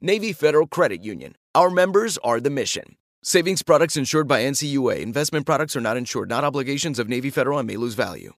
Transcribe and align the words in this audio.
Navy 0.00 0.32
Federal 0.32 0.66
Credit 0.66 1.02
Union. 1.02 1.34
Our 1.54 1.70
members 1.70 2.18
are 2.18 2.40
the 2.40 2.50
mission. 2.50 2.96
Savings 3.22 3.62
products 3.62 3.96
insured 3.96 4.28
by 4.28 4.42
NCUA. 4.42 5.00
Investment 5.00 5.46
products 5.46 5.76
are 5.76 5.80
not 5.80 5.96
insured, 5.96 6.28
not 6.28 6.44
obligations 6.44 6.98
of 6.98 7.08
Navy 7.08 7.30
Federal 7.30 7.58
and 7.58 7.66
may 7.66 7.76
lose 7.76 7.94
value. 7.94 8.32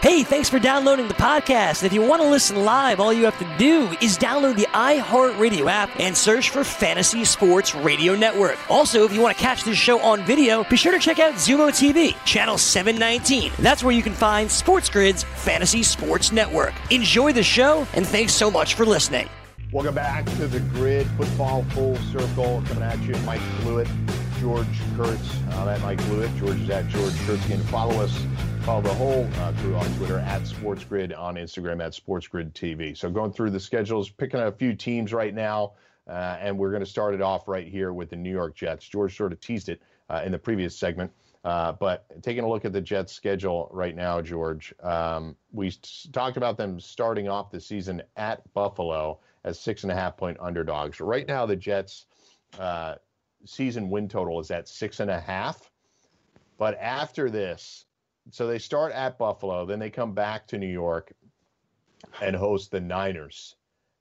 Hey, 0.00 0.22
thanks 0.22 0.48
for 0.48 0.60
downloading 0.60 1.08
the 1.08 1.14
podcast. 1.14 1.82
If 1.82 1.92
you 1.92 2.02
want 2.02 2.22
to 2.22 2.28
listen 2.28 2.64
live, 2.64 3.00
all 3.00 3.12
you 3.12 3.24
have 3.24 3.38
to 3.38 3.56
do 3.58 3.88
is 4.00 4.16
download 4.16 4.56
the 4.56 4.66
iHeartRadio 4.66 5.68
app 5.68 5.98
and 5.98 6.16
search 6.16 6.50
for 6.50 6.62
Fantasy 6.62 7.24
Sports 7.24 7.74
Radio 7.74 8.14
Network. 8.14 8.58
Also, 8.70 9.04
if 9.04 9.12
you 9.12 9.20
want 9.20 9.36
to 9.36 9.42
catch 9.42 9.64
this 9.64 9.76
show 9.76 9.98
on 10.00 10.24
video, 10.24 10.62
be 10.64 10.76
sure 10.76 10.92
to 10.92 11.00
check 11.00 11.18
out 11.18 11.34
Xumo 11.34 11.70
TV, 11.70 12.14
channel 12.24 12.58
719. 12.58 13.50
That's 13.58 13.82
where 13.82 13.94
you 13.94 14.02
can 14.02 14.14
find 14.14 14.48
Sports 14.48 14.88
Grid's 14.88 15.24
Fantasy 15.24 15.82
Sports 15.82 16.30
Network. 16.30 16.74
Enjoy 16.92 17.32
the 17.32 17.42
show, 17.42 17.84
and 17.94 18.06
thanks 18.06 18.34
so 18.34 18.50
much 18.52 18.74
for 18.74 18.86
listening. 18.86 19.28
Welcome 19.70 19.96
back 19.96 20.24
to 20.24 20.46
the 20.46 20.60
grid. 20.60 21.06
Football 21.18 21.62
full 21.64 21.94
circle 21.96 22.62
coming 22.68 22.82
at 22.82 22.98
you. 23.00 23.14
Mike 23.26 23.42
Blewett, 23.60 23.86
George 24.40 24.66
Kurtz. 24.96 25.38
Uh, 25.50 25.68
at 25.68 25.82
Mike 25.82 25.98
Blewett. 26.06 26.34
George 26.38 26.58
is 26.58 26.70
at 26.70 26.88
George 26.88 27.14
Kurtz. 27.26 27.46
Can 27.48 27.60
follow 27.64 28.02
us, 28.02 28.24
follow 28.62 28.80
the 28.80 28.94
whole 28.94 29.28
uh, 29.40 29.52
crew 29.58 29.76
on 29.76 29.84
Twitter 29.96 30.20
at 30.20 30.40
SportsGrid, 30.44 31.16
on 31.16 31.34
Instagram 31.34 31.84
at 31.84 31.92
SportsGrid 31.92 32.54
TV. 32.54 32.96
So 32.96 33.10
going 33.10 33.30
through 33.30 33.50
the 33.50 33.60
schedules, 33.60 34.08
picking 34.08 34.40
a 34.40 34.50
few 34.50 34.74
teams 34.74 35.12
right 35.12 35.34
now, 35.34 35.72
uh, 36.08 36.38
and 36.40 36.56
we're 36.56 36.70
going 36.70 36.82
to 36.82 36.90
start 36.90 37.12
it 37.12 37.20
off 37.20 37.46
right 37.46 37.68
here 37.68 37.92
with 37.92 38.08
the 38.08 38.16
New 38.16 38.32
York 38.32 38.56
Jets. 38.56 38.88
George 38.88 39.14
sort 39.14 39.32
of 39.32 39.40
teased 39.40 39.68
it 39.68 39.82
uh, 40.08 40.22
in 40.24 40.32
the 40.32 40.38
previous 40.38 40.74
segment. 40.74 41.12
Uh, 41.44 41.72
but 41.72 42.06
taking 42.22 42.42
a 42.42 42.48
look 42.48 42.64
at 42.64 42.72
the 42.72 42.80
Jets' 42.80 43.12
schedule 43.12 43.68
right 43.70 43.94
now, 43.94 44.22
George, 44.22 44.72
um, 44.82 45.36
we 45.52 45.70
talked 46.10 46.38
about 46.38 46.56
them 46.56 46.80
starting 46.80 47.28
off 47.28 47.50
the 47.50 47.60
season 47.60 48.02
at 48.16 48.42
Buffalo 48.54 49.18
as 49.44 49.60
six 49.60 49.82
and 49.82 49.92
a 49.92 49.94
half 49.94 50.16
point 50.16 50.36
underdogs. 50.40 51.00
Right 51.00 51.26
now, 51.26 51.46
the 51.46 51.56
Jets' 51.56 52.06
uh, 52.58 52.96
season 53.44 53.90
win 53.90 54.08
total 54.08 54.40
is 54.40 54.50
at 54.50 54.68
six 54.68 55.00
and 55.00 55.10
a 55.10 55.20
half. 55.20 55.70
But 56.58 56.76
after 56.80 57.30
this, 57.30 57.84
so 58.30 58.46
they 58.46 58.58
start 58.58 58.92
at 58.92 59.18
Buffalo, 59.18 59.64
then 59.64 59.78
they 59.78 59.90
come 59.90 60.12
back 60.12 60.46
to 60.48 60.58
New 60.58 60.66
York 60.66 61.12
and 62.20 62.34
host 62.34 62.70
the 62.70 62.80
Niners. 62.80 63.56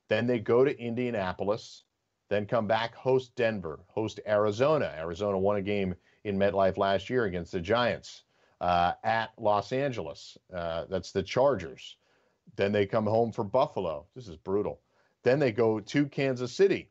Then 0.09 0.27
they 0.27 0.39
go 0.39 0.63
to 0.63 0.79
Indianapolis, 0.79 1.83
then 2.29 2.45
come 2.45 2.67
back, 2.67 2.95
host 2.95 3.35
Denver, 3.35 3.79
host 3.87 4.19
Arizona. 4.27 4.93
Arizona 4.97 5.37
won 5.37 5.57
a 5.57 5.61
game 5.61 5.95
in 6.23 6.37
MetLife 6.37 6.77
last 6.77 7.09
year 7.09 7.25
against 7.25 7.51
the 7.51 7.59
Giants. 7.61 8.23
Uh, 8.59 8.93
at 9.03 9.31
Los 9.37 9.71
Angeles, 9.71 10.37
uh, 10.53 10.85
that's 10.89 11.11
the 11.11 11.21
Chargers. 11.21 11.97
Then 12.55 12.71
they 12.71 12.87
come 12.87 13.05
home 13.05 13.31
for 13.31 13.43
Buffalo. 13.43 14.07
This 14.15 14.27
is 14.27 14.35
brutal. 14.35 14.81
Then 15.27 15.39
they 15.39 15.51
go 15.51 15.81
to 15.81 16.05
Kansas 16.05 16.53
City. 16.53 16.88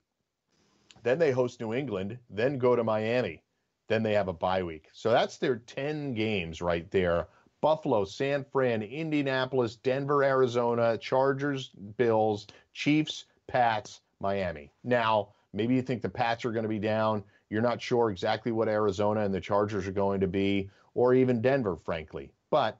Then 1.02 1.18
they 1.18 1.30
host 1.30 1.58
New 1.58 1.72
England, 1.72 2.18
then 2.28 2.58
go 2.58 2.76
to 2.76 2.84
Miami. 2.84 3.42
Then 3.88 4.02
they 4.02 4.12
have 4.12 4.28
a 4.28 4.34
bye 4.34 4.62
week. 4.62 4.90
So 4.92 5.10
that's 5.10 5.38
their 5.38 5.56
10 5.56 6.12
games 6.12 6.60
right 6.60 6.90
there. 6.90 7.28
Buffalo, 7.62 8.04
San 8.04 8.44
Fran, 8.52 8.82
Indianapolis, 8.82 9.76
Denver, 9.76 10.22
Arizona, 10.22 10.98
Chargers, 10.98 11.70
Bills, 11.96 12.46
Chiefs, 12.74 13.24
Pats, 13.46 14.02
Miami. 14.20 14.70
Now, 14.84 15.30
maybe 15.54 15.74
you 15.74 15.80
think 15.80 16.02
the 16.02 16.10
Pats 16.10 16.44
are 16.44 16.52
going 16.52 16.64
to 16.64 16.68
be 16.68 16.78
down. 16.78 17.24
You're 17.48 17.62
not 17.62 17.80
sure 17.80 18.10
exactly 18.10 18.52
what 18.52 18.68
Arizona 18.68 19.20
and 19.20 19.32
the 19.32 19.40
Chargers 19.40 19.86
are 19.86 19.92
going 19.92 20.20
to 20.20 20.28
be, 20.28 20.68
or 20.92 21.14
even 21.14 21.40
Denver, 21.40 21.78
frankly. 21.86 22.32
But 22.50 22.76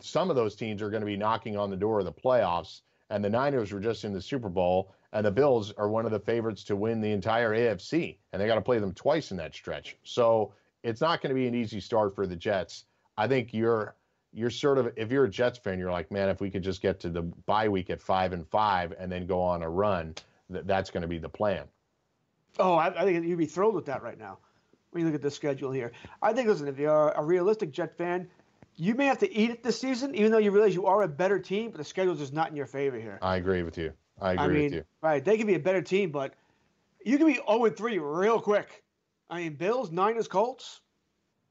some 0.00 0.30
of 0.30 0.36
those 0.36 0.54
teams 0.54 0.82
are 0.82 0.90
going 0.90 1.02
to 1.02 1.06
be 1.06 1.16
knocking 1.16 1.56
on 1.56 1.68
the 1.68 1.76
door 1.76 1.98
of 1.98 2.04
the 2.04 2.12
playoffs 2.12 2.82
and 3.10 3.24
the 3.24 3.30
Niners 3.30 3.72
were 3.72 3.80
just 3.80 4.04
in 4.04 4.12
the 4.12 4.20
Super 4.20 4.48
Bowl, 4.48 4.92
and 5.12 5.24
the 5.24 5.30
Bills 5.30 5.72
are 5.72 5.88
one 5.88 6.04
of 6.04 6.10
the 6.12 6.20
favorites 6.20 6.64
to 6.64 6.76
win 6.76 7.00
the 7.00 7.12
entire 7.12 7.54
AFC, 7.54 8.16
and 8.32 8.40
they 8.40 8.46
got 8.46 8.56
to 8.56 8.60
play 8.60 8.78
them 8.78 8.92
twice 8.92 9.30
in 9.30 9.36
that 9.38 9.54
stretch. 9.54 9.96
So 10.02 10.52
it's 10.82 11.00
not 11.00 11.20
going 11.22 11.30
to 11.30 11.34
be 11.34 11.46
an 11.46 11.54
easy 11.54 11.80
start 11.80 12.14
for 12.14 12.26
the 12.26 12.36
Jets. 12.36 12.84
I 13.16 13.28
think 13.28 13.54
you're 13.54 13.94
you're 14.32 14.50
sort 14.50 14.78
of 14.78 14.92
if 14.96 15.10
you're 15.10 15.24
a 15.24 15.30
Jets 15.30 15.58
fan, 15.58 15.78
you're 15.78 15.90
like, 15.90 16.10
man, 16.10 16.28
if 16.28 16.40
we 16.40 16.50
could 16.50 16.62
just 16.62 16.82
get 16.82 17.00
to 17.00 17.08
the 17.08 17.22
bye 17.22 17.68
week 17.68 17.90
at 17.90 18.00
five 18.00 18.32
and 18.32 18.46
five 18.46 18.92
and 18.98 19.10
then 19.10 19.26
go 19.26 19.40
on 19.40 19.62
a 19.62 19.70
run, 19.70 20.14
that 20.50 20.66
that's 20.66 20.90
going 20.90 21.02
to 21.02 21.08
be 21.08 21.18
the 21.18 21.28
plan. 21.28 21.64
Oh, 22.58 22.74
I, 22.74 22.88
I 22.88 23.04
think 23.04 23.24
you'd 23.26 23.38
be 23.38 23.46
thrilled 23.46 23.74
with 23.74 23.86
that 23.86 24.02
right 24.02 24.18
now. 24.18 24.38
When 24.90 25.02
you 25.02 25.06
look 25.06 25.14
at 25.14 25.22
the 25.22 25.30
schedule 25.30 25.72
here, 25.72 25.92
I 26.22 26.32
think 26.32 26.48
listen, 26.48 26.68
if 26.68 26.78
you're 26.78 27.10
a 27.10 27.22
realistic 27.22 27.70
Jet 27.70 27.96
fan, 27.96 28.28
you 28.76 28.94
may 28.94 29.06
have 29.06 29.18
to 29.18 29.32
eat 29.32 29.50
it 29.50 29.62
this 29.62 29.80
season, 29.80 30.14
even 30.14 30.30
though 30.30 30.38
you 30.38 30.50
realize 30.50 30.74
you 30.74 30.86
are 30.86 31.02
a 31.02 31.08
better 31.08 31.38
team, 31.38 31.70
but 31.70 31.78
the 31.78 31.84
schedule 31.84 32.12
is 32.12 32.18
just 32.18 32.32
not 32.32 32.50
in 32.50 32.56
your 32.56 32.66
favor 32.66 32.98
here. 32.98 33.18
I 33.22 33.36
agree 33.36 33.62
with 33.62 33.78
you. 33.78 33.92
I 34.20 34.32
agree 34.32 34.44
I 34.44 34.48
mean, 34.48 34.64
with 34.64 34.72
you. 34.74 34.84
Right. 35.02 35.24
They 35.24 35.36
can 35.38 35.46
be 35.46 35.54
a 35.54 35.60
better 35.60 35.82
team, 35.82 36.10
but 36.10 36.34
you 37.04 37.18
can 37.18 37.26
be 37.26 37.34
0 37.34 37.70
3 37.70 37.98
real 37.98 38.40
quick. 38.40 38.82
I 39.30 39.38
mean, 39.38 39.54
Bills, 39.54 39.90
Niners, 39.90 40.28
Colts. 40.28 40.80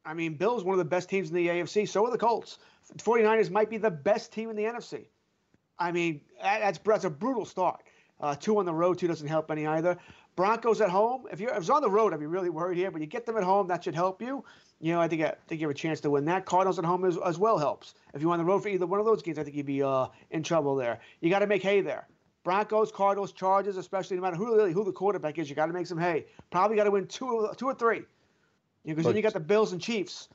I 0.05 0.13
mean, 0.13 0.35
Bills 0.35 0.63
one 0.63 0.73
of 0.73 0.79
the 0.79 0.85
best 0.85 1.09
teams 1.09 1.29
in 1.29 1.35
the 1.35 1.47
AFC. 1.47 1.89
So 1.89 2.05
are 2.05 2.11
the 2.11 2.17
Colts. 2.17 2.59
49ers 2.97 3.49
might 3.49 3.69
be 3.69 3.77
the 3.77 3.89
best 3.89 4.31
team 4.31 4.49
in 4.49 4.55
the 4.55 4.63
NFC. 4.63 5.07
I 5.79 5.91
mean, 5.91 6.21
that's, 6.41 6.79
that's 6.79 7.05
a 7.05 7.09
brutal 7.09 7.45
start. 7.45 7.81
Uh, 8.21 8.35
two 8.35 8.57
on 8.59 8.65
the 8.65 8.73
road, 8.73 8.99
two 8.99 9.07
doesn't 9.07 9.27
help 9.27 9.51
any 9.51 9.65
either. 9.65 9.97
Broncos 10.35 10.81
at 10.81 10.89
home. 10.89 11.25
If 11.31 11.39
you're 11.39 11.51
if 11.51 11.57
it's 11.57 11.69
on 11.69 11.81
the 11.81 11.89
road, 11.89 12.13
I'd 12.13 12.19
be 12.19 12.25
really 12.25 12.49
worried 12.49 12.77
here. 12.77 12.91
But 12.91 13.01
you 13.01 13.07
get 13.07 13.25
them 13.25 13.37
at 13.37 13.43
home, 13.43 13.67
that 13.67 13.83
should 13.83 13.95
help 13.95 14.21
you 14.21 14.43
you 14.79 14.93
know, 14.93 15.01
I 15.01 15.07
think 15.07 15.21
I 15.23 15.33
think 15.47 15.61
you 15.61 15.67
have 15.67 15.75
a 15.75 15.79
chance 15.79 16.01
to 16.01 16.09
win 16.09 16.25
that. 16.25 16.45
Cardinals 16.45 16.77
at 16.79 16.85
home 16.85 17.05
as, 17.05 17.17
as 17.25 17.37
well 17.37 17.57
helps. 17.57 17.95
If 18.13 18.21
you're 18.21 18.31
on 18.31 18.39
the 18.39 18.45
road 18.45 18.61
for 18.61 18.69
either 18.69 18.85
one 18.85 18.99
of 18.99 19.05
those 19.05 19.21
games, 19.21 19.39
I 19.39 19.43
think 19.43 19.55
you'd 19.55 19.65
be 19.65 19.81
uh, 19.81 20.07
in 20.31 20.43
trouble 20.43 20.75
there. 20.75 20.99
You 21.21 21.29
got 21.29 21.39
to 21.39 21.47
make 21.47 21.63
hay 21.63 21.81
there. 21.81 22.07
Broncos, 22.43 22.91
Cardinals, 22.91 23.31
Chargers, 23.31 23.77
especially 23.77 24.17
no 24.17 24.21
matter 24.21 24.35
who 24.35 24.55
really 24.55 24.73
who 24.73 24.83
the 24.83 24.91
quarterback 24.91 25.39
is, 25.39 25.49
you 25.49 25.55
got 25.55 25.67
to 25.67 25.73
make 25.73 25.87
some 25.87 25.97
hay. 25.97 26.25
Probably 26.51 26.75
got 26.75 26.83
to 26.83 26.91
win 26.91 27.07
two, 27.07 27.49
two 27.57 27.65
or 27.65 27.73
three. 27.73 28.03
Because 28.83 28.85
you 28.85 28.95
know, 28.95 29.03
then 29.03 29.15
you 29.15 29.21
got 29.23 29.33
the 29.33 29.39
Bills 29.39 29.71
and 29.71 29.81
Chiefs. 29.81 30.29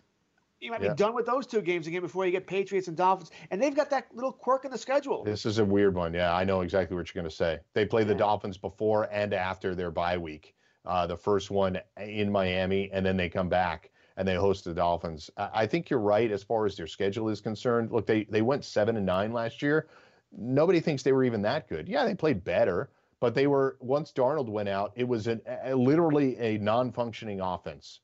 You 0.60 0.70
might 0.70 0.82
yeah. 0.82 0.90
be 0.90 0.94
done 0.94 1.14
with 1.14 1.24
those 1.24 1.46
two 1.46 1.62
games 1.62 1.86
again 1.86 2.02
before 2.02 2.26
you 2.26 2.32
get 2.32 2.46
Patriots 2.46 2.86
and 2.88 2.96
Dolphins, 2.96 3.30
and 3.50 3.62
they've 3.62 3.74
got 3.74 3.88
that 3.90 4.08
little 4.14 4.32
quirk 4.32 4.66
in 4.66 4.70
the 4.70 4.78
schedule. 4.78 5.24
This 5.24 5.46
is 5.46 5.58
a 5.58 5.64
weird 5.64 5.94
one. 5.94 6.12
Yeah, 6.12 6.34
I 6.34 6.44
know 6.44 6.60
exactly 6.60 6.96
what 6.96 7.12
you're 7.12 7.22
going 7.22 7.30
to 7.30 7.34
say. 7.34 7.58
They 7.72 7.86
play 7.86 8.04
the 8.04 8.14
Dolphins 8.14 8.58
before 8.58 9.08
and 9.10 9.32
after 9.32 9.74
their 9.74 9.90
bye 9.90 10.18
week. 10.18 10.54
Uh, 10.84 11.06
the 11.06 11.16
first 11.16 11.50
one 11.50 11.78
in 11.98 12.30
Miami, 12.30 12.90
and 12.92 13.04
then 13.04 13.16
they 13.16 13.28
come 13.28 13.48
back 13.48 13.90
and 14.16 14.28
they 14.28 14.34
host 14.34 14.64
the 14.64 14.74
Dolphins. 14.74 15.30
I 15.36 15.66
think 15.66 15.88
you're 15.88 15.98
right 15.98 16.30
as 16.30 16.42
far 16.42 16.66
as 16.66 16.76
their 16.76 16.86
schedule 16.86 17.30
is 17.30 17.40
concerned. 17.40 17.90
Look, 17.90 18.06
they 18.06 18.24
they 18.24 18.42
went 18.42 18.64
seven 18.64 18.96
and 18.96 19.06
nine 19.06 19.32
last 19.32 19.62
year. 19.62 19.88
Nobody 20.30 20.80
thinks 20.80 21.02
they 21.02 21.12
were 21.12 21.24
even 21.24 21.42
that 21.42 21.68
good. 21.68 21.88
Yeah, 21.88 22.04
they 22.04 22.14
played 22.14 22.44
better, 22.44 22.90
but 23.18 23.34
they 23.34 23.46
were 23.46 23.76
once 23.80 24.12
Darnold 24.12 24.48
went 24.48 24.68
out, 24.68 24.92
it 24.94 25.08
was 25.08 25.26
an, 25.26 25.40
a, 25.64 25.74
literally 25.74 26.36
a 26.38 26.58
non-functioning 26.58 27.40
offense. 27.40 28.00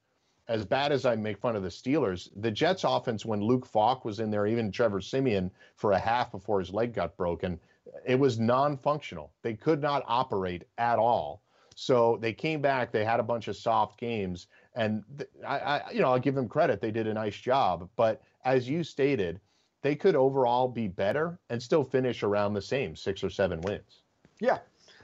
As 0.49 0.65
bad 0.65 0.93
as 0.93 1.05
I 1.05 1.17
make 1.17 1.39
fun 1.39 1.57
of 1.57 1.63
the 1.63 1.69
Steelers, 1.69 2.31
the 2.37 2.51
Jets 2.51 2.85
offense 2.85 3.27
when 3.27 3.41
Luke 3.41 3.67
Falk 3.67 4.05
was 4.05 4.21
in 4.21 4.31
there, 4.31 4.47
even 4.47 4.71
Trevor 4.71 5.01
Siemian 5.01 5.51
for 5.75 5.93
a 5.93 5.99
half 5.99 6.31
before 6.31 6.61
his 6.61 6.73
leg 6.73 6.95
got 6.95 7.17
broken, 7.17 7.59
it 8.05 8.19
was 8.19 8.39
non-functional. 8.39 9.33
They 9.43 9.55
could 9.55 9.83
not 9.83 10.05
operate 10.07 10.65
at 10.79 10.99
all. 10.99 11.43
So 11.75 12.19
they 12.21 12.33
came 12.33 12.63
back. 12.63 12.91
They 12.91 13.05
had 13.05 13.21
a 13.21 13.25
bunch 13.25 13.49
of 13.49 13.57
soft 13.57 14.01
games, 14.01 14.47
and 14.75 15.05
I, 15.47 15.59
I, 15.59 15.91
you 15.91 16.01
know, 16.01 16.11
I'll 16.11 16.19
give 16.19 16.35
them 16.35 16.49
credit. 16.49 16.81
They 16.81 16.91
did 16.91 17.07
a 17.07 17.13
nice 17.13 17.37
job. 17.37 17.89
But 17.97 18.23
as 18.45 18.69
you 18.69 18.83
stated, 18.83 19.41
they 19.83 19.95
could 19.95 20.17
overall 20.17 20.69
be 20.69 20.89
better 20.89 21.39
and 21.51 21.63
still 21.63 21.85
finish 21.85 22.23
around 22.23 22.55
the 22.55 22.63
same 22.63 22.97
six 22.97 23.23
or 23.23 23.31
seven 23.31 23.61
wins. 23.61 24.03
Yeah, 24.41 24.59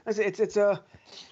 it's 0.07 0.17
it's, 0.17 0.39
it's 0.39 0.57
a, 0.57 0.81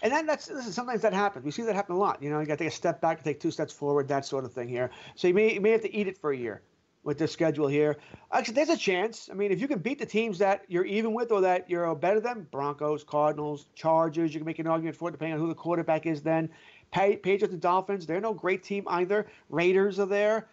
and 0.02 0.12
then 0.12 0.26
that's 0.26 0.50
listen, 0.50 0.72
sometimes 0.72 1.02
that 1.02 1.14
happens. 1.14 1.46
We 1.46 1.52
see 1.52 1.64
that 1.64 1.76
happen 1.76 1.96
a 1.96 2.00
lot. 2.00 2.22
You 2.22 2.30
know, 2.30 2.40
you 2.40 2.46
got 2.46 2.58
to 2.58 2.64
take 2.64 2.74
a 2.74 2.76
step 2.76 3.02
back, 3.02 3.24
take 3.24 3.40
two 3.40 3.52
steps 3.52 3.74
forward, 3.74 4.08
that 4.08 4.26
sort 4.26 4.46
of 4.46 4.54
thing 4.54 4.68
here. 4.68 4.92
So 5.16 5.28
you 5.28 5.34
may 5.34 5.54
you 5.54 5.62
may 5.62 5.72
have 5.72 5.82
to 5.82 5.96
eat 5.96 6.08
it 6.08 6.18
for 6.18 6.32
a 6.32 6.38
year 6.38 6.62
with 7.04 7.18
this 7.18 7.32
schedule 7.32 7.68
here. 7.68 7.98
Actually, 8.32 8.56
there's 8.56 8.70
a 8.70 8.78
chance. 8.78 9.30
I 9.32 9.34
mean, 9.34 9.52
if 9.52 9.60
you 9.60 9.68
can 9.68 9.80
beat 9.80 10.00
the 10.00 10.06
teams 10.06 10.38
that 10.40 10.64
you're 10.68 10.86
even 10.86 11.14
with 11.14 11.32
or 11.32 11.42
that 11.42 11.70
you're 11.70 11.94
better 11.96 12.20
than, 12.20 12.48
Broncos, 12.52 13.04
Cardinals, 13.04 13.66
Chargers, 13.76 14.34
you 14.34 14.40
can 14.40 14.46
make 14.46 14.60
an 14.60 14.68
argument 14.68 14.96
for 14.96 15.10
it 15.10 15.14
depending 15.14 15.34
on 15.34 15.40
who 15.40 15.48
the 15.48 15.56
quarterback 15.56 16.06
is 16.06 16.22
then. 16.22 16.50
Patriots 16.92 17.54
and 17.54 17.62
Dolphins, 17.62 18.06
they're 18.06 18.22
no 18.22 18.34
great 18.34 18.64
team 18.64 18.84
either. 18.88 19.26
Raiders 19.50 19.98
are 20.00 20.06
there. 20.06 20.48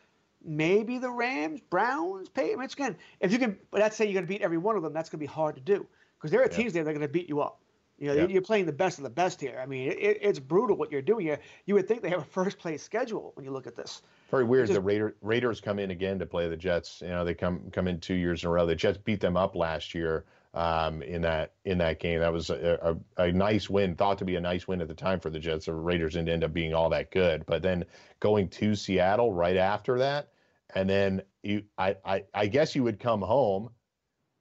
Maybe 0.45 0.99
the 0.99 1.11
Rams, 1.11 1.61
Browns, 1.69 2.29
Patriots. 2.29 2.75
Again, 2.75 2.97
if 3.21 3.33
you 3.33 3.39
can, 3.39 3.59
but 3.71 3.81
let's 3.81 3.97
say 3.97 4.05
you're 4.05 4.15
going 4.15 4.25
to 4.25 4.29
beat 4.29 4.41
every 4.41 4.59
one 4.59 4.77
of 4.77 4.83
them, 4.83 4.93
that's 4.93 5.11
going 5.11 5.19
to 5.19 5.23
be 5.23 5.27
hard 5.27 5.57
to 5.57 5.61
do 5.61 5.85
because 6.17 6.31
there 6.31 6.43
are 6.43 6.49
teams 6.49 6.73
there 6.73 6.85
that 6.85 6.91
are 6.91 6.95
going 6.95 7.07
to 7.07 7.13
beat 7.13 7.29
you 7.29 7.41
up. 7.41 7.61
You 7.99 8.09
know, 8.09 8.15
yeah. 8.15 8.27
you're 8.29 8.43
playing 8.43 8.67
the 8.67 8.73
best 8.73 8.99
of 8.99 9.05
the 9.05 9.11
best 9.11 9.41
here. 9.41 9.59
I 9.61 9.67
mean, 9.67 9.91
it, 9.91 10.19
it's 10.21 10.39
brutal 10.39 10.77
what 10.77 10.93
you're 10.93 11.03
doing 11.03 11.27
here. 11.27 11.41
You 11.67 11.75
would 11.75 11.89
think 11.89 12.03
they 12.03 12.11
have 12.11 12.21
a 12.21 12.25
first 12.25 12.59
place 12.59 12.83
schedule 12.83 13.33
when 13.35 13.45
you 13.45 13.51
look 13.51 13.67
at 13.67 13.75
this. 13.75 14.03
Very 14.31 14.45
weird. 14.45 14.69
Just, 14.69 14.75
the 14.75 14.81
Raider, 14.81 15.17
Raiders 15.21 15.61
come 15.61 15.79
in 15.81 15.91
again 15.91 16.19
to 16.21 16.27
play 16.27 16.49
the 16.49 16.57
Jets. 16.57 17.01
You 17.03 17.09
know, 17.09 17.25
they 17.25 17.35
come 17.35 17.71
come 17.73 17.89
in 17.89 17.99
two 17.99 18.15
years 18.15 18.45
in 18.45 18.49
a 18.49 18.53
row. 18.53 18.67
The 18.67 18.77
Jets 18.77 18.99
beat 18.99 19.21
them 19.21 19.37
up 19.37 19.57
last 19.57 19.95
year 19.95 20.25
um, 20.55 21.03
in 21.03 21.23
that 21.23 21.53
in 21.65 21.79
that 21.79 21.99
game. 21.99 22.21
That 22.21 22.33
was 22.33 22.51
a, 22.51 22.97
a, 23.19 23.23
a, 23.25 23.33
nice 23.33 23.69
win, 23.69 23.95
thought 23.95 24.19
to 24.19 24.25
be 24.25 24.37
a 24.37 24.41
nice 24.41 24.67
win 24.67 24.81
at 24.81 24.89
the 24.89 24.95
time 24.95 25.21
for 25.21 25.31
the 25.31 25.39
Jets. 25.39 25.67
The 25.67 25.75
Raiders 25.75 26.15
didn't 26.15 26.29
end 26.29 26.45
up 26.45 26.53
being 26.53 26.75
all 26.75 26.91
that 26.91 27.11
good. 27.11 27.45
But 27.47 27.63
then 27.63 27.85
going 28.21 28.49
to 28.51 28.75
Seattle 28.75 29.33
right 29.33 29.57
after 29.57 29.99
that, 29.99 30.29
and 30.75 30.89
then 30.89 31.23
you, 31.43 31.65
I, 31.77 31.97
I, 32.05 32.25
I 32.35 32.47
guess 32.47 32.75
you 32.75 32.83
would 32.85 32.99
come 32.99 33.23
home, 33.23 33.71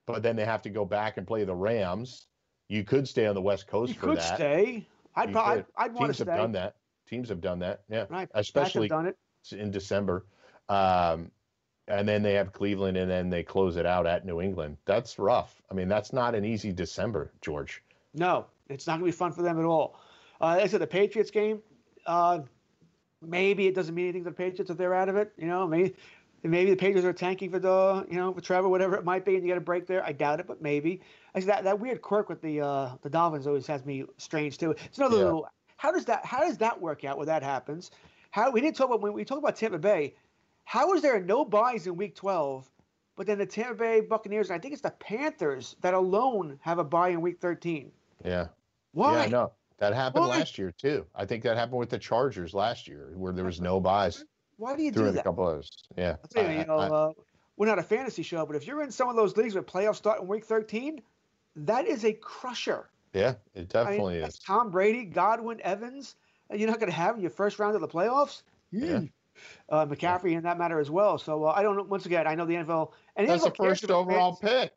but 0.06 0.24
then 0.24 0.36
they 0.36 0.46
have 0.46 0.62
to 0.64 0.70
go 0.70 0.86
back 0.86 1.18
and 1.18 1.28
play 1.28 1.44
the 1.44 1.56
Rams. 1.56 2.28
You 2.70 2.84
could 2.84 3.08
stay 3.08 3.26
on 3.26 3.36
the 3.36 3.42
West 3.42 3.68
Coast 3.68 3.94
you 3.94 4.00
for 4.00 4.08
could 4.08 4.18
that. 4.18 4.36
stay. 4.36 4.86
I'd, 5.16 5.36
I'd, 5.36 5.66
I'd 5.78 5.94
want 5.94 6.10
to 6.10 6.14
stay. 6.14 6.26
Teams 6.26 6.30
have 6.30 6.38
done 6.38 6.52
that. 6.54 6.76
Teams 7.08 7.30
have 7.30 7.42
done 7.42 7.60
that. 7.60 7.82
Yeah, 7.90 8.06
right. 8.10 8.30
Especially 8.34 8.88
done 8.88 9.08
it 9.08 9.18
in 9.52 9.72
December. 9.72 10.26
Um, 10.70 11.32
and 11.88 12.08
then 12.08 12.22
they 12.22 12.34
have 12.34 12.52
Cleveland, 12.52 12.98
and 12.98 13.10
then 13.10 13.30
they 13.30 13.44
close 13.44 13.78
it 13.78 13.86
out 13.86 14.06
at 14.06 14.26
New 14.26 14.42
England. 14.42 14.78
That's 14.86 15.18
rough. 15.18 15.62
I 15.72 15.74
mean, 15.74 15.88
that's 15.88 16.12
not 16.12 16.36
an 16.36 16.44
easy 16.44 16.74
December, 16.74 17.32
George. 17.42 17.82
No, 18.14 18.46
it's 18.68 18.88
not 18.88 19.00
going 19.00 19.10
to 19.10 19.16
be 19.16 19.18
fun 19.18 19.32
for 19.32 19.42
them 19.42 19.58
at 19.58 19.66
all. 19.66 19.98
Uh, 20.42 20.60
I 20.62 20.68
said 20.68 20.82
the 20.82 20.88
Patriots 20.88 21.32
game. 21.32 21.62
Uh, 22.06 22.40
maybe 23.22 23.68
it 23.68 23.76
doesn't 23.76 23.96
mean 23.96 24.06
anything 24.06 24.26
to 24.26 24.32
the 24.32 24.36
Patriots 24.36 24.70
if 24.70 24.78
they're 24.78 24.94
out 24.94 25.08
of 25.08 25.16
it. 25.16 25.32
You 25.38 25.48
know, 25.48 25.66
maybe 25.66 25.96
maybe 26.52 26.70
the 26.70 26.76
Patriots 26.76 27.06
are 27.06 27.14
tanking 27.14 27.50
for 27.50 27.60
the 27.60 28.06
you 28.10 28.18
know 28.18 28.34
for 28.34 28.42
Trevor, 28.42 28.70
whatever 28.70 28.96
it 28.96 29.06
might 29.06 29.26
be, 29.26 29.36
and 29.36 29.44
you 29.44 29.50
get 29.50 29.58
a 29.58 29.62
break 29.62 29.88
there. 29.88 30.06
I 30.06 30.12
doubt 30.12 30.40
it, 30.40 30.48
but 30.48 30.62
maybe. 30.62 31.02
I 31.36 31.40
that 31.42 31.64
that 31.64 31.80
weird 31.80 32.02
quirk 32.02 32.30
with 32.30 32.42
the 32.42 32.62
uh, 32.62 32.92
the 33.02 33.10
Dolphins 33.10 33.48
always 33.48 33.68
has 33.68 33.86
me 33.86 34.06
strange 34.18 34.58
too. 34.58 34.72
It's 34.86 34.98
another 34.98 35.18
yeah. 35.18 35.24
little. 35.24 35.50
How 35.78 35.92
does 35.92 36.06
that 36.06 36.26
how 36.26 36.42
does 36.42 36.58
that 36.58 36.80
work 36.80 37.04
out 37.04 37.18
when 37.18 37.28
that 37.28 37.44
happens? 37.44 37.92
How 38.32 38.52
we 38.52 38.62
didn't 38.62 38.76
talk 38.76 38.88
about 38.88 39.02
when 39.02 39.14
we 39.14 39.26
talk 39.26 39.38
about 39.38 39.56
Tampa 39.56 39.78
Bay. 39.78 40.16
How 40.66 40.94
is 40.94 41.02
there 41.02 41.20
no 41.22 41.46
byes 41.46 41.88
in 41.88 41.96
Week 41.96 42.14
12, 42.14 42.70
but 43.16 43.26
then 43.26 43.38
the 43.38 43.46
Tampa 43.46 43.76
Bay 43.76 44.02
Buccaneers, 44.02 44.50
and 44.50 44.58
I 44.58 44.60
think 44.60 44.74
it's 44.74 44.82
the 44.82 44.92
Panthers 44.92 45.78
that 45.82 45.94
alone 45.94 46.60
have 46.62 46.78
a 46.78 46.84
bye 46.84 47.10
in 47.10 47.22
Week 47.22 47.40
13? 47.40 47.90
Yeah. 48.26 48.48
Why? 48.92 49.24
Yeah, 49.24 49.30
no, 49.30 49.52
that 49.78 49.94
happened 49.94 50.28
Why? 50.28 50.40
last 50.40 50.58
year 50.58 50.72
too. 50.72 51.06
I 51.16 51.26
think 51.26 51.44
that 51.44 51.56
happened 51.56 51.80
with 51.80 51.90
the 51.90 52.00
Chargers 52.00 52.54
last 52.54 52.88
year, 52.88 53.12
where 53.16 53.32
there 53.32 53.46
was 53.46 53.62
no 53.62 53.80
byes. 53.80 54.26
Why 54.58 54.76
do 54.76 54.84
you 54.84 54.92
do 54.92 55.12
that? 55.12 55.22
A 55.22 55.24
couple 55.24 55.46
others. 55.46 55.70
Yeah. 55.98 56.16
You, 56.36 56.42
I, 56.42 56.58
you, 56.60 56.66
know, 56.66 56.78
I, 56.78 56.88
uh, 56.88 57.12
we're 57.56 57.68
not 57.68 57.80
a 57.80 57.84
fantasy 57.84 58.24
show, 58.24 58.46
but 58.46 58.56
if 58.56 58.68
you're 58.68 58.84
in 58.84 58.92
some 58.92 59.10
of 59.10 59.16
those 59.16 59.38
leagues 59.38 59.56
with 59.56 59.66
playoffs 59.66 59.96
start 59.96 60.22
in 60.22 60.28
Week 60.28 60.46
13, 60.46 61.02
that 61.56 61.88
is 61.88 62.06
a 62.06 62.14
crusher. 62.14 62.90
Yeah, 63.14 63.36
it 63.56 63.70
definitely 63.70 64.16
I 64.16 64.20
mean, 64.20 64.28
is. 64.28 64.40
Tom 64.40 64.70
Brady, 64.70 65.06
Godwin, 65.06 65.62
Evans 65.62 66.16
you're 66.54 66.70
not 66.70 66.80
going 66.80 66.92
to 66.92 66.96
have 66.96 67.16
in 67.16 67.22
your 67.22 67.32
first 67.32 67.60
round 67.60 67.76
of 67.76 67.82
the 67.82 67.88
playoffs. 67.88 68.44
Yeah. 68.72 69.02
Uh, 69.70 69.86
McCaffrey 69.86 70.32
in 70.34 70.44
that 70.44 70.58
matter 70.58 70.80
as 70.80 70.90
well. 70.90 71.18
So 71.18 71.46
uh, 71.46 71.54
I 71.56 71.62
don't 71.62 71.78
know. 71.78 71.84
Once 71.84 72.06
again, 72.06 72.26
I 72.26 72.36
know 72.36 72.46
the 72.46 72.56
NFL 72.56 72.92
and 73.16 73.28
the 73.28 73.34
that's 73.34 73.44
NFL 73.44 73.58
the 73.58 73.64
first 73.64 73.92
overall 73.92 74.36
pick. 74.36 74.72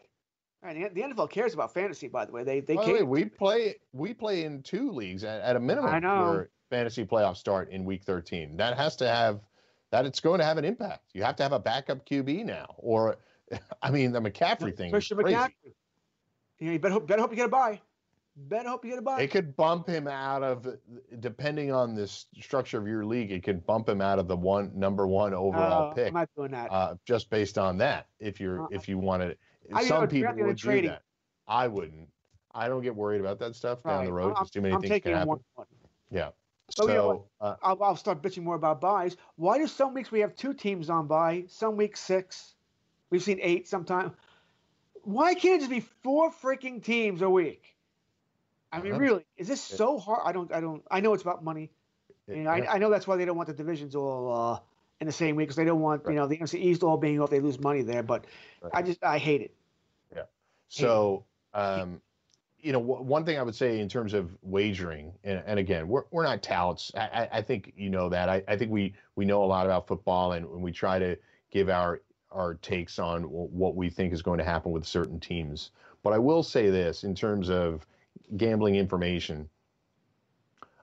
Right, 0.62 0.92
the, 0.94 1.00
the, 1.00 1.14
NFL 1.14 1.30
cares 1.30 1.54
about 1.54 1.72
fantasy. 1.72 2.08
By 2.08 2.26
the 2.26 2.32
way, 2.32 2.44
they 2.44 2.60
they 2.60 2.74
the 2.74 2.92
way, 2.92 3.02
we 3.02 3.24
play 3.24 3.76
we 3.94 4.12
play 4.12 4.44
in 4.44 4.62
two 4.62 4.90
leagues 4.90 5.24
at, 5.24 5.40
at 5.40 5.56
a 5.56 5.60
minimum. 5.60 5.90
I 5.90 5.98
know. 5.98 6.30
Where 6.30 6.50
fantasy 6.68 7.06
playoffs 7.06 7.38
start 7.38 7.70
in 7.70 7.84
week 7.86 8.04
13. 8.04 8.58
That 8.58 8.76
has 8.76 8.96
to 8.96 9.08
have 9.08 9.40
that. 9.90 10.06
It's 10.06 10.20
going 10.20 10.38
to 10.38 10.44
have 10.44 10.58
an 10.58 10.64
impact. 10.64 11.10
You 11.14 11.22
have 11.22 11.36
to 11.36 11.42
have 11.42 11.52
a 11.52 11.58
backup 11.58 12.06
QB 12.06 12.44
now, 12.44 12.74
or 12.78 13.16
I 13.82 13.90
mean, 13.90 14.12
the 14.12 14.20
McCaffrey 14.20 14.76
thing. 14.76 14.90
Christian 14.90 15.18
McCaffrey. 15.18 15.74
You, 16.58 16.72
you 16.72 16.78
better 16.78 16.94
hope, 16.94 17.06
better 17.06 17.22
hope 17.22 17.30
you 17.30 17.36
get 17.36 17.46
a 17.46 17.48
bye. 17.48 17.80
Better 18.36 18.68
hope 18.68 18.84
you 18.84 18.90
get 18.90 18.98
a 18.98 19.02
bye. 19.02 19.20
It 19.20 19.30
could 19.30 19.56
bump 19.56 19.88
him 19.88 20.06
out 20.06 20.42
of, 20.42 20.66
depending 21.18 21.72
on 21.72 21.94
the 21.94 22.06
structure 22.06 22.78
of 22.78 22.86
your 22.86 23.04
league, 23.04 23.32
it 23.32 23.42
could 23.42 23.66
bump 23.66 23.88
him 23.88 24.00
out 24.00 24.18
of 24.18 24.28
the 24.28 24.36
one 24.36 24.70
number 24.74 25.06
one 25.06 25.34
overall 25.34 25.90
uh, 25.90 25.94
pick. 25.94 26.08
I'm 26.08 26.14
not 26.14 26.28
doing 26.36 26.52
that. 26.52 26.70
Uh, 26.70 26.94
just 27.04 27.28
based 27.30 27.58
on 27.58 27.78
that, 27.78 28.06
if 28.18 28.40
you're 28.40 28.62
uh, 28.62 28.68
if 28.70 28.88
you 28.88 28.98
wanted, 28.98 29.36
some 29.82 30.06
people 30.08 30.34
would 30.36 30.56
do 30.56 30.82
that. 30.82 31.02
I 31.48 31.66
wouldn't. 31.66 32.08
I 32.52 32.68
don't 32.68 32.82
get 32.82 32.94
worried 32.94 33.20
about 33.20 33.38
that 33.40 33.54
stuff 33.54 33.82
down 33.82 34.04
the 34.04 34.12
road. 34.12 34.34
There's 34.36 34.50
too 34.50 34.60
many 34.60 34.74
I'm 34.74 34.80
things 34.80 35.02
can 35.02 35.12
happen. 35.12 35.28
One, 35.28 35.40
one. 35.54 35.66
Yeah. 36.10 36.30
So, 36.70 36.86
so 36.86 37.26
uh, 37.40 37.56
I'll, 37.62 37.82
I'll 37.82 37.96
start 37.96 38.22
bitching 38.22 38.42
more 38.42 38.54
about 38.54 38.80
byes. 38.80 39.16
Why 39.36 39.58
do 39.58 39.66
some 39.66 39.94
weeks 39.94 40.10
we 40.10 40.20
have 40.20 40.36
two 40.36 40.54
teams 40.54 40.88
on 40.88 41.06
bye? 41.06 41.44
Some 41.48 41.76
weeks 41.76 42.00
six. 42.00 42.54
We've 43.10 43.22
seen 43.22 43.40
eight 43.42 43.68
sometimes. 43.68 44.12
Why 45.02 45.34
can't 45.34 45.56
it 45.56 45.58
just 45.60 45.70
be 45.70 45.80
four 46.02 46.30
freaking 46.30 46.82
teams 46.82 47.22
a 47.22 47.30
week? 47.30 47.76
I 48.72 48.80
mean, 48.80 48.94
really, 48.94 49.24
is 49.36 49.48
this 49.48 49.60
so 49.60 49.98
hard? 49.98 50.22
I 50.24 50.32
don't, 50.32 50.52
I 50.52 50.60
don't, 50.60 50.82
I 50.90 51.00
know 51.00 51.12
it's 51.12 51.22
about 51.22 51.42
money. 51.42 51.70
And 52.28 52.48
I, 52.48 52.66
I 52.70 52.78
know 52.78 52.90
that's 52.90 53.06
why 53.06 53.16
they 53.16 53.24
don't 53.24 53.36
want 53.36 53.48
the 53.48 53.54
divisions 53.54 53.96
all 53.96 54.32
uh, 54.32 54.58
in 55.00 55.06
the 55.06 55.12
same 55.12 55.34
week 55.34 55.48
because 55.48 55.56
they 55.56 55.64
don't 55.64 55.80
want, 55.80 56.04
right. 56.04 56.12
you 56.12 56.18
know, 56.20 56.28
the 56.28 56.36
NFC 56.36 56.60
East 56.60 56.84
all 56.84 56.96
being 56.96 57.20
off. 57.20 57.30
They 57.30 57.40
lose 57.40 57.58
money 57.58 57.82
there. 57.82 58.04
But 58.04 58.26
right. 58.62 58.70
I 58.72 58.82
just, 58.82 59.02
I 59.02 59.18
hate 59.18 59.40
it. 59.40 59.54
Yeah. 60.14 60.22
So, 60.68 61.24
um, 61.52 62.00
you 62.62 62.72
know, 62.72 62.80
w- 62.80 63.02
one 63.02 63.24
thing 63.24 63.38
I 63.38 63.42
would 63.42 63.54
say 63.54 63.80
in 63.80 63.88
terms 63.88 64.14
of 64.14 64.30
wagering, 64.42 65.12
and, 65.24 65.42
and 65.46 65.58
again, 65.58 65.88
we're, 65.88 66.04
we're 66.10 66.24
not 66.24 66.42
touts. 66.42 66.92
I, 66.94 67.28
I, 67.32 67.42
think 67.42 67.72
you 67.76 67.90
know 67.90 68.08
that. 68.08 68.28
I, 68.28 68.42
I 68.48 68.56
think 68.56 68.70
we 68.70 68.94
we 69.16 69.24
know 69.24 69.44
a 69.44 69.46
lot 69.46 69.66
about 69.66 69.86
football, 69.86 70.32
and, 70.32 70.46
and 70.46 70.62
we 70.62 70.72
try 70.72 70.98
to 70.98 71.16
give 71.50 71.68
our 71.68 72.00
our 72.30 72.54
takes 72.54 72.98
on 72.98 73.24
what 73.24 73.74
we 73.74 73.90
think 73.90 74.12
is 74.12 74.22
going 74.22 74.38
to 74.38 74.44
happen 74.44 74.72
with 74.72 74.86
certain 74.86 75.18
teams. 75.18 75.70
But 76.02 76.12
I 76.12 76.18
will 76.18 76.42
say 76.42 76.70
this 76.70 77.04
in 77.04 77.14
terms 77.14 77.50
of 77.50 77.86
gambling 78.36 78.76
information. 78.76 79.48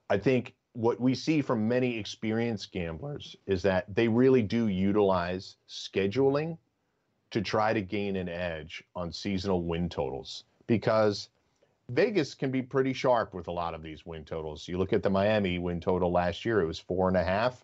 I 0.09 0.17
think 0.17 0.55
what 0.73 0.99
we 0.99 1.15
see 1.15 1.41
from 1.41 1.67
many 1.67 1.97
experienced 1.97 2.71
gamblers 2.71 3.35
is 3.45 3.61
that 3.63 3.85
they 3.95 4.07
really 4.07 4.41
do 4.41 4.67
utilize 4.67 5.55
scheduling 5.67 6.57
to 7.31 7.41
try 7.41 7.73
to 7.73 7.81
gain 7.81 8.15
an 8.15 8.29
edge 8.29 8.83
on 8.95 9.11
seasonal 9.11 9.63
win 9.63 9.89
totals 9.89 10.43
because 10.67 11.29
Vegas 11.89 12.33
can 12.33 12.51
be 12.51 12.61
pretty 12.61 12.93
sharp 12.93 13.33
with 13.33 13.47
a 13.47 13.51
lot 13.51 13.73
of 13.73 13.81
these 13.81 14.05
win 14.05 14.25
totals. 14.25 14.67
You 14.67 14.77
look 14.77 14.93
at 14.93 15.03
the 15.03 15.09
Miami 15.09 15.59
win 15.59 15.79
total 15.79 16.11
last 16.11 16.45
year, 16.45 16.61
it 16.61 16.67
was 16.67 16.79
four 16.79 17.07
and 17.07 17.17
a 17.17 17.23
half. 17.23 17.63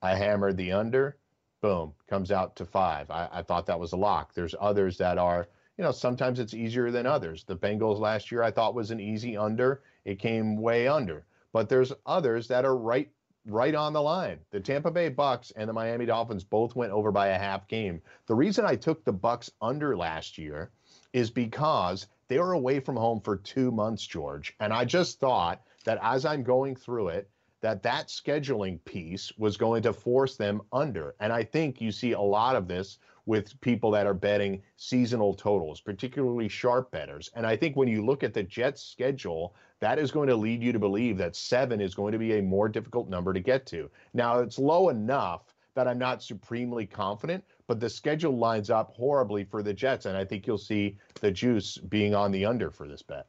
I 0.00 0.14
hammered 0.14 0.56
the 0.56 0.72
under, 0.72 1.16
boom, 1.60 1.94
comes 2.08 2.30
out 2.30 2.56
to 2.56 2.64
five. 2.64 3.10
I, 3.10 3.28
I 3.32 3.42
thought 3.42 3.66
that 3.66 3.80
was 3.80 3.92
a 3.92 3.96
lock. 3.96 4.34
There's 4.34 4.54
others 4.60 4.98
that 4.98 5.18
are 5.18 5.48
you 5.76 5.82
know, 5.82 5.92
sometimes 5.92 6.38
it's 6.38 6.54
easier 6.54 6.90
than 6.90 7.06
others. 7.06 7.44
The 7.44 7.56
Bengals 7.56 7.98
last 7.98 8.30
year 8.30 8.42
I 8.42 8.50
thought 8.50 8.74
was 8.74 8.90
an 8.90 9.00
easy 9.00 9.36
under. 9.36 9.82
It 10.04 10.18
came 10.18 10.56
way 10.56 10.86
under. 10.86 11.26
But 11.52 11.68
there's 11.68 11.92
others 12.06 12.48
that 12.48 12.64
are 12.64 12.76
right 12.76 13.10
right 13.46 13.74
on 13.74 13.92
the 13.92 14.00
line. 14.00 14.38
The 14.52 14.60
Tampa 14.60 14.90
Bay 14.90 15.10
Bucks 15.10 15.52
and 15.54 15.68
the 15.68 15.72
Miami 15.74 16.06
Dolphins 16.06 16.44
both 16.44 16.74
went 16.74 16.92
over 16.92 17.12
by 17.12 17.28
a 17.28 17.38
half 17.38 17.68
game. 17.68 18.00
The 18.26 18.34
reason 18.34 18.64
I 18.64 18.76
took 18.76 19.04
the 19.04 19.12
Bucks 19.12 19.50
under 19.60 19.96
last 19.96 20.38
year 20.38 20.70
is 21.12 21.30
because 21.30 22.06
they 22.34 22.40
were 22.40 22.54
away 22.54 22.80
from 22.80 22.96
home 22.96 23.20
for 23.20 23.36
2 23.36 23.70
months, 23.70 24.04
George. 24.04 24.56
And 24.58 24.72
I 24.72 24.84
just 24.84 25.20
thought 25.20 25.62
that 25.84 26.00
as 26.02 26.26
I'm 26.26 26.42
going 26.42 26.74
through 26.74 27.10
it 27.10 27.30
that 27.60 27.84
that 27.84 28.08
scheduling 28.08 28.84
piece 28.84 29.32
was 29.38 29.56
going 29.56 29.84
to 29.84 29.92
force 29.92 30.36
them 30.36 30.60
under. 30.72 31.14
And 31.20 31.32
I 31.32 31.44
think 31.44 31.80
you 31.80 31.92
see 31.92 32.10
a 32.10 32.20
lot 32.20 32.56
of 32.56 32.66
this 32.66 32.98
with 33.24 33.60
people 33.60 33.92
that 33.92 34.08
are 34.08 34.14
betting 34.14 34.62
seasonal 34.74 35.32
totals, 35.32 35.80
particularly 35.80 36.48
sharp 36.48 36.90
bettors. 36.90 37.30
And 37.36 37.46
I 37.46 37.56
think 37.56 37.76
when 37.76 37.86
you 37.86 38.04
look 38.04 38.24
at 38.24 38.34
the 38.34 38.42
Jets 38.42 38.82
schedule, 38.82 39.54
that 39.78 40.00
is 40.00 40.10
going 40.10 40.28
to 40.28 40.34
lead 40.34 40.60
you 40.60 40.72
to 40.72 40.80
believe 40.80 41.16
that 41.18 41.36
seven 41.36 41.80
is 41.80 41.94
going 41.94 42.10
to 42.10 42.18
be 42.18 42.38
a 42.38 42.42
more 42.42 42.68
difficult 42.68 43.08
number 43.08 43.32
to 43.32 43.38
get 43.38 43.64
to. 43.66 43.88
Now, 44.12 44.40
it's 44.40 44.58
low 44.58 44.88
enough 44.88 45.54
that 45.76 45.86
I'm 45.86 45.98
not 45.98 46.20
supremely 46.20 46.84
confident, 46.84 47.44
but 47.66 47.80
the 47.80 47.88
schedule 47.88 48.36
lines 48.36 48.70
up 48.70 48.94
horribly 48.94 49.44
for 49.44 49.62
the 49.62 49.72
Jets. 49.72 50.06
And 50.06 50.16
I 50.16 50.24
think 50.24 50.46
you'll 50.46 50.58
see 50.58 50.96
the 51.20 51.30
juice 51.30 51.78
being 51.78 52.14
on 52.14 52.30
the 52.30 52.44
under 52.44 52.70
for 52.70 52.86
this 52.86 53.02
bet. 53.02 53.26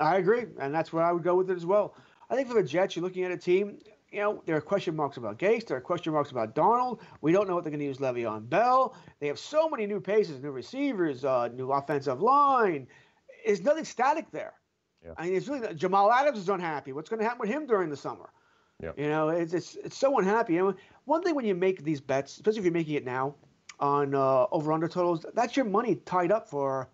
I 0.00 0.16
agree. 0.16 0.46
And 0.60 0.74
that's 0.74 0.92
where 0.92 1.04
I 1.04 1.12
would 1.12 1.22
go 1.22 1.36
with 1.36 1.50
it 1.50 1.56
as 1.56 1.66
well. 1.66 1.94
I 2.28 2.34
think 2.34 2.48
for 2.48 2.54
the 2.54 2.68
Jets, 2.68 2.96
you're 2.96 3.04
looking 3.04 3.24
at 3.24 3.30
a 3.30 3.36
team. 3.36 3.78
You 4.10 4.20
know, 4.20 4.42
there 4.46 4.56
are 4.56 4.60
question 4.60 4.96
marks 4.96 5.16
about 5.16 5.38
Gase. 5.38 5.66
There 5.66 5.76
are 5.76 5.80
question 5.80 6.12
marks 6.12 6.30
about 6.30 6.54
Darnold. 6.54 7.00
We 7.20 7.32
don't 7.32 7.48
know 7.48 7.54
what 7.54 7.64
they're 7.64 7.70
going 7.70 7.80
to 7.80 7.86
use 7.86 7.98
Le'Veon 7.98 8.48
Bell. 8.48 8.96
They 9.20 9.26
have 9.26 9.38
so 9.38 9.68
many 9.68 9.86
new 9.86 10.00
paces, 10.00 10.42
new 10.42 10.50
receivers, 10.50 11.24
uh, 11.24 11.48
new 11.48 11.72
offensive 11.72 12.20
line. 12.20 12.86
There's 13.44 13.62
nothing 13.62 13.84
static 13.84 14.30
there. 14.30 14.54
Yeah. 15.04 15.12
I 15.16 15.26
mean, 15.26 15.36
it's 15.36 15.48
really 15.48 15.74
Jamal 15.74 16.12
Adams 16.12 16.38
is 16.38 16.48
unhappy. 16.48 16.92
What's 16.92 17.08
going 17.08 17.20
to 17.20 17.24
happen 17.24 17.40
with 17.40 17.50
him 17.50 17.66
during 17.66 17.90
the 17.90 17.96
summer? 17.96 18.30
Yeah. 18.82 18.92
You 18.96 19.08
know, 19.08 19.30
it's, 19.30 19.54
it's 19.54 19.76
it's 19.76 19.96
so 19.96 20.18
unhappy. 20.18 20.56
Know, 20.56 20.74
one 21.06 21.22
thing 21.22 21.34
when 21.34 21.44
you 21.44 21.54
make 21.54 21.82
these 21.82 22.00
bets, 22.00 22.34
especially 22.34 22.58
if 22.58 22.64
you're 22.64 22.74
making 22.74 22.94
it 22.94 23.04
now 23.04 23.34
on 23.80 24.14
uh, 24.14 24.46
over 24.52 24.72
under 24.72 24.88
totals, 24.88 25.24
that's 25.34 25.56
your 25.56 25.64
money 25.64 25.96
tied 26.04 26.30
up 26.30 26.48
for 26.48 26.88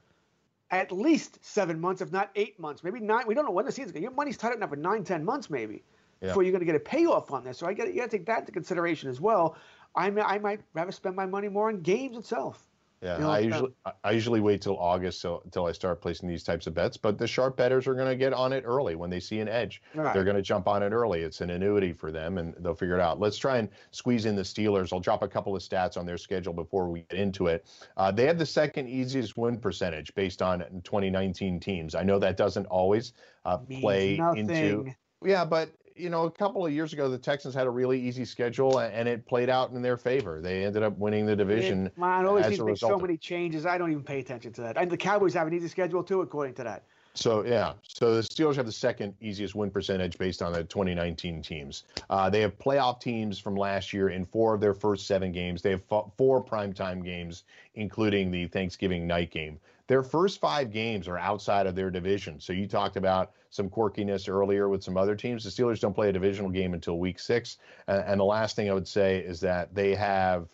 at 0.70 0.92
least 0.92 1.38
seven 1.44 1.80
months, 1.80 2.00
if 2.00 2.12
not 2.12 2.30
eight 2.36 2.58
months, 2.58 2.84
maybe 2.84 3.00
nine. 3.00 3.24
We 3.26 3.34
don't 3.34 3.44
know 3.44 3.50
when 3.50 3.66
the 3.66 3.72
season's 3.72 3.92
going. 3.92 4.02
To. 4.02 4.08
Your 4.08 4.16
money's 4.16 4.36
tied 4.36 4.52
up 4.52 4.58
now 4.60 4.68
for 4.68 4.76
nine, 4.76 5.02
ten 5.04 5.24
months, 5.24 5.50
maybe, 5.50 5.82
yeah. 6.20 6.28
before 6.28 6.44
you're 6.44 6.52
going 6.52 6.60
to 6.60 6.66
get 6.66 6.76
a 6.76 6.80
payoff 6.80 7.32
on 7.32 7.44
this. 7.44 7.58
So 7.58 7.66
I 7.66 7.74
got 7.74 7.88
you 7.88 7.96
got 7.96 8.10
to 8.10 8.16
take 8.16 8.26
that 8.26 8.40
into 8.40 8.52
consideration 8.52 9.10
as 9.10 9.20
well. 9.20 9.56
I 9.94 10.06
I 10.08 10.38
might 10.38 10.60
rather 10.74 10.92
spend 10.92 11.16
my 11.16 11.26
money 11.26 11.48
more 11.48 11.68
on 11.68 11.80
games 11.82 12.16
itself. 12.16 12.64
Yeah, 13.02 13.16
you 13.16 13.23
know, 13.23 13.30
I 13.30 13.38
usually 13.40 13.73
I 14.04 14.11
usually 14.12 14.40
wait 14.40 14.62
till 14.62 14.78
August 14.78 15.21
till, 15.21 15.42
till 15.50 15.66
I 15.66 15.73
start 15.73 16.00
placing 16.00 16.28
these 16.28 16.44
types 16.44 16.68
of 16.68 16.75
bets. 16.75 16.97
But 16.97 17.18
the 17.18 17.26
sharp 17.26 17.56
bettors 17.56 17.88
are 17.88 17.94
going 17.94 18.09
to 18.09 18.14
get 18.14 18.32
on 18.32 18.52
it 18.52 18.62
early 18.64 18.94
when 18.94 19.11
they 19.11 19.18
see 19.18 19.40
an 19.40 19.49
edge. 19.49 19.82
Right. 19.92 20.14
They're 20.14 20.23
going 20.23 20.37
to 20.37 20.42
jump 20.42 20.68
on 20.68 20.85
it 20.85 20.92
early. 20.92 21.23
It's 21.23 21.40
an 21.40 21.50
annuity 21.50 21.92
for 21.92 22.12
them, 22.12 22.38
and 22.38 22.54
they'll 22.61 22.76
figure 22.76 22.94
it 22.94 23.00
out. 23.00 23.18
Let's 23.18 23.38
try 23.38 23.59
and 23.59 23.68
squeeze 23.90 24.25
in 24.25 24.37
the 24.37 24.42
Steelers. 24.42 24.92
I'll 24.92 25.00
drop 25.00 25.25
a 25.25 25.28
couple 25.28 25.56
of 25.56 25.62
stats 25.62 25.97
on 25.97 26.06
their 26.06 26.16
schedule 26.16 26.52
before 26.52 26.88
we 26.88 27.04
get 27.11 27.18
into 27.18 27.49
it. 27.49 27.66
Uh, 27.97 28.12
they 28.12 28.26
have 28.26 28.38
the 28.38 28.47
second 28.47 28.88
easiest 28.88 29.37
win 29.37 29.59
percentage 29.59 30.14
based 30.14 30.40
on 30.40 30.61
2019 30.85 31.59
teams. 31.59 31.97
I 31.97 32.04
know 32.04 32.21
that 32.21 32.37
doesn't 32.37 32.66
always 32.66 33.14
uh, 33.44 33.59
play 33.59 34.21
into. 34.37 34.87
Yeah, 35.25 35.44
but 35.44 35.71
you 35.96 36.11
know, 36.11 36.25
a 36.25 36.30
couple 36.30 36.64
of 36.64 36.72
years 36.72 36.92
ago, 36.92 37.08
the 37.08 37.18
Texans 37.18 37.54
had 37.54 37.66
a 37.66 37.70
really 37.70 38.00
easy 38.00 38.25
schedule, 38.25 38.78
and 38.78 39.08
it 39.08 39.26
played 39.26 39.49
out 39.49 39.70
in 39.70 39.82
their 39.82 39.96
favor. 39.96 40.40
They 40.40 40.64
ended 40.64 40.82
up 40.82 40.96
winning 40.99 41.26
the 41.26 41.37
division. 41.37 41.87
It, 41.87 41.99
man, 41.99 42.26
always 42.26 42.46
seems 42.46 42.58
to 42.58 42.64
make 42.64 42.78
so 42.78 42.99
many 42.99 43.16
changes. 43.16 43.66
I 43.66 43.78
don't 43.78 43.90
even 43.90 44.02
pay 44.02 44.20
attention 44.20 44.52
to 44.54 44.62
that. 44.62 44.76
And 44.76 44.90
the 44.90 44.96
Cowboys 44.96 45.34
have 45.34 45.46
an 45.46 45.54
easy 45.54 45.68
schedule 45.68 46.02
too, 46.02 46.20
according 46.20 46.54
to 46.54 46.64
that. 46.64 46.84
So 47.14 47.44
yeah, 47.44 47.75
so 47.82 48.14
the 48.14 48.22
Steelers 48.22 48.56
have 48.56 48.64
the 48.64 48.72
second 48.72 49.14
easiest 49.20 49.54
win 49.54 49.70
percentage 49.70 50.16
based 50.16 50.40
on 50.40 50.54
the 50.54 50.64
2019 50.64 51.42
teams. 51.42 51.84
Uh, 52.08 52.30
they 52.30 52.40
have 52.40 52.58
playoff 52.58 53.00
teams 53.00 53.38
from 53.38 53.54
last 53.54 53.92
year 53.92 54.08
in 54.08 54.25
four 54.25 54.54
of 54.54 54.62
their 54.62 54.72
first 54.72 55.06
seven 55.06 55.30
games. 55.30 55.61
They 55.61 55.70
have 55.70 55.82
four 55.84 56.42
primetime 56.42 57.04
games, 57.04 57.44
including 57.75 58.30
the 58.30 58.46
Thanksgiving 58.46 59.06
night 59.06 59.30
game. 59.30 59.61
Their 59.86 60.02
first 60.02 60.40
five 60.40 60.70
games 60.70 61.08
are 61.08 61.18
outside 61.18 61.66
of 61.66 61.74
their 61.74 61.90
division. 61.90 62.40
So 62.40 62.52
you 62.52 62.66
talked 62.66 62.96
about 62.96 63.32
some 63.50 63.68
quirkiness 63.68 64.28
earlier 64.28 64.68
with 64.68 64.82
some 64.82 64.96
other 64.96 65.14
teams. 65.14 65.44
The 65.44 65.50
Steelers 65.50 65.80
don't 65.80 65.94
play 65.94 66.08
a 66.08 66.12
divisional 66.12 66.50
game 66.50 66.72
until 66.74 66.98
week 66.98 67.18
six. 67.18 67.58
And, 67.88 68.02
and 68.06 68.20
the 68.20 68.24
last 68.24 68.56
thing 68.56 68.70
I 68.70 68.74
would 68.74 68.88
say 68.88 69.18
is 69.18 69.40
that 69.40 69.74
they 69.74 69.94
have 69.94 70.48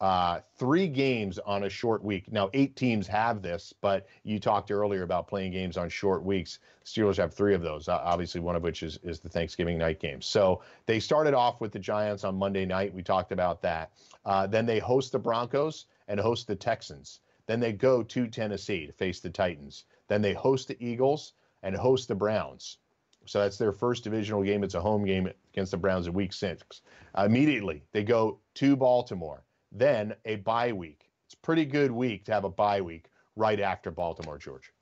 uh, 0.00 0.40
three 0.58 0.86
games 0.86 1.38
on 1.38 1.64
a 1.64 1.68
short 1.68 2.04
week. 2.04 2.30
Now, 2.30 2.50
eight 2.52 2.76
teams 2.76 3.06
have 3.06 3.42
this, 3.42 3.72
but 3.80 4.06
you 4.22 4.38
talked 4.38 4.70
earlier 4.70 5.02
about 5.02 5.28
playing 5.28 5.52
games 5.52 5.76
on 5.76 5.88
short 5.88 6.22
weeks. 6.22 6.58
Steelers 6.84 7.16
have 7.16 7.32
three 7.32 7.54
of 7.54 7.62
those, 7.62 7.88
obviously, 7.88 8.40
one 8.40 8.54
of 8.54 8.62
which 8.62 8.82
is, 8.82 8.98
is 9.02 9.18
the 9.18 9.28
Thanksgiving 9.28 9.78
night 9.78 10.00
game. 10.00 10.20
So 10.20 10.60
they 10.84 11.00
started 11.00 11.32
off 11.32 11.60
with 11.60 11.72
the 11.72 11.78
Giants 11.78 12.22
on 12.24 12.36
Monday 12.36 12.66
night. 12.66 12.92
We 12.92 13.02
talked 13.02 13.32
about 13.32 13.62
that. 13.62 13.92
Uh, 14.26 14.46
then 14.46 14.66
they 14.66 14.78
host 14.78 15.12
the 15.12 15.18
Broncos 15.18 15.86
and 16.08 16.20
host 16.20 16.46
the 16.46 16.56
Texans. 16.56 17.20
Then 17.46 17.60
they 17.60 17.72
go 17.72 18.02
to 18.02 18.26
Tennessee 18.26 18.86
to 18.86 18.92
face 18.92 19.20
the 19.20 19.30
Titans. 19.30 19.84
Then 20.08 20.22
they 20.22 20.32
host 20.32 20.68
the 20.68 20.82
Eagles 20.84 21.34
and 21.62 21.76
host 21.76 22.08
the 22.08 22.14
Browns. 22.14 22.78
So 23.26 23.40
that's 23.40 23.58
their 23.58 23.72
first 23.72 24.04
divisional 24.04 24.42
game. 24.42 24.64
It's 24.64 24.74
a 24.74 24.80
home 24.80 25.04
game 25.04 25.30
against 25.52 25.70
the 25.70 25.78
Browns 25.78 26.06
in 26.06 26.12
week 26.12 26.32
six. 26.32 26.82
Uh, 27.16 27.24
immediately, 27.24 27.82
they 27.92 28.02
go 28.02 28.38
to 28.54 28.76
Baltimore. 28.76 29.42
Then 29.72 30.14
a 30.24 30.36
bye 30.36 30.72
week. 30.72 31.08
It's 31.26 31.34
a 31.34 31.38
pretty 31.38 31.64
good 31.64 31.90
week 31.90 32.26
to 32.26 32.32
have 32.32 32.44
a 32.44 32.50
bye 32.50 32.80
week 32.80 33.06
right 33.34 33.60
after 33.60 33.90
Baltimore, 33.90 34.38
George. 34.38 34.72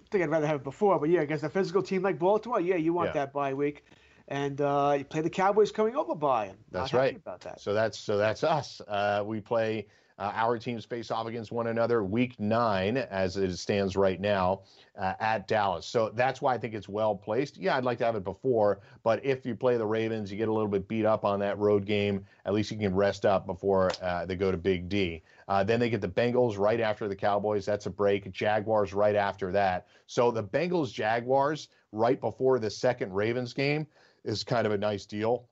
I 0.00 0.04
think 0.10 0.24
I'd 0.24 0.30
rather 0.30 0.46
have 0.46 0.56
it 0.56 0.64
before, 0.64 0.98
but 0.98 1.10
yeah, 1.10 1.20
against 1.20 1.44
a 1.44 1.50
physical 1.50 1.82
team 1.82 2.02
like 2.02 2.18
Baltimore, 2.18 2.60
yeah, 2.60 2.76
you 2.76 2.92
want 2.92 3.08
yeah. 3.08 3.12
that 3.14 3.32
bye 3.32 3.54
week. 3.54 3.84
And 4.28 4.60
uh, 4.60 4.96
you 4.98 5.04
play 5.04 5.22
the 5.22 5.30
Cowboys 5.30 5.72
coming 5.72 5.96
over 5.96 6.14
by. 6.14 6.52
That's 6.70 6.92
right. 6.92 7.16
About 7.16 7.40
that. 7.40 7.60
So 7.60 7.72
that's 7.72 7.98
so 7.98 8.18
that's 8.18 8.44
us. 8.44 8.82
Uh, 8.86 9.22
we 9.24 9.40
play 9.40 9.86
uh, 10.18 10.32
our 10.34 10.58
teams 10.58 10.84
face 10.84 11.10
off 11.10 11.26
against 11.26 11.52
one 11.52 11.68
another 11.68 12.02
week 12.02 12.38
nine, 12.40 12.96
as 12.96 13.36
it 13.36 13.56
stands 13.56 13.96
right 13.96 14.20
now, 14.20 14.62
uh, 14.98 15.14
at 15.20 15.46
Dallas. 15.46 15.86
So 15.86 16.10
that's 16.14 16.42
why 16.42 16.54
I 16.54 16.58
think 16.58 16.74
it's 16.74 16.88
well 16.88 17.14
placed. 17.14 17.56
Yeah, 17.56 17.76
I'd 17.76 17.84
like 17.84 17.98
to 17.98 18.04
have 18.04 18.16
it 18.16 18.24
before, 18.24 18.80
but 19.02 19.24
if 19.24 19.46
you 19.46 19.54
play 19.54 19.76
the 19.76 19.86
Ravens, 19.86 20.30
you 20.30 20.36
get 20.36 20.48
a 20.48 20.52
little 20.52 20.68
bit 20.68 20.88
beat 20.88 21.04
up 21.04 21.24
on 21.24 21.38
that 21.40 21.58
road 21.58 21.84
game. 21.84 22.24
At 22.46 22.54
least 22.54 22.70
you 22.70 22.78
can 22.78 22.94
rest 22.94 23.24
up 23.24 23.46
before 23.46 23.90
uh, 24.02 24.26
they 24.26 24.36
go 24.36 24.50
to 24.50 24.58
Big 24.58 24.88
D. 24.88 25.22
Uh, 25.46 25.64
then 25.64 25.80
they 25.80 25.88
get 25.88 26.00
the 26.00 26.08
Bengals 26.08 26.58
right 26.58 26.80
after 26.80 27.08
the 27.08 27.16
Cowboys. 27.16 27.64
That's 27.64 27.86
a 27.86 27.90
break. 27.90 28.30
Jaguars 28.32 28.92
right 28.92 29.16
after 29.16 29.52
that. 29.52 29.86
So 30.06 30.30
the 30.30 30.42
Bengals 30.42 30.92
Jaguars 30.92 31.68
right 31.92 32.20
before 32.20 32.58
the 32.58 32.70
second 32.70 33.12
Ravens 33.12 33.52
game 33.52 33.86
is 34.24 34.44
kind 34.44 34.66
of 34.66 34.72
a 34.72 34.78
nice 34.78 35.06
deal. 35.06 35.48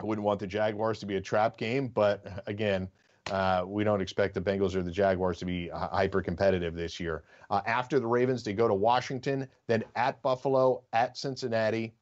I 0.00 0.04
wouldn't 0.04 0.24
want 0.24 0.40
the 0.40 0.46
Jaguars 0.46 0.98
to 1.00 1.06
be 1.06 1.16
a 1.16 1.20
trap 1.20 1.58
game, 1.58 1.88
but 1.88 2.42
again, 2.46 2.88
uh, 3.30 3.62
we 3.66 3.84
don't 3.84 4.00
expect 4.00 4.34
the 4.34 4.40
Bengals 4.40 4.74
or 4.74 4.82
the 4.82 4.90
Jaguars 4.90 5.38
to 5.38 5.44
be 5.44 5.70
uh, 5.70 5.88
hyper 5.88 6.22
competitive 6.22 6.74
this 6.74 6.98
year. 6.98 7.22
Uh, 7.50 7.60
after 7.66 8.00
the 8.00 8.06
Ravens, 8.06 8.42
they 8.42 8.52
go 8.52 8.66
to 8.66 8.74
Washington, 8.74 9.46
then 9.66 9.84
at 9.96 10.20
Buffalo, 10.22 10.82
at 10.92 11.16
Cincinnati, 11.16 11.92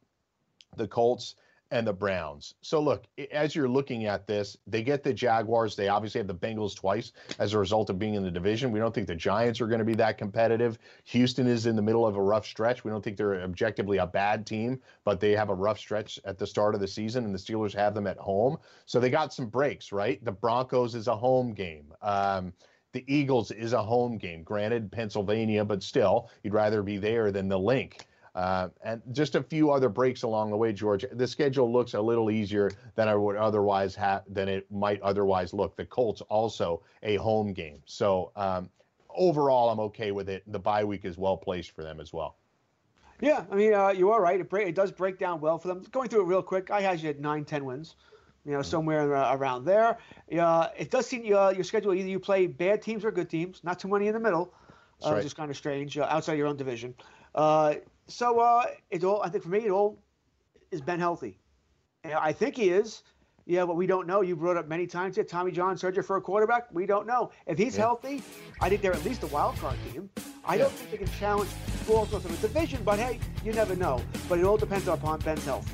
the 0.76 0.86
Colts, 0.86 1.34
and 1.70 1.86
the 1.86 1.92
Browns. 1.92 2.54
So 2.62 2.80
look, 2.80 3.04
as 3.30 3.54
you're 3.54 3.68
looking 3.68 4.06
at 4.06 4.26
this, 4.26 4.56
they 4.66 4.82
get 4.82 5.02
the 5.02 5.12
Jaguars. 5.12 5.76
They 5.76 5.88
obviously 5.88 6.18
have 6.18 6.26
the 6.26 6.34
Bengals 6.34 6.74
twice 6.74 7.12
as 7.38 7.52
a 7.52 7.58
result 7.58 7.90
of 7.90 7.98
being 7.98 8.14
in 8.14 8.22
the 8.22 8.30
division. 8.30 8.72
We 8.72 8.78
don't 8.78 8.94
think 8.94 9.06
the 9.06 9.14
Giants 9.14 9.60
are 9.60 9.66
going 9.66 9.80
to 9.80 9.84
be 9.84 9.94
that 9.96 10.18
competitive. 10.18 10.78
Houston 11.04 11.46
is 11.46 11.66
in 11.66 11.76
the 11.76 11.82
middle 11.82 12.06
of 12.06 12.16
a 12.16 12.22
rough 12.22 12.46
stretch. 12.46 12.84
We 12.84 12.90
don't 12.90 13.02
think 13.02 13.16
they're 13.16 13.42
objectively 13.42 13.98
a 13.98 14.06
bad 14.06 14.46
team, 14.46 14.80
but 15.04 15.20
they 15.20 15.32
have 15.32 15.50
a 15.50 15.54
rough 15.54 15.78
stretch 15.78 16.18
at 16.24 16.38
the 16.38 16.46
start 16.46 16.74
of 16.74 16.80
the 16.80 16.88
season, 16.88 17.24
and 17.24 17.34
the 17.34 17.38
Steelers 17.38 17.74
have 17.74 17.94
them 17.94 18.06
at 18.06 18.16
home. 18.16 18.58
So 18.86 19.00
they 19.00 19.10
got 19.10 19.34
some 19.34 19.46
breaks, 19.46 19.92
right? 19.92 20.24
The 20.24 20.32
Broncos 20.32 20.94
is 20.94 21.08
a 21.08 21.16
home 21.16 21.52
game. 21.52 21.92
Um, 22.00 22.52
the 22.92 23.04
Eagles 23.06 23.50
is 23.50 23.74
a 23.74 23.82
home 23.82 24.16
game. 24.16 24.42
Granted, 24.42 24.90
Pennsylvania, 24.90 25.64
but 25.64 25.82
still, 25.82 26.30
you'd 26.42 26.54
rather 26.54 26.82
be 26.82 26.96
there 26.96 27.30
than 27.30 27.48
the 27.48 27.58
Linc. 27.58 28.06
Uh, 28.38 28.68
and 28.84 29.02
just 29.10 29.34
a 29.34 29.42
few 29.42 29.72
other 29.72 29.88
breaks 29.88 30.22
along 30.22 30.50
the 30.52 30.56
way, 30.56 30.72
George. 30.72 31.04
The 31.10 31.26
schedule 31.26 31.72
looks 31.72 31.94
a 31.94 32.00
little 32.00 32.30
easier 32.30 32.70
than 32.94 33.08
I 33.08 33.16
would 33.16 33.34
otherwise 33.34 33.96
have 33.96 34.22
than 34.28 34.48
it 34.48 34.70
might 34.70 35.02
otherwise 35.02 35.52
look. 35.52 35.76
The 35.76 35.84
Colts 35.84 36.20
also 36.20 36.80
a 37.02 37.16
home 37.16 37.52
game, 37.52 37.82
so 37.84 38.30
um, 38.36 38.70
overall 39.10 39.70
I'm 39.70 39.80
okay 39.80 40.12
with 40.12 40.28
it. 40.28 40.44
The 40.46 40.58
bye 40.60 40.84
week 40.84 41.04
is 41.04 41.18
well 41.18 41.36
placed 41.36 41.72
for 41.72 41.82
them 41.82 41.98
as 41.98 42.12
well. 42.12 42.36
Yeah, 43.20 43.42
I 43.50 43.56
mean 43.56 43.74
uh, 43.74 43.88
you 43.88 44.12
are 44.12 44.22
right. 44.22 44.38
It, 44.38 44.48
break, 44.48 44.68
it 44.68 44.76
does 44.76 44.92
break 44.92 45.18
down 45.18 45.40
well 45.40 45.58
for 45.58 45.66
them. 45.66 45.82
Going 45.90 46.08
through 46.08 46.20
it 46.20 46.26
real 46.26 46.40
quick, 46.42 46.70
I 46.70 46.80
had 46.80 47.00
you 47.00 47.10
at 47.10 47.18
nine, 47.18 47.44
ten 47.44 47.64
wins. 47.64 47.96
You 48.44 48.52
know, 48.52 48.60
mm-hmm. 48.60 48.70
somewhere 48.70 49.10
around 49.10 49.64
there. 49.64 49.98
Uh, 50.40 50.68
it 50.78 50.92
does 50.92 51.08
seem 51.08 51.22
uh, 51.34 51.50
your 51.50 51.64
schedule 51.64 51.92
either 51.92 52.08
you 52.08 52.20
play 52.20 52.46
bad 52.46 52.82
teams 52.82 53.04
or 53.04 53.10
good 53.10 53.28
teams. 53.28 53.64
Not 53.64 53.80
too 53.80 53.88
many 53.88 54.06
in 54.06 54.14
the 54.14 54.20
middle. 54.20 54.54
Uh, 55.04 55.14
right. 55.14 55.22
Just 55.24 55.36
kind 55.36 55.50
of 55.50 55.56
strange 55.56 55.98
uh, 55.98 56.06
outside 56.08 56.38
your 56.38 56.46
own 56.46 56.56
division. 56.56 56.94
So 58.08 58.40
uh, 58.40 58.64
it 58.90 59.04
all, 59.04 59.22
I 59.22 59.28
think 59.28 59.44
for 59.44 59.50
me, 59.50 59.60
it 59.60 59.70
all 59.70 59.98
is 60.70 60.80
Ben 60.80 60.98
healthy. 60.98 61.38
I 62.04 62.32
think 62.32 62.56
he 62.56 62.70
is. 62.70 63.02
Yeah, 63.44 63.64
but 63.64 63.76
we 63.76 63.86
don't 63.86 64.06
know. 64.06 64.20
You 64.20 64.36
brought 64.36 64.58
up 64.58 64.68
many 64.68 64.86
times 64.86 65.14
here, 65.14 65.24
Tommy 65.24 65.52
John 65.52 65.78
surgery 65.78 66.02
for 66.02 66.18
a 66.18 66.20
quarterback. 66.20 66.66
We 66.70 66.84
don't 66.84 67.06
know. 67.06 67.30
If 67.46 67.56
he's 67.56 67.76
yeah. 67.76 67.84
healthy, 67.84 68.22
I 68.60 68.68
think 68.68 68.82
they're 68.82 68.92
at 68.92 69.04
least 69.06 69.22
a 69.22 69.26
wild 69.28 69.56
card 69.56 69.76
team. 69.90 70.10
I 70.44 70.56
yeah. 70.56 70.64
don't 70.64 70.72
think 70.72 70.90
they 70.90 70.96
can 70.98 71.08
challenge 71.18 71.50
Baltimore 71.86 72.20
from 72.20 72.34
a 72.34 72.36
division, 72.36 72.82
but 72.84 72.98
hey, 72.98 73.18
you 73.42 73.54
never 73.54 73.74
know. 73.74 74.02
But 74.28 74.38
it 74.38 74.44
all 74.44 74.58
depends 74.58 74.86
upon 74.86 75.20
Ben's 75.20 75.46
health. 75.46 75.66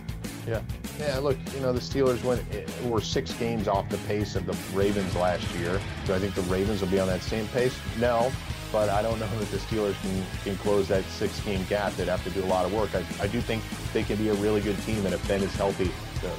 Yeah. 0.47 0.63
Yeah, 1.01 1.19
look, 1.19 1.37
you 1.53 1.61
know, 1.61 1.73
the 1.73 1.81
Steelers 1.81 2.23
went 2.23 2.43
eh, 2.53 2.65
were 2.85 3.01
six 3.01 3.33
games 3.35 3.67
off 3.67 3.89
the 3.89 3.99
pace 3.99 4.37
of 4.37 4.47
the 4.47 4.57
Ravens 4.73 5.17
last 5.17 5.53
year. 5.57 5.81
Do 6.07 6.15
I 6.15 6.21
think 6.21 6.37
the 6.37 6.43
Ravens 6.43 6.81
will 6.81 6.89
be 6.89 7.01
on 7.01 7.09
that 7.09 7.23
same 7.23 7.49
pace? 7.49 7.77
No. 7.99 8.31
But 8.75 8.89
I 8.89 9.03
don't 9.03 9.21
know 9.21 9.29
that 9.39 9.51
the 9.53 9.59
Steelers 9.59 9.95
can, 10.03 10.27
can 10.43 10.57
close 10.57 10.89
that 10.89 11.05
six 11.05 11.39
game 11.43 11.65
gap. 11.69 11.93
They'd 11.93 12.09
have 12.09 12.25
to 12.25 12.31
do 12.31 12.45
a 12.45 12.47
lot 12.47 12.67
of 12.67 12.75
work. 12.75 12.93
I, 12.93 13.05
I 13.23 13.29
do 13.29 13.41
think 13.41 13.63
they 13.93 14.03
can 14.03 14.17
be 14.17 14.31
a 14.31 14.35
really 14.35 14.61
good 14.61 14.77
team, 14.83 15.07
and 15.07 15.15
if 15.15 15.27
Ben 15.29 15.45
is 15.45 15.55
healthy, 15.55 15.93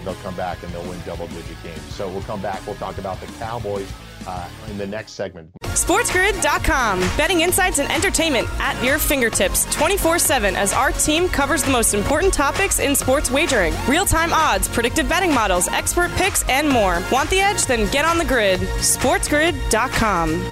they'll 0.03 0.15
come 0.15 0.35
back 0.35 0.61
and 0.61 0.73
they'll 0.73 0.83
win 0.83 0.99
double 1.05 1.27
digit 1.27 1.55
games. 1.63 1.81
So 1.93 2.09
we'll 2.09 2.23
come 2.23 2.41
back. 2.41 2.65
We'll 2.67 2.75
talk 2.75 2.97
about 2.97 3.21
the 3.21 3.27
Cowboys 3.39 3.89
uh, 4.27 4.49
in 4.69 4.77
the 4.77 4.85
next 4.85 5.13
segment. 5.13 5.49
SportsGrid.com. 5.63 6.99
Betting 7.15 7.39
insights 7.39 7.79
and 7.79 7.89
entertainment 7.89 8.49
at 8.59 8.83
your 8.83 8.99
fingertips 8.99 9.63
24 9.73 10.19
7 10.19 10.57
as 10.57 10.73
our 10.73 10.91
team 10.91 11.29
covers 11.29 11.63
the 11.63 11.71
most 11.71 11.93
important 11.93 12.33
topics 12.33 12.79
in 12.79 12.97
sports 12.97 13.31
wagering 13.31 13.73
real 13.87 14.05
time 14.05 14.33
odds, 14.33 14.67
predictive 14.67 15.07
betting 15.07 15.33
models, 15.33 15.69
expert 15.69 16.11
picks, 16.15 16.43
and 16.49 16.67
more. 16.67 17.01
Want 17.13 17.29
the 17.29 17.39
edge? 17.39 17.65
Then 17.65 17.89
get 17.91 18.03
on 18.03 18.17
the 18.17 18.25
grid. 18.25 18.59
SportsGrid.com. 18.59 20.51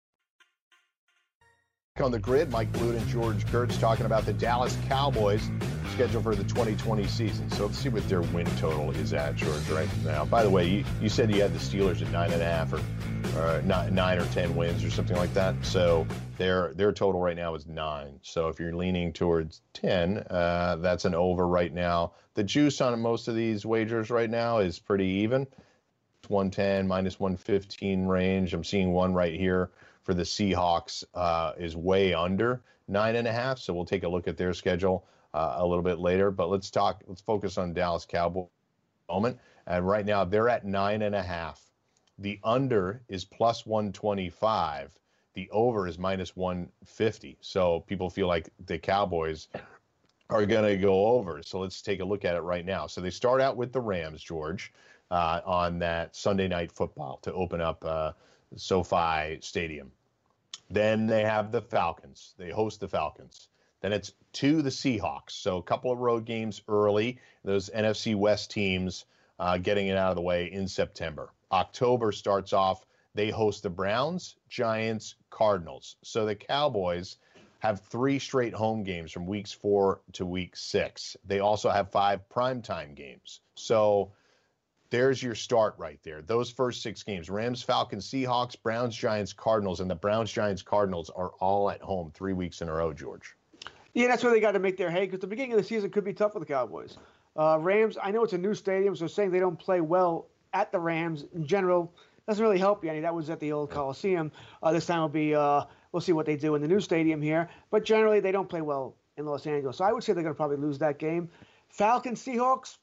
On 2.01 2.11
the 2.11 2.17
grid, 2.17 2.49
Mike 2.51 2.71
Blute 2.71 2.95
and 2.95 3.07
George 3.07 3.45
Kurtz 3.45 3.77
talking 3.77 4.07
about 4.07 4.25
the 4.25 4.33
Dallas 4.33 4.75
Cowboys 4.87 5.51
scheduled 5.93 6.23
for 6.23 6.33
the 6.33 6.43
2020 6.45 7.05
season. 7.05 7.47
So 7.51 7.67
let's 7.67 7.77
see 7.77 7.89
what 7.89 8.07
their 8.09 8.21
win 8.21 8.47
total 8.57 8.89
is 8.91 9.13
at, 9.13 9.35
George, 9.35 9.69
right 9.69 9.87
now. 10.03 10.25
By 10.25 10.41
the 10.41 10.49
way, 10.49 10.67
you, 10.67 10.83
you 10.99 11.09
said 11.09 11.29
you 11.29 11.43
had 11.43 11.53
the 11.53 11.59
Steelers 11.59 12.01
at 12.01 12.11
nine 12.11 12.31
and 12.31 12.41
a 12.41 12.45
half 12.45 12.73
or, 12.73 12.81
or 13.37 13.61
nine, 13.61 13.93
nine 13.93 14.17
or 14.17 14.25
ten 14.27 14.55
wins 14.55 14.83
or 14.83 14.89
something 14.89 15.15
like 15.15 15.31
that. 15.35 15.53
So 15.63 16.07
their 16.39 16.73
their 16.73 16.91
total 16.91 17.21
right 17.21 17.35
now 17.35 17.53
is 17.53 17.67
nine. 17.67 18.19
So 18.23 18.47
if 18.47 18.59
you're 18.59 18.75
leaning 18.75 19.13
towards 19.13 19.61
ten, 19.73 20.25
uh, 20.27 20.77
that's 20.77 21.05
an 21.05 21.13
over 21.13 21.47
right 21.47 21.71
now. 21.71 22.13
The 22.33 22.43
juice 22.43 22.81
on 22.81 22.99
most 22.99 23.27
of 23.27 23.35
these 23.35 23.63
wagers 23.63 24.09
right 24.09 24.29
now 24.29 24.57
is 24.57 24.79
pretty 24.79 25.05
even. 25.05 25.43
It's 26.19 26.29
110 26.31 26.87
minus 26.87 27.19
115 27.19 28.07
range. 28.07 28.55
I'm 28.55 28.63
seeing 28.63 28.91
one 28.91 29.13
right 29.13 29.39
here 29.39 29.69
for 30.11 30.15
the 30.15 30.23
Seahawks 30.23 31.05
uh, 31.13 31.53
is 31.57 31.73
way 31.73 32.13
under 32.13 32.61
nine 32.89 33.15
and 33.15 33.25
a 33.29 33.31
half. 33.31 33.59
So 33.59 33.73
we'll 33.73 33.85
take 33.85 34.03
a 34.03 34.09
look 34.09 34.27
at 34.27 34.35
their 34.35 34.53
schedule 34.53 35.07
uh, 35.33 35.55
a 35.59 35.65
little 35.65 35.83
bit 35.83 35.99
later. 35.99 36.31
But 36.31 36.49
let's 36.49 36.69
talk. 36.69 37.01
Let's 37.07 37.21
focus 37.21 37.57
on 37.57 37.73
Dallas 37.73 38.05
Cowboys 38.05 38.49
moment. 39.07 39.39
And 39.65 39.87
right 39.87 40.05
now 40.05 40.25
they're 40.25 40.49
at 40.49 40.65
nine 40.65 41.01
and 41.01 41.15
a 41.15 41.23
half. 41.23 41.61
The 42.19 42.41
under 42.43 43.03
is 43.07 43.23
plus 43.23 43.65
125. 43.65 44.99
The 45.33 45.49
over 45.49 45.87
is 45.87 45.97
minus 45.97 46.35
150. 46.35 47.37
So 47.39 47.79
people 47.87 48.09
feel 48.09 48.27
like 48.27 48.49
the 48.65 48.79
Cowboys 48.79 49.47
are 50.29 50.45
going 50.45 50.65
to 50.65 50.75
go 50.75 51.05
over. 51.05 51.41
So 51.41 51.61
let's 51.61 51.81
take 51.81 52.01
a 52.01 52.05
look 52.05 52.25
at 52.25 52.35
it 52.35 52.41
right 52.41 52.65
now. 52.65 52.87
So 52.87 52.99
they 52.99 53.11
start 53.11 53.39
out 53.39 53.55
with 53.55 53.71
the 53.71 53.79
Rams, 53.79 54.21
George, 54.21 54.73
uh, 55.09 55.39
on 55.45 55.79
that 55.79 56.17
Sunday 56.17 56.49
night 56.49 56.73
football 56.73 57.19
to 57.21 57.31
open 57.31 57.61
up 57.61 57.85
uh, 57.85 58.11
SoFi 58.57 59.39
Stadium. 59.39 59.91
Then 60.73 61.07
they 61.07 61.23
have 61.23 61.51
the 61.51 61.61
Falcons. 61.61 62.33
They 62.37 62.49
host 62.49 62.79
the 62.79 62.87
Falcons. 62.87 63.49
Then 63.81 63.93
it's 63.93 64.13
to 64.33 64.61
the 64.61 64.69
Seahawks. 64.69 65.31
So 65.31 65.57
a 65.57 65.63
couple 65.63 65.91
of 65.91 65.99
road 65.99 66.25
games 66.25 66.61
early. 66.67 67.19
Those 67.43 67.69
NFC 67.69 68.15
West 68.15 68.51
teams 68.51 69.05
uh, 69.39 69.57
getting 69.57 69.87
it 69.87 69.97
out 69.97 70.11
of 70.11 70.15
the 70.15 70.21
way 70.21 70.51
in 70.51 70.67
September. 70.67 71.33
October 71.51 72.11
starts 72.11 72.53
off. 72.53 72.85
They 73.15 73.29
host 73.29 73.63
the 73.63 73.69
Browns, 73.69 74.35
Giants, 74.47 75.15
Cardinals. 75.29 75.97
So 76.03 76.25
the 76.25 76.35
Cowboys 76.35 77.17
have 77.59 77.81
three 77.81 78.19
straight 78.19 78.53
home 78.53 78.83
games 78.83 79.11
from 79.11 79.27
weeks 79.27 79.51
four 79.51 80.01
to 80.13 80.25
week 80.25 80.55
six. 80.55 81.17
They 81.25 81.39
also 81.39 81.69
have 81.69 81.91
five 81.91 82.21
primetime 82.29 82.95
games. 82.95 83.41
So 83.55 84.13
there's 84.91 85.23
your 85.23 85.33
start 85.33 85.73
right 85.77 85.99
there. 86.03 86.21
Those 86.21 86.51
first 86.51 86.83
six 86.83 87.01
games 87.01 87.29
Rams, 87.29 87.63
Falcons, 87.63 88.07
Seahawks, 88.07 88.55
Browns, 88.61 88.95
Giants, 88.95 89.33
Cardinals, 89.33 89.79
and 89.79 89.89
the 89.89 89.95
Browns, 89.95 90.31
Giants, 90.31 90.61
Cardinals 90.61 91.09
are 91.09 91.31
all 91.39 91.71
at 91.71 91.81
home 91.81 92.11
three 92.13 92.33
weeks 92.33 92.61
in 92.61 92.69
a 92.69 92.73
row, 92.73 92.93
George. 92.93 93.35
Yeah, 93.93 94.07
that's 94.07 94.23
where 94.23 94.31
they 94.31 94.39
got 94.39 94.51
to 94.51 94.59
make 94.59 94.77
their 94.77 94.91
hay 94.91 95.05
because 95.05 95.19
the 95.19 95.27
beginning 95.27 95.53
of 95.53 95.57
the 95.57 95.63
season 95.63 95.89
could 95.89 96.03
be 96.03 96.13
tough 96.13 96.33
for 96.33 96.39
the 96.39 96.45
Cowboys. 96.45 96.97
Uh, 97.35 97.57
Rams, 97.59 97.97
I 98.01 98.11
know 98.11 98.23
it's 98.23 98.33
a 98.33 98.37
new 98.37 98.53
stadium, 98.53 98.95
so 98.95 99.07
saying 99.07 99.31
they 99.31 99.39
don't 99.39 99.57
play 99.57 99.81
well 99.81 100.27
at 100.53 100.71
the 100.71 100.79
Rams 100.79 101.25
in 101.33 101.47
general 101.47 101.93
doesn't 102.27 102.43
really 102.43 102.59
help 102.59 102.83
you 102.83 102.89
any. 102.89 102.99
That 102.99 103.15
was 103.15 103.29
at 103.29 103.39
the 103.39 103.51
old 103.51 103.71
Coliseum. 103.71 104.31
Uh, 104.61 104.71
this 104.71 104.85
time 104.85 105.01
will 105.01 105.09
be, 105.09 105.33
uh, 105.33 105.63
we'll 105.91 106.01
see 106.01 106.11
what 106.11 106.25
they 106.25 106.35
do 106.35 106.55
in 106.55 106.61
the 106.61 106.67
new 106.67 106.79
stadium 106.79 107.21
here. 107.21 107.49
But 107.71 107.83
generally, 107.83 108.19
they 108.19 108.31
don't 108.31 108.47
play 108.47 108.61
well 108.61 108.95
in 109.17 109.25
Los 109.25 109.47
Angeles. 109.47 109.77
So 109.77 109.85
I 109.85 109.91
would 109.91 110.03
say 110.03 110.13
they're 110.13 110.23
going 110.23 110.35
to 110.35 110.37
probably 110.37 110.57
lose 110.57 110.77
that 110.79 110.99
game. 110.99 111.29
Falcons, 111.69 112.23
Seahawks, 112.23 112.77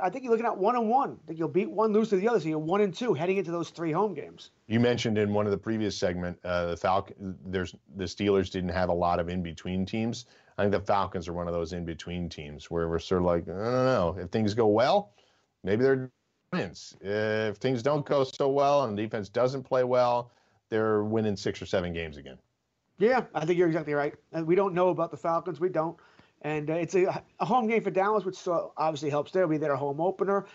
I 0.00 0.10
think 0.10 0.24
you're 0.24 0.30
looking 0.30 0.46
at 0.46 0.56
one 0.56 0.76
and 0.76 0.88
one. 0.88 1.18
I 1.22 1.26
think 1.26 1.38
you'll 1.38 1.48
beat 1.48 1.70
one, 1.70 1.92
lose 1.92 2.10
to 2.10 2.16
the 2.16 2.28
other. 2.28 2.40
So 2.40 2.48
you're 2.48 2.58
one 2.58 2.80
and 2.80 2.94
two 2.94 3.14
heading 3.14 3.36
into 3.36 3.50
those 3.50 3.70
three 3.70 3.92
home 3.92 4.14
games. 4.14 4.50
You 4.66 4.80
mentioned 4.80 5.18
in 5.18 5.32
one 5.32 5.46
of 5.46 5.52
the 5.52 5.58
previous 5.58 5.96
segment, 5.96 6.38
uh, 6.44 6.66
the 6.66 6.76
Falcon. 6.76 7.36
There's 7.46 7.74
the 7.96 8.04
Steelers 8.04 8.50
didn't 8.50 8.70
have 8.70 8.88
a 8.88 8.94
lot 8.94 9.20
of 9.20 9.28
in 9.28 9.42
between 9.42 9.86
teams. 9.86 10.26
I 10.58 10.62
think 10.62 10.72
the 10.72 10.80
Falcons 10.80 11.28
are 11.28 11.32
one 11.32 11.48
of 11.48 11.54
those 11.54 11.72
in 11.72 11.84
between 11.84 12.28
teams 12.28 12.70
where 12.70 12.88
we're 12.88 12.98
sort 12.98 13.22
of 13.22 13.26
like, 13.26 13.44
I 13.44 13.52
don't 13.52 13.84
know, 13.86 14.16
if 14.18 14.30
things 14.30 14.52
go 14.52 14.66
well, 14.66 15.12
maybe 15.64 15.82
they're 15.82 16.10
wins. 16.52 16.96
If 17.00 17.56
things 17.56 17.82
don't 17.82 18.04
go 18.04 18.24
so 18.24 18.48
well 18.48 18.84
and 18.84 18.96
the 18.96 19.02
defense 19.02 19.28
doesn't 19.28 19.62
play 19.62 19.84
well, 19.84 20.32
they're 20.68 21.04
winning 21.04 21.36
six 21.36 21.62
or 21.62 21.66
seven 21.66 21.92
games 21.92 22.16
again. 22.16 22.38
Yeah, 22.98 23.24
I 23.34 23.46
think 23.46 23.58
you're 23.58 23.68
exactly 23.68 23.94
right. 23.94 24.14
And 24.32 24.46
we 24.46 24.54
don't 24.54 24.74
know 24.74 24.90
about 24.90 25.10
the 25.10 25.16
Falcons. 25.16 25.58
We 25.58 25.70
don't. 25.70 25.96
And 26.42 26.70
uh, 26.70 26.74
it's 26.74 26.94
a, 26.94 27.22
a, 27.38 27.44
home 27.44 27.68
game 27.68 27.82
for 27.82 27.90
Dallas, 27.90 28.24
which 28.24 28.38
obviously 28.48 29.10
helps. 29.10 29.32
They'll 29.32 29.46
be 29.46 29.58
their 29.58 29.76
home 29.76 30.00
opener. 30.00 30.46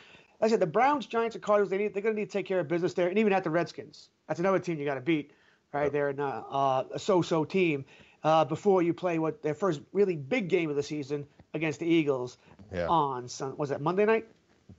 Like 0.42 0.50
I 0.50 0.52
said, 0.52 0.60
the 0.60 0.68
Browns, 0.68 1.06
Giants, 1.06 1.36
and 1.36 1.44
Cardinals, 1.44 1.70
they 1.70 1.78
need, 1.78 1.94
they're 1.94 2.02
going 2.02 2.16
to 2.16 2.22
need 2.22 2.28
to 2.28 2.32
take 2.32 2.46
care 2.46 2.60
of 2.60 2.68
business 2.68 2.94
there. 2.94 3.08
And 3.08 3.18
even 3.20 3.34
at 3.34 3.44
the 3.44 3.50
Redskins, 3.50 4.10
that's 4.28 4.40
another 4.40 4.60
team 4.60 4.80
you 4.80 4.86
got 4.86 4.96
to 4.96 5.02
beat, 5.02 5.32
right? 5.72 5.92
They're 5.92 6.10
in 6.10 6.20
a, 6.20 6.44
uh, 6.50 6.84
a 6.94 7.00
so-so 7.00 7.46
team 7.46 7.86
uh, 8.24 8.44
before 8.46 8.82
you 8.82 8.94
play 8.94 9.20
what 9.20 9.42
their 9.42 9.54
first 9.54 9.82
really 9.94 10.16
big 10.16 10.50
game 10.50 10.70
of 10.70 10.76
the 10.76 10.84
season 10.84 11.26
against 11.54 11.80
the 11.80 11.86
Eagles 11.86 12.38
yeah. 12.74 12.88
on 12.88 13.30
sun, 13.30 13.56
was 13.56 13.70
that 13.70 13.82
Monday 13.82 14.06
night? 14.06 14.28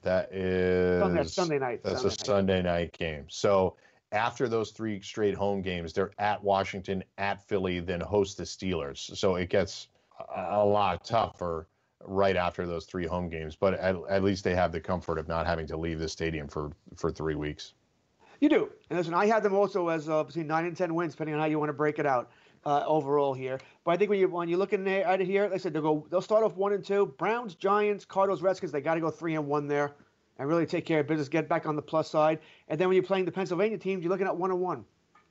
That 0.02 0.32
is 0.32 1.00
Sunday, 1.00 1.24
Sunday 1.24 1.58
night. 1.58 1.80
That's 1.84 2.00
Sunday 2.00 2.08
a 2.08 2.10
night. 2.10 2.26
Sunday 2.26 2.62
night 2.62 2.98
game. 2.98 3.24
So 3.28 3.76
after 4.12 4.48
those 4.48 4.72
three 4.72 5.00
straight 5.00 5.34
home 5.34 5.62
games, 5.62 5.92
they're 5.92 6.10
at 6.18 6.42
Washington, 6.42 7.04
at 7.18 7.46
Philly, 7.48 7.80
then 7.80 8.00
host 8.00 8.36
the 8.36 8.44
Steelers. 8.44 9.16
So 9.16 9.36
it 9.36 9.48
gets 9.48 9.88
a, 10.36 10.64
lot 10.64 11.04
tougher 11.04 11.68
right 12.00 12.36
after 12.36 12.66
those 12.66 12.86
three 12.86 13.06
home 13.06 13.28
games. 13.28 13.56
But 13.56 13.74
at, 13.74 13.96
at 14.08 14.22
least 14.22 14.44
they 14.44 14.54
have 14.54 14.72
the 14.72 14.80
comfort 14.80 15.18
of 15.18 15.28
not 15.28 15.46
having 15.46 15.66
to 15.68 15.76
leave 15.76 15.98
the 15.98 16.08
stadium 16.08 16.48
for 16.48 16.72
for 16.94 17.10
three 17.10 17.34
weeks. 17.34 17.74
You 18.40 18.48
do. 18.48 18.70
And 18.90 18.98
listen, 18.98 19.14
I 19.14 19.26
had 19.26 19.42
them 19.42 19.54
also 19.54 19.88
as 19.88 20.08
uh, 20.08 20.22
between 20.24 20.46
nine 20.46 20.66
and 20.66 20.76
ten 20.76 20.94
wins, 20.94 21.14
depending 21.14 21.34
on 21.34 21.40
how 21.40 21.46
you 21.46 21.58
want 21.58 21.70
to 21.70 21.74
break 21.74 21.98
it 21.98 22.06
out 22.06 22.30
uh, 22.64 22.84
overall 22.86 23.32
here. 23.32 23.58
But 23.84 23.92
I 23.92 23.96
think 23.96 24.10
when 24.10 24.18
you 24.18 24.28
when 24.28 24.48
you 24.48 24.56
look 24.56 24.72
at 24.72 24.80
it 24.80 25.20
here, 25.20 25.44
like 25.44 25.52
I 25.52 25.56
said, 25.56 25.72
they'll 25.72 25.82
go. 25.82 26.06
They'll 26.10 26.20
start 26.20 26.44
off 26.44 26.56
one 26.56 26.72
and 26.72 26.84
two. 26.84 27.06
Browns, 27.18 27.54
Giants, 27.54 28.04
Cardinals, 28.04 28.42
Redskins. 28.42 28.72
They 28.72 28.80
got 28.80 28.94
to 28.94 29.00
go 29.00 29.10
three 29.10 29.36
and 29.36 29.46
one 29.46 29.68
there, 29.68 29.92
and 30.38 30.48
really 30.48 30.66
take 30.66 30.84
care 30.84 31.00
of 31.00 31.06
business. 31.06 31.28
Get 31.28 31.48
back 31.48 31.66
on 31.66 31.76
the 31.76 31.82
plus 31.82 32.10
side. 32.10 32.40
And 32.68 32.78
then 32.78 32.88
when 32.88 32.96
you're 32.96 33.04
playing 33.04 33.24
the 33.24 33.32
Pennsylvania 33.32 33.78
teams, 33.78 34.02
you're 34.02 34.10
looking 34.10 34.26
at 34.26 34.36
one 34.36 34.50
and 34.50 34.60
one. 34.60 34.84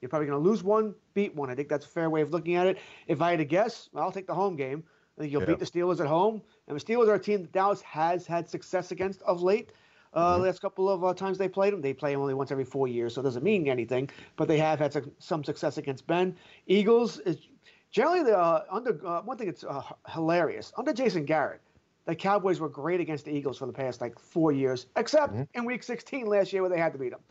You're 0.06 0.10
probably 0.12 0.28
going 0.28 0.44
to 0.44 0.48
lose 0.48 0.63
one, 0.63 0.94
beat 1.15 1.34
one. 1.34 1.50
I 1.50 1.56
think 1.56 1.68
that's 1.68 1.88
a 1.88 1.89
fair 1.89 2.12
way 2.12 2.22
of 2.22 2.30
looking 2.30 2.54
at 2.54 2.68
it. 2.68 2.78
If 3.08 3.24
I 3.24 3.32
had 3.32 3.39
to 3.39 3.46
guess, 3.46 3.89
I'll 3.96 4.12
take 4.12 4.28
the 4.28 4.36
home 4.36 4.56
game. 4.56 4.84
I 5.18 5.22
think 5.22 5.34
you'll 5.34 5.41
yeah. 5.41 5.48
beat 5.48 5.58
the 5.58 5.65
Steelers 5.65 6.00
at 6.00 6.06
home. 6.06 6.44
And 6.68 6.80
the 6.80 6.86
Steelers 6.86 7.08
are 7.08 7.15
a 7.15 7.20
team 7.20 7.41
that 7.41 7.52
Dallas 7.52 7.82
has 7.82 8.28
had 8.28 8.48
success 8.48 8.91
against 8.91 9.24
of 9.24 9.41
late. 9.41 9.72
Uh, 10.13 10.36
mm-hmm. 10.36 10.44
Last 10.44 10.62
couple 10.62 10.88
of 10.88 11.04
uh, 11.04 11.15
times 11.15 11.39
they 11.39 11.50
played 11.50 11.74
them, 11.74 11.82
they 11.82 11.91
play 11.91 12.12
them 12.12 12.22
only 12.22 12.36
once 12.36 12.52
every 12.52 12.65
four 12.65 12.88
years, 12.88 13.15
so 13.15 13.22
it 13.22 13.24
doesn't 13.24 13.44
mean 13.44 13.68
anything. 13.68 14.08
But 14.36 14.48
they 14.48 14.60
have 14.60 14.78
had 14.78 14.94
some, 14.94 15.12
some 15.18 15.44
success 15.44 15.80
against 15.80 16.06
Ben. 16.06 16.36
Eagles 16.68 17.18
is 17.22 17.48
generally 17.89 18.22
the 18.22 18.38
uh, 18.38 18.63
under 18.70 19.02
uh, 19.08 19.24
one 19.24 19.38
thing 19.39 19.48
that's 19.48 19.63
uh, 19.63 19.82
hilarious 20.08 20.72
under 20.78 20.94
Jason 20.94 21.26
Garrett. 21.26 21.62
The 22.06 22.13
Cowboys 22.13 22.60
were 22.60 22.70
great 22.70 23.00
against 23.00 23.26
the 23.26 23.32
Eagles 23.32 23.58
for 23.58 23.65
the 23.65 23.74
past 23.74 24.02
like 24.02 24.20
four 24.20 24.52
years, 24.52 24.86
except 24.96 25.34
mm-hmm. 25.34 25.44
in 25.56 25.65
Week 25.65 25.82
16 25.82 26.28
last 26.28 26.54
year 26.54 26.62
where 26.62 26.70
they 26.70 26.78
had 26.78 26.94
to 26.94 27.00
beat 27.00 27.10
them. 27.10 27.22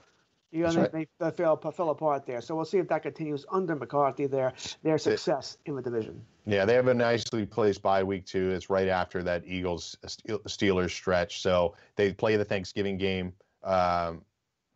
You 0.54 0.62
know, 0.62 0.82
right. 0.82 0.92
they, 0.92 1.08
they 1.18 1.30
fell, 1.32 1.56
fell 1.56 1.90
apart 1.90 2.26
there. 2.26 2.40
So 2.40 2.54
we'll 2.54 2.64
see 2.64 2.78
if 2.78 2.86
that 2.86 3.02
continues 3.02 3.44
under 3.50 3.74
McCarthy. 3.74 4.26
there, 4.26 4.52
their 4.84 4.98
success 4.98 5.58
in 5.66 5.74
the 5.74 5.82
division. 5.82 6.24
Yeah, 6.46 6.64
they 6.64 6.74
have 6.74 6.86
a 6.86 6.94
nicely 6.94 7.44
placed 7.44 7.82
bye 7.82 8.04
week 8.04 8.24
too. 8.24 8.50
It's 8.50 8.70
right 8.70 8.86
after 8.86 9.24
that 9.24 9.42
Eagles 9.46 9.96
Steelers 10.04 10.90
stretch. 10.90 11.42
So 11.42 11.74
they 11.96 12.12
play 12.12 12.36
the 12.36 12.44
Thanksgiving 12.44 12.96
game. 12.96 13.32
Um, 13.64 14.22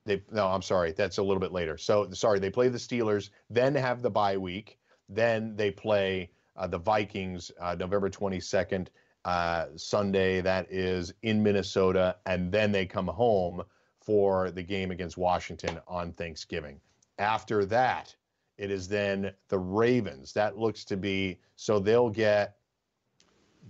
they 0.05 0.21
no, 0.33 0.49
I'm 0.49 0.62
sorry, 0.62 0.91
that's 0.91 1.19
a 1.19 1.23
little 1.23 1.38
bit 1.38 1.53
later. 1.53 1.79
So 1.79 2.11
sorry, 2.11 2.41
they 2.41 2.51
play 2.51 2.69
the 2.69 2.79
Steelers, 2.79 3.31
then 3.49 3.73
have 3.77 4.03
the 4.03 4.11
bye 4.11 4.37
week, 4.37 4.79
then 5.09 5.55
they 5.55 5.71
play 5.71 6.31
uh, 6.57 6.67
the 6.67 6.79
Vikings 6.79 7.53
uh, 7.61 7.77
November 7.79 8.11
22nd. 8.11 8.88
Uh, 9.25 9.67
Sunday, 9.77 10.41
that 10.41 10.67
is 10.71 11.12
in 11.23 11.43
Minnesota, 11.43 12.17
and 12.25 12.51
then 12.51 12.73
they 12.73 12.87
come 12.87 13.07
home 13.07 13.62
for 14.09 14.51
the 14.51 14.62
game 14.62 14.90
against 14.90 15.18
Washington 15.18 15.79
on 15.87 16.14
Thanksgiving. 16.14 16.81
After 17.18 17.66
that, 17.66 18.16
it 18.57 18.71
is 18.71 18.88
then 18.88 19.33
the 19.49 19.59
Ravens. 19.59 20.33
That 20.33 20.57
looks 20.57 20.83
to 20.87 20.97
be 20.97 21.38
so 21.57 21.79
they'll 21.79 22.09
get 22.09 22.57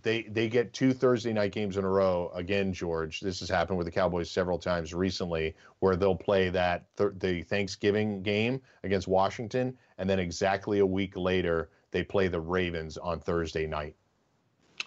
they 0.02 0.22
they 0.22 0.48
get 0.48 0.72
two 0.72 0.92
Thursday 0.92 1.32
night 1.32 1.50
games 1.50 1.76
in 1.76 1.84
a 1.84 1.88
row 1.88 2.30
again, 2.36 2.72
George. 2.72 3.18
This 3.18 3.40
has 3.40 3.48
happened 3.48 3.78
with 3.78 3.86
the 3.86 3.90
Cowboys 3.90 4.30
several 4.30 4.60
times 4.60 4.94
recently, 4.94 5.56
where 5.80 5.96
they'll 5.96 6.14
play 6.14 6.50
that 6.50 6.84
th- 6.96 7.14
the 7.18 7.42
Thanksgiving 7.42 8.22
game 8.22 8.60
against 8.84 9.08
Washington, 9.08 9.76
and 9.98 10.08
then 10.08 10.20
exactly 10.20 10.78
a 10.78 10.86
week 10.86 11.16
later 11.16 11.70
they 11.90 12.04
play 12.04 12.28
the 12.28 12.40
Ravens 12.40 12.96
on 12.96 13.18
Thursday 13.18 13.66
night. 13.66 13.96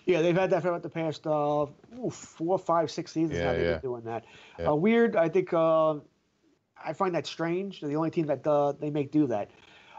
Yeah, 0.05 0.21
they've 0.21 0.35
had 0.35 0.49
that 0.49 0.61
for 0.61 0.69
about 0.69 0.83
the 0.83 0.89
past 0.89 1.27
uh, 1.27 1.65
ooh, 1.99 2.09
four, 2.09 2.57
five, 2.57 2.89
six 2.89 3.11
seasons 3.11 3.37
yeah, 3.37 3.45
now. 3.45 3.51
They've 3.53 3.61
yeah. 3.61 3.71
been 3.73 3.81
doing 3.81 4.03
that. 4.03 4.25
Yeah. 4.59 4.71
Uh, 4.71 4.75
weird. 4.75 5.15
I 5.15 5.29
think 5.29 5.53
uh, 5.53 5.95
I 6.83 6.93
find 6.93 7.13
that 7.15 7.27
strange. 7.27 7.81
They're 7.81 7.89
the 7.89 7.95
only 7.95 8.09
team 8.09 8.25
that 8.27 8.45
uh, 8.45 8.73
they 8.73 8.89
make 8.89 9.11
do 9.11 9.27
that. 9.27 9.51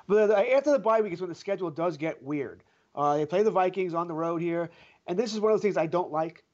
But 0.09 0.31
uh, 0.31 0.35
after 0.35 0.73
the 0.73 0.79
bye 0.79 1.01
week 1.01 1.13
is 1.13 1.21
when 1.21 1.29
the 1.29 1.37
schedule 1.37 1.71
does 1.71 1.97
get 1.97 2.23
weird. 2.23 2.65
Uh, 2.95 3.17
they 3.17 3.25
play 3.25 3.43
the 3.43 3.51
Vikings 3.51 3.95
on 3.95 4.07
the 4.07 4.15
road 4.15 4.43
here, 4.43 4.69
and 5.07 5.19
this 5.19 5.33
is 5.33 5.41
one 5.41 5.51
of 5.51 5.57
those 5.57 5.63
things 5.63 5.79
I 5.79 5.87
don't 5.87 6.13
like. 6.13 6.45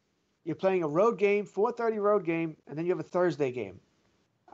You're 0.44 0.54
playing 0.54 0.84
a 0.84 0.88
road 0.88 1.18
game, 1.18 1.44
4:30 1.44 2.00
road 2.00 2.24
game, 2.24 2.56
and 2.68 2.78
then 2.78 2.86
you 2.86 2.92
have 2.92 3.00
a 3.00 3.08
Thursday 3.08 3.50
game. 3.50 3.80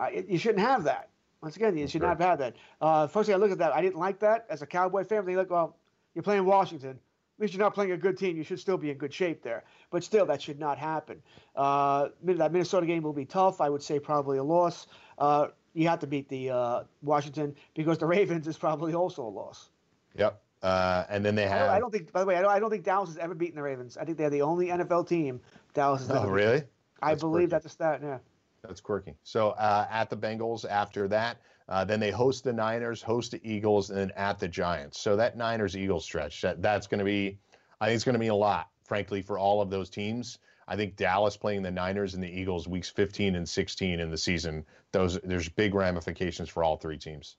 It, 0.00 0.26
you 0.28 0.38
shouldn't 0.38 0.60
have 0.60 0.84
that. 0.84 1.10
Once 1.42 1.56
again, 1.56 1.76
you 1.76 1.86
should 1.86 2.00
not 2.00 2.18
have 2.18 2.40
had 2.40 2.54
that. 2.80 3.10
first 3.10 3.26
thing 3.26 3.34
I 3.34 3.38
look 3.38 3.50
at 3.50 3.58
that, 3.58 3.74
I 3.74 3.82
didn't 3.82 3.98
like 3.98 4.18
that 4.20 4.46
as 4.48 4.62
a 4.62 4.66
Cowboy 4.66 5.04
fan. 5.04 5.26
They 5.26 5.36
look, 5.36 5.50
well, 5.50 5.76
you're 6.14 6.22
playing 6.22 6.46
Washington 6.46 6.98
at 7.36 7.40
least 7.40 7.54
you're 7.54 7.62
not 7.62 7.74
playing 7.74 7.90
a 7.90 7.96
good 7.96 8.16
team. 8.16 8.36
You 8.36 8.44
should 8.44 8.60
still 8.60 8.76
be 8.76 8.90
in 8.90 8.96
good 8.96 9.12
shape 9.12 9.42
there. 9.42 9.64
But 9.90 10.04
still, 10.04 10.24
that 10.26 10.40
should 10.40 10.60
not 10.60 10.78
happen. 10.78 11.20
Uh, 11.56 12.08
that 12.22 12.52
Minnesota 12.52 12.86
game 12.86 13.02
will 13.02 13.12
be 13.12 13.24
tough. 13.24 13.60
I 13.60 13.68
would 13.68 13.82
say 13.82 13.98
probably 13.98 14.38
a 14.38 14.44
loss. 14.44 14.86
Uh, 15.18 15.48
you 15.72 15.88
have 15.88 15.98
to 16.00 16.06
beat 16.06 16.28
the 16.28 16.50
uh, 16.50 16.84
Washington 17.02 17.56
because 17.74 17.98
the 17.98 18.06
Ravens 18.16 18.46
is 18.46 18.56
probably 18.56 18.94
also 18.94 19.22
a 19.22 19.28
loss. 19.28 19.70
Yep. 20.16 20.40
Uh, 20.62 21.04
and 21.10 21.24
then 21.24 21.34
they 21.34 21.46
have. 21.46 21.70
I 21.70 21.80
don't, 21.80 21.90
think. 21.90 22.12
By 22.12 22.20
the 22.20 22.26
way, 22.26 22.36
I 22.36 22.42
don't, 22.42 22.50
I 22.50 22.58
don't, 22.60 22.70
think 22.70 22.84
Dallas 22.84 23.10
has 23.10 23.18
ever 23.18 23.34
beaten 23.34 23.56
the 23.56 23.62
Ravens. 23.62 23.98
I 23.98 24.04
think 24.04 24.16
they're 24.16 24.30
the 24.30 24.42
only 24.42 24.68
NFL 24.68 25.08
team 25.08 25.40
Dallas 25.74 26.06
has. 26.06 26.16
Oh, 26.16 26.28
really? 26.28 26.62
I 27.02 27.14
believe 27.16 27.50
quirky. 27.50 27.50
that's 27.50 27.66
a 27.66 27.68
stat. 27.68 28.00
Yeah. 28.02 28.18
That's 28.62 28.80
quirky. 28.80 29.14
So 29.24 29.50
uh, 29.50 29.86
at 29.90 30.08
the 30.08 30.16
Bengals 30.16 30.64
after 30.64 31.06
that, 31.08 31.36
uh, 31.68 31.84
then 31.84 32.00
they 32.00 32.10
host 32.10 32.44
the 32.44 32.52
Niners, 32.52 33.02
host 33.02 33.30
the 33.30 33.40
Eagles, 33.42 33.90
and 33.90 33.98
then 33.98 34.12
at 34.16 34.38
the 34.38 34.48
Giants. 34.48 35.00
So 35.00 35.16
that 35.16 35.36
Niners 35.36 35.76
Eagles 35.76 36.04
stretch, 36.04 36.42
that, 36.42 36.60
that's 36.60 36.86
going 36.86 36.98
to 36.98 37.04
be, 37.04 37.38
I 37.80 37.86
think 37.86 37.96
it's 37.96 38.04
going 38.04 38.14
to 38.14 38.18
mean 38.18 38.30
a 38.30 38.36
lot, 38.36 38.68
frankly, 38.84 39.22
for 39.22 39.38
all 39.38 39.60
of 39.60 39.70
those 39.70 39.88
teams. 39.88 40.38
I 40.66 40.76
think 40.76 40.96
Dallas 40.96 41.36
playing 41.36 41.62
the 41.62 41.70
Niners 41.70 42.14
and 42.14 42.22
the 42.22 42.28
Eagles 42.28 42.66
weeks 42.66 42.88
15 42.88 43.34
and 43.34 43.48
16 43.48 44.00
in 44.00 44.10
the 44.10 44.18
season, 44.18 44.64
those 44.92 45.18
there's 45.20 45.48
big 45.48 45.74
ramifications 45.74 46.48
for 46.48 46.64
all 46.64 46.76
three 46.76 46.96
teams. 46.96 47.36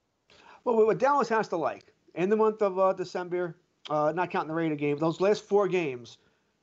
Well, 0.64 0.86
what 0.86 0.98
Dallas 0.98 1.30
has 1.30 1.48
to 1.50 1.58
like 1.58 1.94
in 2.14 2.30
the 2.30 2.36
month 2.36 2.62
of 2.62 2.78
uh, 2.78 2.94
December, 2.94 3.58
uh, 3.90 4.12
not 4.16 4.30
counting 4.32 4.50
the 4.50 4.54
Raider 4.54 4.76
game, 4.76 4.98
those 4.98 5.22
last 5.22 5.44
four 5.44 5.68
games, 5.68 6.18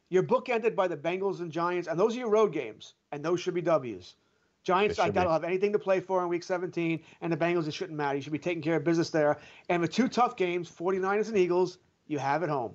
you're 0.09 0.23
bookended 0.23 0.77
by 0.77 0.89
the 0.89 0.97
Bengals 0.97 1.41
and 1.41 1.51
Giants, 1.51 1.89
and 1.89 1.99
those 1.99 2.15
are 2.15 2.19
your 2.19 2.31
road 2.31 2.53
games, 2.53 2.95
and 3.11 3.25
those 3.25 3.41
should 3.41 3.55
be 3.55 3.63
W's. 3.63 4.15
Giants, 4.63 4.99
I 5.01 5.11
don't 5.11 5.31
have 5.31 5.45
anything 5.45 5.73
to 5.73 5.79
play 5.79 5.99
for 5.99 6.23
in 6.23 6.29
week 6.29 6.45
17, 6.45 7.01
and 7.21 7.33
the 7.33 7.37
Bengals, 7.37 7.67
it 7.67 7.75
shouldn't 7.75 7.97
matter. 7.97 8.17
You 8.17 8.23
should 8.23 8.33
be 8.33 8.39
taking 8.39 8.63
care 8.63 8.77
of 8.77 8.85
business 8.85 9.11
there. 9.11 9.39
And 9.69 9.83
with 9.83 9.91
two 9.91 10.09
tough 10.09 10.37
games, 10.37 10.71
49ers 10.71 11.29
and 11.29 11.37
Eagles, 11.37 11.79
you 12.07 12.19
have 12.19 12.43
it 12.43 12.49
home. 12.49 12.75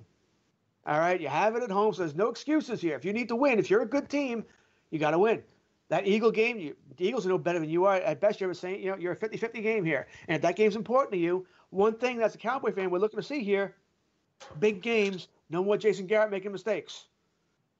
All 0.86 0.98
right, 0.98 1.20
you 1.20 1.28
have 1.28 1.56
it 1.56 1.62
at 1.62 1.70
home, 1.70 1.94
so 1.94 2.02
there's 2.02 2.14
no 2.14 2.28
excuses 2.28 2.80
here. 2.80 2.96
If 2.96 3.04
you 3.04 3.12
need 3.12 3.28
to 3.28 3.36
win, 3.36 3.58
if 3.58 3.70
you're 3.70 3.82
a 3.82 3.86
good 3.86 4.08
team, 4.08 4.44
you 4.90 4.98
got 4.98 5.12
to 5.12 5.18
win. 5.18 5.42
That 5.88 6.06
Eagle 6.06 6.30
game, 6.30 6.58
you, 6.58 6.76
the 6.96 7.06
Eagles 7.06 7.24
are 7.24 7.30
no 7.30 7.38
better 7.38 7.58
than 7.58 7.70
you 7.70 7.86
are. 7.86 7.96
At 7.96 8.20
best, 8.20 8.40
you're 8.40 8.52
saying, 8.52 8.82
you 8.82 8.90
know, 8.90 8.96
you're 8.98 9.12
a 9.12 9.16
50-50 9.16 9.62
game 9.62 9.84
here. 9.84 10.06
And 10.28 10.36
if 10.36 10.42
that 10.42 10.56
game's 10.56 10.76
important 10.76 11.12
to 11.12 11.18
you, 11.18 11.46
one 11.70 11.94
thing 11.94 12.18
that's 12.18 12.34
a 12.34 12.38
Cowboy 12.38 12.72
fan 12.72 12.90
we're 12.90 12.98
looking 12.98 13.18
to 13.18 13.26
see 13.26 13.42
here, 13.42 13.74
big 14.60 14.82
games, 14.82 15.28
no 15.48 15.64
more 15.64 15.78
Jason 15.78 16.06
Garrett 16.06 16.30
making 16.30 16.52
mistakes. 16.52 17.06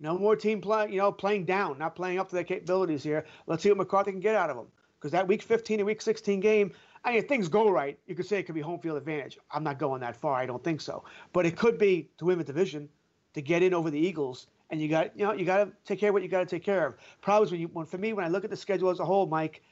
No 0.00 0.16
more 0.16 0.36
team 0.36 0.60
play, 0.60 0.88
you 0.90 0.98
know, 0.98 1.10
playing 1.10 1.44
down, 1.44 1.78
not 1.78 1.96
playing 1.96 2.18
up 2.18 2.28
to 2.28 2.34
their 2.34 2.44
capabilities 2.44 3.02
here. 3.02 3.24
Let's 3.46 3.62
see 3.62 3.68
what 3.68 3.78
McCarthy 3.78 4.12
can 4.12 4.20
get 4.20 4.34
out 4.34 4.50
of 4.50 4.56
them. 4.56 4.66
Because 4.98 5.12
that 5.12 5.26
week 5.26 5.42
15 5.42 5.80
and 5.80 5.86
week 5.86 6.00
16 6.00 6.40
game, 6.40 6.72
I 7.04 7.10
mean, 7.10 7.18
if 7.18 7.28
things 7.28 7.48
go 7.48 7.70
right, 7.70 7.98
you 8.06 8.14
could 8.14 8.26
say 8.26 8.38
it 8.38 8.44
could 8.44 8.54
be 8.54 8.60
home 8.60 8.80
field 8.80 8.96
advantage. 8.96 9.38
I'm 9.50 9.62
not 9.62 9.78
going 9.78 10.00
that 10.00 10.16
far. 10.16 10.34
I 10.34 10.46
don't 10.46 10.62
think 10.62 10.80
so. 10.80 11.04
But 11.32 11.46
it 11.46 11.56
could 11.56 11.78
be 11.78 12.10
to 12.18 12.24
win 12.24 12.38
the 12.38 12.44
division, 12.44 12.88
to 13.34 13.42
get 13.42 13.62
in 13.62 13.74
over 13.74 13.90
the 13.90 13.98
Eagles. 13.98 14.48
And 14.70 14.80
you 14.80 14.88
got, 14.88 15.16
you 15.18 15.24
know, 15.24 15.32
you 15.32 15.44
got 15.44 15.64
to 15.64 15.72
take 15.84 15.98
care 16.00 16.10
of 16.10 16.14
what 16.14 16.22
you 16.22 16.28
got 16.28 16.40
to 16.40 16.46
take 16.46 16.64
care 16.64 16.86
of. 16.86 16.94
Problems 17.20 17.52
when 17.52 17.60
you, 17.60 17.68
when, 17.68 17.86
for 17.86 17.98
me, 17.98 18.12
when 18.12 18.24
I 18.24 18.28
look 18.28 18.44
at 18.44 18.50
the 18.50 18.56
schedule 18.56 18.90
as 18.90 19.00
a 19.00 19.04
whole, 19.04 19.26
Mike, 19.26 19.62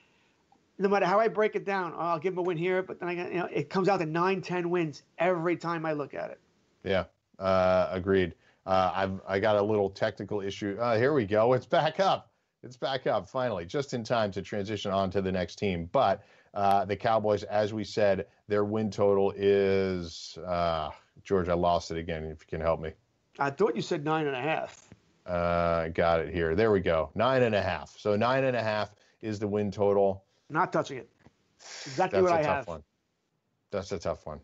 no 0.78 0.88
matter 0.88 1.06
how 1.06 1.18
I 1.18 1.28
break 1.28 1.56
it 1.56 1.64
down, 1.64 1.92
oh, 1.94 2.00
I'll 2.00 2.18
give 2.18 2.34
them 2.34 2.38
a 2.38 2.42
win 2.42 2.56
here, 2.56 2.82
but 2.82 3.00
then 3.00 3.08
I 3.08 3.12
you 3.12 3.38
know, 3.38 3.48
it 3.52 3.70
comes 3.70 3.88
out 3.88 3.98
to 3.98 4.06
nine, 4.06 4.40
ten 4.40 4.70
wins 4.70 5.02
every 5.18 5.56
time 5.56 5.86
I 5.86 5.92
look 5.92 6.14
at 6.14 6.30
it. 6.30 6.40
Yeah, 6.84 7.04
uh, 7.38 7.88
agreed. 7.90 8.34
Uh, 8.66 8.92
I've 8.94 9.20
I 9.28 9.38
got 9.38 9.56
a 9.56 9.62
little 9.62 9.88
technical 9.88 10.40
issue. 10.40 10.76
Uh, 10.80 10.96
here 10.96 11.12
we 11.12 11.24
go. 11.24 11.52
It's 11.52 11.66
back 11.66 12.00
up. 12.00 12.30
It's 12.62 12.76
back 12.76 13.06
up 13.06 13.28
finally, 13.28 13.64
just 13.64 13.94
in 13.94 14.02
time 14.02 14.32
to 14.32 14.42
transition 14.42 14.90
on 14.90 15.10
to 15.10 15.22
the 15.22 15.30
next 15.30 15.56
team. 15.56 15.88
But 15.92 16.24
uh, 16.52 16.84
the 16.84 16.96
Cowboys, 16.96 17.44
as 17.44 17.72
we 17.72 17.84
said, 17.84 18.26
their 18.48 18.64
win 18.64 18.90
total 18.90 19.32
is 19.36 20.36
uh, 20.44 20.90
George. 21.22 21.48
I 21.48 21.54
lost 21.54 21.92
it 21.92 21.98
again. 21.98 22.24
If 22.24 22.40
you 22.40 22.46
can 22.48 22.60
help 22.60 22.80
me. 22.80 22.92
I 23.38 23.50
thought 23.50 23.76
you 23.76 23.82
said 23.82 24.04
nine 24.04 24.26
and 24.26 24.34
a 24.34 24.40
half. 24.40 24.88
Uh, 25.26 25.88
got 25.88 26.20
it 26.20 26.32
here. 26.32 26.54
There 26.54 26.72
we 26.72 26.80
go. 26.80 27.10
Nine 27.14 27.42
and 27.42 27.54
a 27.54 27.62
half. 27.62 27.94
So 27.98 28.16
nine 28.16 28.44
and 28.44 28.56
a 28.56 28.62
half 28.62 28.94
is 29.20 29.38
the 29.38 29.46
win 29.46 29.70
total. 29.70 30.24
Not 30.48 30.72
touching 30.72 30.98
it. 30.98 31.10
Exactly 31.84 32.20
That's 32.20 32.32
what 32.32 32.40
I 32.40 32.42
have. 32.42 32.66
One. 32.66 32.82
That's 33.70 33.92
a 33.92 33.98
tough 33.98 34.26
one. 34.26 34.40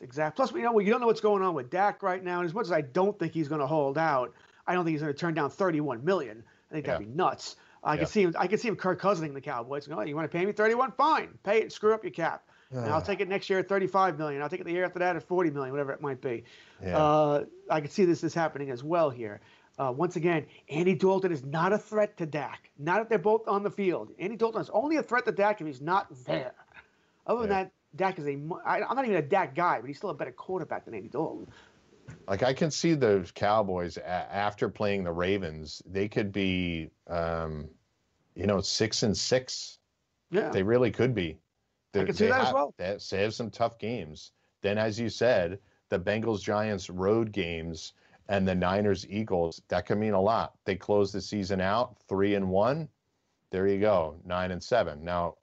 Exactly. 0.00 0.36
Plus, 0.36 0.52
you 0.54 0.62
know, 0.62 0.78
you 0.78 0.90
don't 0.90 1.00
know 1.00 1.06
what's 1.06 1.20
going 1.20 1.42
on 1.42 1.54
with 1.54 1.70
Dak 1.70 2.02
right 2.02 2.22
now. 2.22 2.38
And 2.40 2.46
as 2.46 2.54
much 2.54 2.66
as 2.66 2.72
I 2.72 2.80
don't 2.80 3.18
think 3.18 3.34
he's 3.34 3.48
going 3.48 3.60
to 3.60 3.66
hold 3.66 3.98
out, 3.98 4.32
I 4.66 4.74
don't 4.74 4.84
think 4.84 4.94
he's 4.94 5.02
going 5.02 5.12
to 5.12 5.18
turn 5.18 5.34
down 5.34 5.50
31 5.50 6.04
million. 6.04 6.42
I 6.70 6.74
think 6.74 6.86
that'd 6.86 7.00
Yeah. 7.02 7.06
be 7.08 7.14
nuts. 7.14 7.56
I 7.82 7.94
Yeah. 7.94 7.98
can 7.98 8.06
see 8.06 8.22
him. 8.22 8.34
I 8.38 8.46
can 8.46 8.58
see 8.58 8.68
him 8.68 8.76
Kirk 8.76 9.00
Cousining 9.00 9.34
the 9.34 9.40
Cowboys. 9.40 9.86
Go, 9.86 10.00
you 10.02 10.14
want 10.14 10.30
to 10.30 10.36
pay 10.38 10.44
me 10.44 10.52
31? 10.52 10.92
Fine, 10.92 11.38
pay 11.42 11.62
it. 11.62 11.72
Screw 11.72 11.92
up 11.94 12.04
your 12.04 12.12
cap. 12.12 12.44
And 12.72 12.86
I'll 12.86 13.02
take 13.02 13.18
it 13.20 13.28
next 13.28 13.50
year 13.50 13.58
at 13.58 13.68
35 13.68 14.16
million. 14.16 14.40
I'll 14.42 14.48
take 14.48 14.60
it 14.60 14.64
the 14.64 14.70
year 14.72 14.84
after 14.84 15.00
that 15.00 15.16
at 15.16 15.24
40 15.24 15.50
million, 15.50 15.72
whatever 15.72 15.90
it 15.92 16.00
might 16.00 16.20
be. 16.20 16.44
Yeah. 16.80 16.96
Uh, 16.96 17.44
I 17.68 17.80
can 17.80 17.90
see 17.90 18.04
this 18.04 18.22
is 18.22 18.32
happening 18.32 18.70
as 18.70 18.84
well 18.84 19.10
here. 19.10 19.40
Uh, 19.76 19.92
once 19.96 20.14
again, 20.14 20.46
Andy 20.68 20.94
Dalton 20.94 21.32
is 21.32 21.42
not 21.44 21.72
a 21.72 21.78
threat 21.78 22.16
to 22.18 22.26
Dak. 22.26 22.70
Not 22.78 23.00
if 23.02 23.08
they're 23.08 23.18
both 23.18 23.48
on 23.48 23.64
the 23.64 23.70
field. 23.70 24.12
Andy 24.20 24.36
Dalton 24.36 24.60
is 24.60 24.70
only 24.70 24.98
a 24.98 25.02
threat 25.02 25.24
to 25.24 25.32
Dak 25.32 25.60
if 25.60 25.66
he's 25.66 25.80
not 25.80 26.06
there. 26.26 26.52
Other 27.26 27.40
than 27.40 27.48
that, 27.50 27.72
Dak 27.96 28.18
is 28.18 28.26
a. 28.26 28.38
I, 28.64 28.82
I'm 28.82 28.96
not 28.96 29.04
even 29.04 29.16
a 29.16 29.22
Dak 29.22 29.54
guy, 29.54 29.80
but 29.80 29.88
he's 29.88 29.96
still 29.96 30.10
a 30.10 30.14
better 30.14 30.32
quarterback 30.32 30.84
than 30.84 30.94
Andy 30.94 31.08
Dalton. 31.08 31.48
Like 32.28 32.42
I 32.42 32.52
can 32.52 32.70
see 32.70 32.94
the 32.94 33.28
Cowboys 33.34 33.96
a- 33.96 34.08
after 34.08 34.68
playing 34.68 35.04
the 35.04 35.12
Ravens, 35.12 35.82
they 35.86 36.08
could 36.08 36.32
be, 36.32 36.90
um, 37.08 37.68
you 38.34 38.46
know, 38.46 38.60
six 38.60 39.02
and 39.02 39.16
six. 39.16 39.78
Yeah. 40.30 40.50
They 40.50 40.62
really 40.62 40.90
could 40.90 41.14
be. 41.14 41.38
They- 41.92 42.04
can 42.04 42.14
see 42.14 42.26
that 42.26 42.48
as 42.48 42.54
well. 42.54 42.74
They 42.78 42.96
have, 43.18 43.34
some 43.34 43.50
tough 43.50 43.78
games. 43.78 44.32
Then, 44.62 44.78
as 44.78 44.98
you 44.98 45.08
said, 45.08 45.58
the 45.88 45.98
Bengals 45.98 46.42
Giants 46.42 46.90
road 46.90 47.32
games 47.32 47.94
and 48.28 48.46
the 48.46 48.54
Niners 48.54 49.06
Eagles 49.08 49.60
that 49.68 49.86
could 49.86 49.98
mean 49.98 50.12
a 50.12 50.20
lot. 50.20 50.54
They 50.64 50.76
close 50.76 51.10
the 51.10 51.20
season 51.20 51.60
out 51.60 51.96
three 52.08 52.34
and 52.36 52.48
one. 52.48 52.88
There 53.50 53.66
you 53.66 53.80
go, 53.80 54.20
nine 54.24 54.52
and 54.52 54.62
seven. 54.62 55.02
Now 55.02 55.34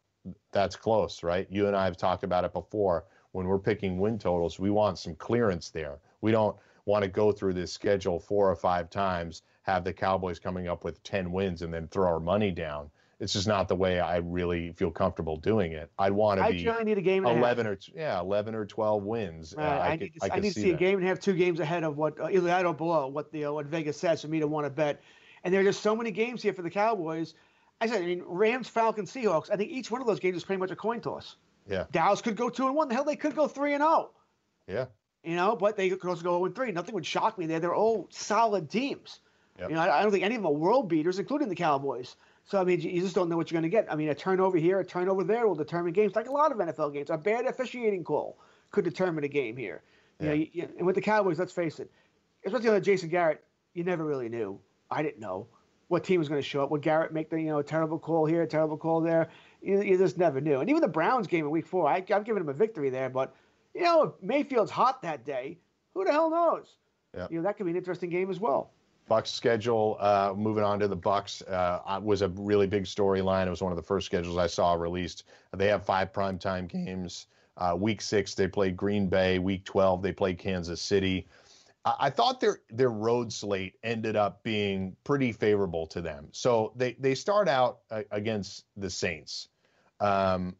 that's 0.52 0.76
close, 0.76 1.24
right? 1.24 1.48
You 1.50 1.68
and 1.68 1.76
I 1.76 1.86
have 1.86 1.98
talked 1.98 2.24
about 2.24 2.44
it 2.44 2.54
before. 2.54 3.06
When 3.32 3.46
we're 3.48 3.60
picking 3.60 4.00
win 4.00 4.18
totals, 4.18 4.60
we 4.60 4.70
want 4.72 4.98
some 4.98 5.16
clearance 5.16 5.70
there. 5.70 6.00
We 6.22 6.32
don't 6.32 6.56
want 6.86 7.04
to 7.04 7.10
go 7.10 7.32
through 7.32 7.54
this 7.54 7.72
schedule 7.72 8.20
four 8.20 8.50
or 8.50 8.56
five 8.56 8.90
times, 8.90 9.44
have 9.64 9.84
the 9.84 9.94
Cowboys 9.94 10.40
coming 10.40 10.68
up 10.68 10.84
with 10.84 11.04
10 11.04 11.32
wins 11.32 11.62
and 11.62 11.74
then 11.74 11.88
throw 11.90 12.08
our 12.08 12.20
money 12.20 12.52
down. 12.52 12.90
It's 13.20 13.34
just 13.34 13.48
not 13.48 13.68
the 13.68 13.76
way 13.76 14.00
I 14.00 14.18
really 14.18 14.72
feel 14.74 14.92
comfortable 14.92 15.38
doing 15.38 15.72
it. 15.72 15.90
I'd 15.98 16.12
want 16.12 16.40
to 16.40 16.46
I 16.46 16.52
be 16.52 16.64
generally 16.64 16.86
need 16.86 16.98
a 17.00 17.02
game 17.02 17.26
and 17.26 17.32
a 17.32 17.36
half. 17.36 17.58
11 17.58 17.68
or 17.68 17.78
yeah, 17.96 18.20
11 18.20 18.54
or 18.54 18.66
12 18.66 19.04
wins. 19.04 19.56
Uh, 19.58 19.62
Right, 19.62 19.82
I, 19.82 19.92
could- 19.92 20.00
need 20.02 20.14
to, 20.14 20.26
I 20.26 20.30
could 20.30 20.44
need 20.44 20.54
to 20.54 20.60
see 20.62 20.72
a 20.72 20.78
game 20.78 21.00
and 21.00 21.08
have 21.08 21.20
two 21.20 21.34
games 21.34 21.60
ahead 21.60 21.84
of 21.84 21.98
what 21.98 22.20
uh, 22.20 22.30
either 22.30 22.42
that 22.42 22.66
or 22.66 22.76
below 22.76 23.08
what 23.08 23.32
the 23.32 23.46
uh, 23.46 23.52
what 23.52 23.66
Vegas 23.66 23.98
says 23.98 24.22
for 24.22 24.28
me 24.28 24.40
to 24.40 24.48
want 24.48 24.66
to 24.66 24.70
bet. 24.70 25.02
And 25.44 25.54
there 25.54 25.62
are 25.62 25.64
just 25.64 25.82
so 25.82 25.96
many 25.96 26.12
games 26.12 26.44
here 26.44 26.54
for 26.54 26.62
the 26.62 26.70
Cowboys. 26.70 27.34
I 27.80 27.88
said, 27.88 28.02
I 28.02 28.06
mean, 28.06 28.24
Rams, 28.26 28.68
Falcons, 28.68 29.12
Seahawks. 29.12 29.52
I 29.52 29.56
think 29.56 29.72
each 29.72 29.92
one 29.92 30.02
of 30.02 30.08
those 30.08 30.20
games 30.20 30.38
is 30.38 30.44
pretty 30.44 30.60
much 30.60 30.72
a 30.72 30.76
coin 30.76 31.00
toss. 31.02 31.36
Yeah, 31.70 31.86
Dallas 31.92 32.22
could 32.22 32.36
go 32.36 32.50
two 32.50 32.66
and 32.66 32.76
one. 32.76 32.88
The 32.88 32.96
hell, 32.96 33.04
they 33.04 33.16
could 33.18 33.36
go 33.36 33.48
three 33.48 33.74
and 33.74 33.82
zero. 33.82 34.12
yeah. 34.68 34.86
You 35.24 35.36
know, 35.36 35.58
but 35.58 35.76
they 35.76 35.90
could 35.90 36.08
also 36.08 36.22
go 36.24 36.38
0 36.38 36.46
and 36.46 36.56
3. 36.56 36.72
Nothing 36.72 36.96
would 36.96 37.06
shock 37.06 37.38
me 37.38 37.48
there. 37.48 37.60
They're 37.60 37.76
all 37.76 38.08
solid 38.12 38.70
teams. 38.70 39.20
Yep. 39.60 39.70
You 39.72 39.76
know, 39.76 39.82
I, 39.82 40.00
I 40.00 40.02
don't 40.04 40.12
think 40.12 40.24
any 40.24 40.36
of 40.36 40.42
them 40.44 40.50
are 40.50 40.54
world 40.56 40.88
beaters, 40.88 41.20
including 41.20 41.50
the 41.50 41.56
Cowboys. 41.56 42.16
So, 42.46 42.62
I 42.62 42.64
mean, 42.64 42.80
you, 42.80 42.92
you 42.92 43.02
just 43.02 43.14
don't 43.16 43.28
know 43.28 43.36
what 43.36 43.52
you're 43.52 43.60
going 43.60 43.70
to 43.70 43.76
get. 43.76 43.92
I 43.92 43.96
mean, 43.98 44.08
a 44.08 44.16
turnover 44.16 44.58
here, 44.58 44.80
a 44.80 44.86
turnover 44.86 45.26
there 45.26 45.46
will 45.46 45.56
determine 45.56 45.92
games, 45.92 46.16
like 46.16 46.30
a 46.30 46.32
lot 46.32 46.54
of 46.54 46.60
NFL 46.60 46.94
games. 46.94 47.10
A 47.10 47.18
bad 47.18 47.46
officiating 47.46 48.06
call 48.06 48.38
could 48.72 48.86
determine 48.86 49.26
a 49.26 49.28
game 49.28 49.58
here. 49.58 49.82
You 50.22 50.28
Yeah. 50.28 50.34
you, 50.34 50.48
you- 50.54 50.70
and 50.78 50.86
with 50.88 50.96
the 50.96 51.02
Cowboys, 51.02 51.40
let's 51.40 51.52
face 51.52 51.80
it, 51.82 51.92
especially 52.46 52.70
with 52.70 52.86
Jason 52.86 53.10
Garrett, 53.10 53.44
you 53.74 53.84
never 53.84 54.06
really 54.06 54.30
knew. 54.30 54.62
I 54.90 55.04
didn't 55.04 55.20
know 55.20 55.48
what 55.88 56.04
team 56.04 56.20
was 56.20 56.30
going 56.30 56.42
to 56.42 56.48
show 56.48 56.64
up. 56.64 56.72
Would 56.72 56.82
Garrett 56.82 57.14
make 57.14 57.30
the, 57.30 57.40
you 57.40 57.48
know, 57.48 57.62
terrible 57.62 58.00
call 58.00 58.26
here, 58.26 58.46
terrible 58.46 58.78
call 58.78 59.02
there? 59.02 59.30
You, 59.62 59.82
you 59.82 59.98
just 59.98 60.18
never 60.18 60.42
knew. 60.42 60.60
And 60.60 60.70
even 60.70 60.82
the 60.82 60.88
Browns 60.88 61.28
game 61.28 61.46
in 61.46 61.52
week 61.52 61.66
four, 61.66 61.88
I, 61.88 61.96
I've 61.96 62.26
given 62.26 62.42
him 62.42 62.50
a 62.50 62.54
victory 62.54 62.90
there, 62.90 63.10
but, 63.10 63.36
you 63.74 63.84
know, 63.84 64.04
if 64.04 64.12
Mayfield's 64.22 64.72
hot 64.72 65.02
that 65.02 65.26
day, 65.26 65.58
who 65.94 66.04
the 66.04 66.12
hell 66.12 66.30
knows? 66.30 66.76
Yeah. 67.16 67.28
You 67.30 67.38
know, 67.38 67.44
that 67.44 67.58
could 67.58 67.66
be 67.66 67.72
an 67.72 67.78
interesting 67.78 68.10
game 68.10 68.30
as 68.30 68.40
well. 68.40 68.72
Bucks 69.08 69.32
schedule. 69.32 69.96
Uh, 70.00 70.34
moving 70.36 70.64
on 70.64 70.80
to 70.80 70.88
the 70.88 70.96
Bucks 70.96 71.42
uh, 71.48 71.80
uh, 71.86 72.00
was 72.04 72.22
a 72.22 72.28
really 72.30 72.68
big 72.68 72.84
storyline. 72.84 73.48
It 73.48 73.50
was 73.50 73.62
one 73.62 73.72
of 73.72 73.78
the 73.78 73.82
first 73.82 74.06
schedules 74.06 74.38
I 74.38 74.48
saw 74.48 74.74
released. 74.74 75.24
They 75.56 75.68
have 75.68 75.86
five 75.86 76.12
primetime 76.12 76.68
games. 76.68 77.28
Uh, 77.56 77.76
week 77.80 78.02
six 78.02 78.36
they 78.36 78.48
play 78.48 78.70
Green 78.70 79.08
Bay. 79.08 79.40
Week 79.40 79.64
twelve 79.64 80.02
they 80.02 80.12
play 80.12 80.34
Kansas 80.34 80.82
City. 80.82 81.26
I, 82.00 82.10
thought 82.10 82.40
their 82.40 82.60
their 82.70 82.90
road 82.90 83.32
slate 83.32 83.76
ended 83.84 84.16
up 84.16 84.44
being 84.44 84.96
pretty 85.04 85.32
favorable 85.32 85.88
to 85.88 86.02
them. 86.02 86.30
So 86.32 86.74
they 86.76 86.94
they 87.00 87.16
start 87.16 87.48
out 87.48 87.80
uh, 87.92 88.04
against 88.12 88.66
the 88.76 88.90
Saints 88.90 89.50
um, 90.00 90.56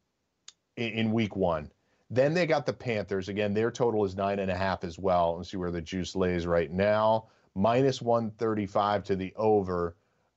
in, 0.76 0.90
in 0.90 1.12
week 1.12 1.36
one. 1.36 1.72
Then 2.10 2.34
they 2.34 2.46
got 2.46 2.66
the 2.66 2.74
Panthers. 2.74 3.30
Again, 3.30 3.54
their 3.54 3.72
total 3.72 4.06
is 4.06 4.16
nine 4.16 4.40
and 4.40 4.50
a 4.50 4.56
half 4.56 4.84
as 4.84 4.98
well. 4.98 5.38
Let's 5.38 5.52
see 5.52 5.58
where 5.58 5.72
the 5.72 5.82
juice 5.82 6.16
lays 6.16 6.48
right 6.48 6.72
now. 6.72 7.28
Minus 7.54 8.02
135 8.02 9.04
to 9.06 9.16
the 9.16 9.34
over. 9.36 9.96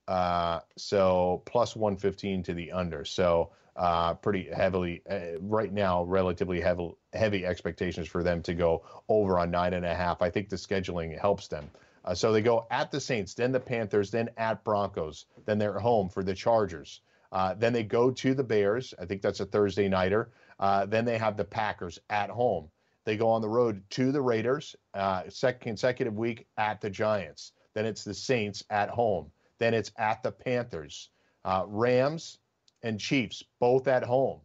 Uh, 0.09 0.61
so 0.77 1.43
plus 1.47 1.77
115 1.77 2.43
to 2.45 2.55
the 2.55 2.73
under. 2.73 3.05
So 3.05 3.53
uh, 3.77 4.15
pretty 4.15 4.49
heavily, 4.53 5.03
uh, 5.11 5.39
right 5.41 5.73
now, 5.73 6.05
relatively 6.05 6.61
heavy, 6.61 6.91
heavy 7.13 7.47
expectations 7.47 8.09
for 8.09 8.23
them 8.23 8.43
to 8.43 8.55
go 8.55 8.85
over 9.09 9.39
on 9.39 9.51
nine 9.51 9.75
and 9.75 9.87
a 9.87 9.95
half. 9.95 10.23
I 10.23 10.31
think 10.31 10.49
the 10.49 10.57
scheduling 10.57 11.19
helps 11.19 11.49
them. 11.49 11.71
Uh, 12.05 12.15
so 12.15 12.33
they 12.33 12.43
go 12.43 12.67
at 12.71 12.91
the 12.91 13.01
Saints, 13.01 13.35
then 13.35 13.53
the 13.53 13.61
Panthers, 13.61 14.11
then 14.11 14.31
at 14.37 14.65
Broncos, 14.65 15.27
then 15.45 15.59
they're 15.59 15.79
home 15.79 16.09
for 16.09 16.23
the 16.23 16.35
Chargers. 16.35 17.01
Uh, 17.33 17.55
then 17.55 17.73
they 17.73 17.85
go 17.85 18.11
to 18.11 18.35
the 18.35 18.43
Bears. 18.43 18.93
I 18.99 19.05
think 19.05 19.23
that's 19.23 19.41
a 19.41 19.47
Thursday 19.47 19.89
nighter. 19.89 20.31
Uh, 20.59 20.87
then 20.87 21.05
they 21.05 21.19
have 21.19 21.37
the 21.37 21.45
Packers 21.45 21.99
at 22.11 22.31
home. 22.31 22.69
They 23.05 23.17
go 23.17 23.29
on 23.31 23.41
the 23.41 23.49
road 23.49 23.83
to 23.91 24.13
the 24.13 24.21
Raiders, 24.21 24.77
uh, 24.95 25.23
second 25.29 25.61
consecutive 25.61 26.17
week 26.17 26.47
at 26.57 26.81
the 26.81 26.91
Giants. 26.91 27.53
Then 27.75 27.87
it's 27.87 28.05
the 28.05 28.15
Saints 28.15 28.65
at 28.69 28.91
home. 28.91 29.31
Then 29.59 29.75
it's 29.75 29.93
at 29.97 30.23
the 30.23 30.33
Panthers, 30.33 31.11
uh, 31.45 31.65
Rams, 31.67 32.39
and 32.83 32.99
Chiefs, 32.99 33.43
both 33.59 33.89
at 33.89 34.05
home. 34.05 34.41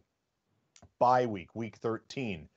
Bye 0.98 1.26
week, 1.26 1.54
week 1.54 1.76
13, 1.76 2.48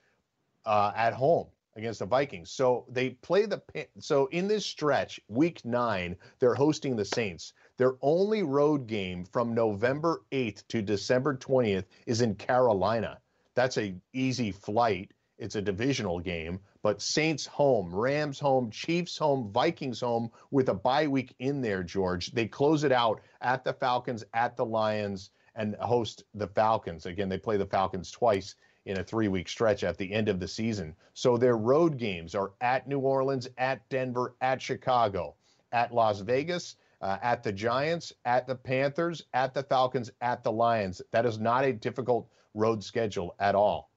uh, 0.66 0.92
at 0.96 1.14
home 1.14 1.48
against 1.76 2.00
the 2.00 2.06
Vikings. 2.06 2.52
So 2.52 2.86
they 2.90 3.12
play 3.12 3.46
the. 3.46 3.62
So 4.00 4.28
in 4.28 4.48
this 4.48 4.66
stretch, 4.66 5.20
week 5.28 5.64
nine, 5.66 6.16
they're 6.40 6.56
hosting 6.56 6.96
the 6.96 7.06
Saints. 7.06 7.54
Their 7.78 7.96
only 8.02 8.44
road 8.44 8.88
game 8.88 9.26
from 9.26 9.54
November 9.54 10.22
8th 10.32 10.68
to 10.70 10.82
December 10.82 11.36
20th 11.36 11.86
is 12.06 12.22
in 12.22 12.36
Carolina. 12.36 13.20
That's 13.56 13.78
a 13.78 13.96
easy 14.14 14.52
flight. 14.52 15.12
It's 15.38 15.56
a 15.56 15.62
divisional 15.62 16.20
game, 16.20 16.60
but 16.84 17.02
Saints 17.02 17.46
home, 17.46 17.96
Rams 17.96 18.40
home, 18.40 18.70
Chiefs 18.72 19.18
home, 19.18 19.52
Vikings 19.54 20.02
home 20.02 20.32
with 20.52 20.68
a 20.68 20.74
bye 20.74 21.08
week 21.08 21.34
in 21.40 21.62
there, 21.62 21.82
George. 21.82 22.32
They 22.32 22.46
close 22.46 22.84
it 22.84 22.92
out 22.92 23.22
at 23.40 23.64
the 23.64 23.72
Falcons, 23.72 24.26
at 24.34 24.58
the 24.58 24.66
Lions, 24.66 25.32
and 25.60 25.76
host 25.76 26.24
the 26.34 26.48
Falcons. 26.48 27.06
Again, 27.06 27.28
they 27.28 27.38
play 27.38 27.58
the 27.58 27.66
Falcons 27.66 28.10
twice 28.10 28.56
in 28.86 28.98
a 28.98 29.04
three 29.04 29.28
week 29.28 29.50
stretch 29.50 29.84
at 29.84 29.98
the 29.98 30.12
end 30.12 30.30
of 30.30 30.40
the 30.40 30.48
season. 30.48 30.96
So 31.14 31.38
their 31.38 31.58
road 31.58 31.98
games 31.98 32.34
are 32.34 32.54
at 32.62 32.88
New 32.88 33.00
Orleans, 33.00 33.48
at 33.58 33.88
Denver, 33.90 34.36
at 34.40 34.62
Chicago, 34.62 35.36
at 35.74 35.94
Las 35.94 36.22
Vegas, 36.22 36.78
uh, 37.02 37.18
at 37.22 37.44
the 37.44 37.52
Giants, 37.52 38.14
at 38.24 38.48
the 38.48 38.56
Panthers, 38.56 39.26
at 39.34 39.54
the 39.54 39.64
Falcons, 39.64 40.10
at 40.22 40.44
the 40.44 40.52
Lions. 40.52 41.02
That 41.12 41.26
is 41.26 41.40
not 41.40 41.66
a 41.66 41.74
difficult 41.74 42.30
road 42.54 42.82
schedule 42.82 43.36
at 43.38 43.54
all. 43.54 43.92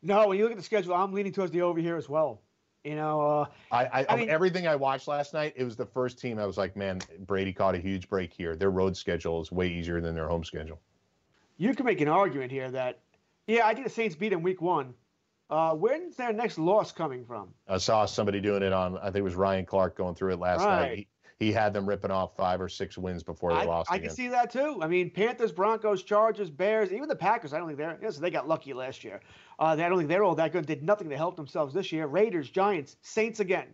No, 0.00 0.26
when 0.28 0.38
you 0.38 0.44
look 0.44 0.52
at 0.52 0.58
the 0.58 0.64
schedule, 0.64 0.94
I'm 0.94 1.12
leaning 1.12 1.32
towards 1.32 1.52
the 1.52 1.62
over 1.62 1.80
here 1.80 1.96
as 1.96 2.08
well. 2.08 2.40
You 2.84 2.96
know, 2.96 3.20
uh, 3.20 3.46
I, 3.70 3.84
I, 4.00 4.06
I 4.08 4.16
mean- 4.16 4.28
everything 4.28 4.66
I 4.66 4.74
watched 4.74 5.06
last 5.06 5.32
night, 5.34 5.52
it 5.56 5.62
was 5.64 5.76
the 5.76 5.86
first 5.86 6.18
team 6.18 6.38
I 6.38 6.46
was 6.46 6.56
like, 6.58 6.76
man, 6.76 7.00
Brady 7.20 7.52
caught 7.52 7.74
a 7.76 7.78
huge 7.78 8.08
break 8.08 8.32
here. 8.32 8.56
Their 8.56 8.70
road 8.70 8.96
schedule 8.96 9.40
is 9.40 9.52
way 9.52 9.68
easier 9.68 10.00
than 10.00 10.14
their 10.14 10.28
home 10.28 10.42
schedule. 10.44 10.80
you 11.58 11.74
can 11.74 11.86
make 11.86 12.00
an 12.00 12.08
argument 12.08 12.50
here 12.50 12.70
that, 12.72 12.98
yeah, 13.46 13.66
I 13.66 13.74
think 13.74 13.86
the 13.86 13.92
Saints 13.92 14.16
beat 14.16 14.32
in 14.32 14.42
week 14.42 14.60
one. 14.60 14.94
Uh, 15.48 15.74
when's 15.74 16.16
their 16.16 16.32
next 16.32 16.58
loss 16.58 16.90
coming 16.92 17.24
from? 17.24 17.50
I 17.68 17.76
saw 17.78 18.04
somebody 18.06 18.40
doing 18.40 18.62
it 18.62 18.72
on, 18.72 18.96
I 18.98 19.04
think 19.04 19.16
it 19.16 19.22
was 19.22 19.34
Ryan 19.36 19.64
Clark 19.66 19.96
going 19.96 20.14
through 20.16 20.32
it 20.32 20.38
last 20.40 20.64
Right. 20.64 20.80
night. 20.80 20.98
He, 21.38 21.46
he 21.46 21.52
had 21.52 21.72
them 21.72 21.88
ripping 21.88 22.10
off 22.12 22.36
five 22.36 22.60
or 22.60 22.68
six 22.68 22.96
wins 22.96 23.22
before 23.22 23.50
they 23.52 23.60
I, 23.60 23.64
lost 23.64 23.90
I 23.92 23.96
again. 23.96 24.08
can 24.08 24.16
see 24.16 24.28
that 24.28 24.50
too. 24.52 24.78
I 24.80 24.86
mean, 24.86 25.10
Panthers, 25.10 25.50
Broncos, 25.52 26.02
Chargers, 26.04 26.50
Bears, 26.50 26.92
even 26.92 27.08
the 27.08 27.16
Packers. 27.16 27.52
I 27.52 27.58
don't 27.58 27.66
think 27.66 27.78
they're. 27.78 27.98
Yes, 28.00 28.16
they 28.16 28.30
got 28.30 28.46
lucky 28.48 28.72
last 28.72 29.02
year. 29.02 29.20
Uh, 29.62 29.66
I 29.66 29.76
don't 29.76 29.96
think 29.96 30.08
they're 30.08 30.24
all 30.24 30.34
that 30.34 30.50
good. 30.50 30.66
Did 30.66 30.82
nothing 30.82 31.08
to 31.10 31.16
help 31.16 31.36
themselves 31.36 31.72
this 31.72 31.92
year. 31.92 32.08
Raiders, 32.08 32.50
Giants, 32.50 32.96
Saints 33.00 33.38
again. 33.38 33.68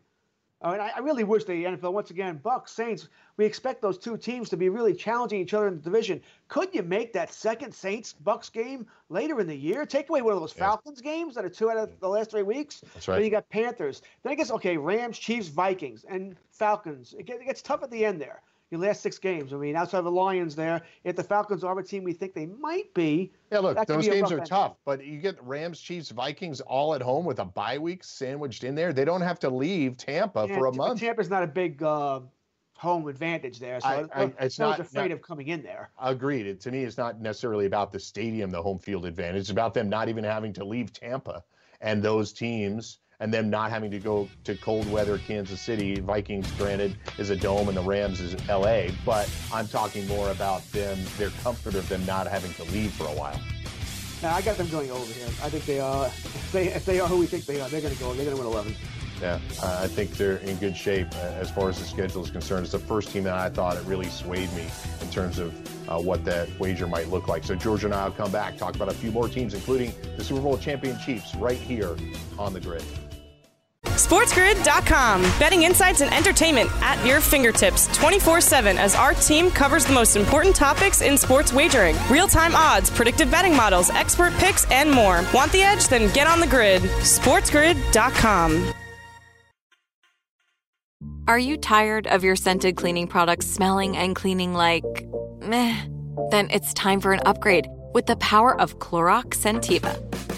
I 0.61 0.72
mean, 0.72 0.81
I, 0.81 0.90
I 0.96 0.98
really 0.98 1.24
wish 1.24 1.44
the 1.44 1.64
NFL 1.64 1.94
once 1.94 2.11
again, 2.11 2.40
Bucks, 2.42 2.72
Saints. 2.72 3.09
We 3.38 3.46
expect 3.46 3.81
those 3.81 3.96
two 3.96 4.18
teams 4.18 4.51
to 4.51 4.59
be 4.59 4.68
really 4.68 4.92
challenging 4.92 5.40
each 5.40 5.55
other 5.55 5.66
in 5.66 5.77
the 5.77 5.81
division. 5.81 6.20
Could 6.48 6.74
you 6.74 6.83
make 6.83 7.14
that 7.14 7.33
second 7.33 7.72
Saints 7.72 8.12
Bucks 8.12 8.51
game 8.51 8.87
later 9.09 9.40
in 9.40 9.46
the 9.46 9.57
year? 9.57 9.87
Take 9.87 10.11
away 10.11 10.20
one 10.20 10.35
of 10.35 10.40
those 10.40 10.55
Yeah. 10.55 10.66
Falcons 10.66 11.01
games 11.01 11.35
that 11.37 11.46
are 11.46 11.48
two 11.48 11.70
out 11.70 11.79
of 11.79 11.98
the 12.01 12.09
last 12.09 12.33
three 12.33 12.42
weeks. 12.42 12.83
That's 12.92 13.09
right. 13.09 13.14
Then 13.14 13.24
you 13.24 13.31
got 13.31 13.48
Panthers. 13.48 14.03
Then 14.22 14.33
I 14.33 14.35
guess 14.35 14.51
okay, 14.51 14.77
Rams, 14.77 15.18
Chiefs, 15.18 15.48
Vikings, 15.48 16.05
and 16.07 16.37
Falcons. 16.51 17.14
It 17.18 17.24
gets, 17.24 17.40
it 17.40 17.46
gets 17.46 17.62
tough 17.62 17.83
at 17.83 17.90
the 17.90 18.05
end 18.05 18.20
there. 18.20 18.42
Your 18.70 18.81
last 18.81 19.02
six 19.02 19.18
games. 19.18 19.52
I 19.52 19.57
mean, 19.57 19.76
outside 19.76 19.98
of 19.98 20.04
the 20.04 20.11
Lions, 20.11 20.54
there, 20.54 20.83
if 21.04 21.16
the 21.16 21.22
Falcons 21.22 21.64
are 21.64 21.78
a 21.78 21.83
team 21.83 22.04
we 22.04 22.12
think 22.12 22.35
they 22.35 22.46
might 22.46 22.92
be, 22.94 23.33
yeah, 23.50 23.61
look, 23.61 23.87
those 23.87 24.07
games 24.07 24.31
are 24.31 24.38
end. 24.38 24.46
tough, 24.46 24.76
but 24.85 25.04
you 25.04 25.18
get 25.18 25.42
Rams, 25.42 25.81
Chiefs, 25.81 26.11
Vikings 26.11 26.61
all 26.61 26.94
at 26.94 27.02
home 27.02 27.24
with 27.24 27.38
a 27.38 27.44
bye 27.44 27.78
week 27.78 28.04
sandwiched 28.04 28.64
in 28.64 28.74
there. 28.74 28.92
They 28.92 29.04
don't 29.04 29.22
have 29.22 29.38
to 29.40 29.50
leave 29.50 29.96
Tampa 29.96 30.46
yeah, 30.48 30.57
for 30.57 30.66
a 30.66 30.74
month. 30.74 31.00
Tampa's 31.00 31.31
not 31.31 31.42
a 31.42 31.46
big 31.46 31.83
uh, 31.83 32.20
home 32.76 33.09
advantage 33.09 33.59
there, 33.59 33.81
so 33.81 34.09
I, 34.14 34.24
I, 34.24 34.33
it's 34.40 34.59
not 34.59 34.81
afraid 34.81 35.09
not, 35.09 35.12
of 35.12 35.22
coming 35.22 35.48
in 35.48 35.62
there. 35.62 35.90
Agreed. 36.00 36.46
It, 36.46 36.61
to 36.62 36.70
me, 36.70 36.85
it's 36.85 36.98
not 36.98 37.20
necessarily 37.20 37.66
about 37.66 37.92
the 37.92 38.00
stadium, 38.00 38.50
the 38.50 38.62
home 38.62 38.78
field 38.78 39.07
advantage. 39.07 39.40
It's 39.40 39.50
about 39.50 39.74
them 39.74 39.88
not 39.88 40.09
even 40.09 40.24
having 40.24 40.52
to 40.54 40.64
leave 40.64 40.92
Tampa 40.92 41.42
and 41.81 42.02
those 42.02 42.33
teams 42.33 42.98
and 43.20 43.35
them 43.35 43.50
not 43.50 43.70
having 43.70 43.90
to 43.90 43.98
go 43.98 44.28
to 44.44 44.57
cold 44.57 44.90
weather 44.90 45.18
Kansas 45.18 45.61
City. 45.61 46.00
Vikings, 46.00 46.50
granted, 46.52 46.96
is 47.18 47.31
a 47.31 47.37
dome, 47.37 47.68
and 47.68 47.76
the 47.76 47.83
Rams 47.83 48.20
is 48.20 48.37
LA. 48.48 48.88
But 49.04 49.28
I'm 49.52 49.66
talking 49.66 50.07
more 50.07 50.31
about 50.31 50.62
them, 50.72 50.98
their 51.16 51.31
comfort 51.42 51.74
of 51.74 51.88
them 51.88 52.04
not 52.07 52.26
having 52.26 52.52
to 52.54 52.64
leave 52.72 52.92
for 52.92 53.04
a 53.04 53.14
while. 53.14 53.40
Now 54.22 54.35
I 54.35 54.42
got 54.42 54.57
them 54.57 54.68
going 54.68 54.90
over 54.90 55.12
here. 55.12 55.26
I 55.42 55.48
think 55.48 55.64
they 55.64 55.81
are. 55.81 56.07
If 56.07 56.52
they, 56.52 56.68
if 56.68 56.85
they 56.85 57.00
are 57.00 57.09
who 57.09 57.18
we 57.18 57.26
think 57.26 57.44
they 57.44 57.61
are, 57.61 57.68
they're 57.68 57.81
going 57.81 57.94
to 57.94 58.00
go. 58.00 58.12
They're 58.14 58.24
going 58.24 58.37
to 58.37 58.42
win 58.42 58.52
11. 58.52 58.74
Yeah, 59.20 59.40
uh, 59.62 59.81
I 59.83 59.88
think 59.88 60.12
they're 60.12 60.37
in 60.37 60.57
good 60.59 60.76
shape 60.76 61.09
uh, 61.14 61.35
as 61.40 61.50
far 61.50 61.68
as 61.68 61.78
the 61.78 61.85
schedule 61.85 62.24
is 62.24 62.31
concerned. 62.31 62.62
It's 62.62 62.72
the 62.72 62.78
first 62.78 63.11
team 63.11 63.24
that 63.24 63.35
I 63.35 63.48
thought 63.48 63.76
it 63.76 63.85
really 63.85 64.09
swayed 64.09 64.52
me 64.52 64.68
in 65.00 65.11
terms 65.11 65.40
of 65.40 65.52
uh, 65.88 65.98
what 66.00 66.24
that 66.24 66.48
wager 66.61 66.87
might 66.87 67.09
look 67.09 67.26
like. 67.26 67.42
So 67.42 67.57
George 67.57 67.83
and 67.83 67.92
I 67.92 68.04
will 68.07 68.14
come 68.14 68.31
back, 68.31 68.57
talk 68.57 68.76
about 68.76 68.88
a 68.88 68.94
few 68.94 69.11
more 69.11 69.28
teams, 69.28 69.54
including 69.54 69.92
the 70.16 70.22
Super 70.22 70.40
Bowl 70.40 70.57
champion 70.57 70.96
Chiefs, 71.00 71.35
right 71.35 71.59
here 71.59 71.96
on 72.38 72.52
the 72.52 72.61
grid. 72.61 72.85
SportsGrid.com. 73.85 75.23
Betting 75.38 75.62
insights 75.62 76.01
and 76.01 76.12
entertainment 76.12 76.71
at 76.83 77.05
your 77.07 77.21
fingertips 77.21 77.87
24 77.97 78.41
7 78.41 78.79
as 78.79 78.95
our 78.95 79.14
team 79.14 79.51
covers 79.51 79.85
the 79.85 79.93
most 79.93 80.17
important 80.17 80.55
topics 80.55 81.01
in 81.01 81.19
sports 81.19 81.53
wagering 81.53 81.97
real 82.11 82.29
time 82.29 82.55
odds, 82.55 82.91
predictive 82.91 83.31
betting 83.31 83.57
models, 83.57 83.91
expert 83.91 84.33
picks, 84.35 84.71
and 84.71 84.91
more. 84.91 85.25
Want 85.35 85.53
the 85.53 85.62
edge? 85.62 85.88
Then 85.88 86.12
get 86.12 86.27
on 86.27 86.41
the 86.41 86.47
grid. 86.47 86.83
SportsGrid.com. 86.83 88.73
Are 91.29 91.38
you 91.38 91.57
tired 91.59 92.07
of 92.07 92.25
your 92.25 92.37
scented 92.37 92.77
cleaning 92.77 93.07
products 93.07 93.47
smelling 93.47 93.97
and 93.97 94.17
cleaning 94.17 94.55
like 94.55 94.85
meh? 95.41 95.77
Then 96.31 96.49
it's 96.51 96.73
time 96.73 97.01
for 97.01 97.12
an 97.12 97.21
upgrade 97.27 97.67
with 97.93 98.07
the 98.07 98.17
power 98.17 98.59
of 98.59 98.79
Clorox 98.79 99.35
Scentiva. 99.37 100.28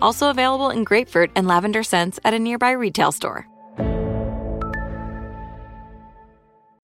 Also 0.00 0.30
available 0.30 0.70
in 0.70 0.84
grapefruit 0.84 1.30
and 1.34 1.46
lavender 1.46 1.82
scents 1.82 2.20
at 2.24 2.34
a 2.34 2.38
nearby 2.38 2.72
retail 2.72 3.12
store. 3.12 3.46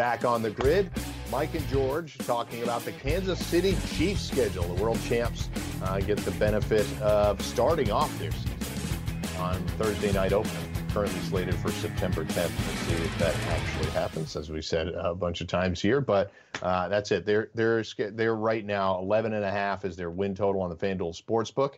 Back 0.00 0.24
on 0.24 0.40
the 0.40 0.48
grid, 0.48 0.90
Mike 1.30 1.54
and 1.54 1.68
George 1.68 2.16
talking 2.16 2.62
about 2.62 2.86
the 2.86 2.92
Kansas 2.92 3.38
City 3.44 3.76
Chiefs 3.92 4.22
schedule. 4.22 4.62
The 4.62 4.82
world 4.82 4.98
champs 5.02 5.50
uh, 5.82 6.00
get 6.00 6.16
the 6.20 6.30
benefit 6.30 6.86
of 7.02 7.42
starting 7.42 7.90
off 7.90 8.18
their 8.18 8.30
season 8.30 9.36
on 9.40 9.62
Thursday 9.76 10.10
night 10.10 10.32
opener. 10.32 10.54
Currently 10.94 11.20
slated 11.20 11.54
for 11.54 11.70
September 11.70 12.24
10th. 12.24 12.34
We'll 12.34 12.98
see 12.98 13.04
if 13.04 13.18
that 13.18 13.36
actually 13.48 13.90
happens, 13.90 14.36
as 14.36 14.48
we 14.48 14.62
said 14.62 14.88
a 14.88 15.14
bunch 15.14 15.42
of 15.42 15.48
times 15.48 15.82
here. 15.82 16.00
But 16.00 16.32
uh, 16.62 16.88
that's 16.88 17.12
it. 17.12 17.26
They're 17.26 17.50
they're 17.54 17.84
they're 18.12 18.34
right 18.34 18.64
now 18.64 19.00
11 19.00 19.34
and 19.34 19.44
a 19.44 19.50
half 19.50 19.84
is 19.84 19.96
their 19.96 20.10
win 20.10 20.34
total 20.34 20.62
on 20.62 20.70
the 20.70 20.76
FanDuel 20.76 21.22
Sportsbook, 21.22 21.74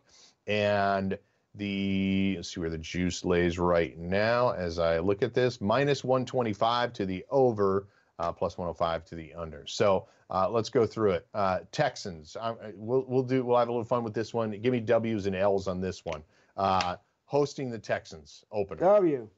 and 0.47 1.19
the 1.57 2.35
let's 2.37 2.55
see 2.55 2.61
where 2.61 2.71
the 2.71 2.79
juice 2.79 3.25
lays 3.25 3.59
right 3.59 3.99
now 3.99 4.51
as 4.51 4.79
I 4.79 5.01
look 5.01 5.25
at 5.25 5.35
this 5.35 5.61
minus 5.61 6.05
125 6.05 6.93
to 6.93 7.05
the 7.05 7.25
over 7.29 7.89
uh, 8.19 8.33
plus 8.33 8.59
105 8.59 9.05
to 9.07 9.15
the 9.15 9.35
under. 9.35 9.67
So 9.67 10.07
uh, 10.31 10.49
let's 10.49 10.69
go 10.69 10.87
through 10.87 11.13
it. 11.13 11.27
Uh, 11.35 11.61
Texans, 11.73 12.37
we'll 12.75 13.05
we'll 13.09 13.23
do 13.23 13.45
we'll 13.45 13.59
have 13.59 13.69
a 13.69 13.73
little 13.73 13.85
fun 13.85 14.05
with 14.05 14.15
this 14.15 14.33
one. 14.33 14.51
Give 14.51 14.73
me 14.73 14.81
W's 14.81 15.27
and 15.27 15.37
L's 15.37 15.69
on 15.69 15.81
this 15.81 16.05
one. 16.05 16.23
Uh, 16.57 16.97
hosting 17.25 17.71
the 17.71 17.79
Texans 17.79 18.45
opener. 18.53 18.81
W. 18.81 19.29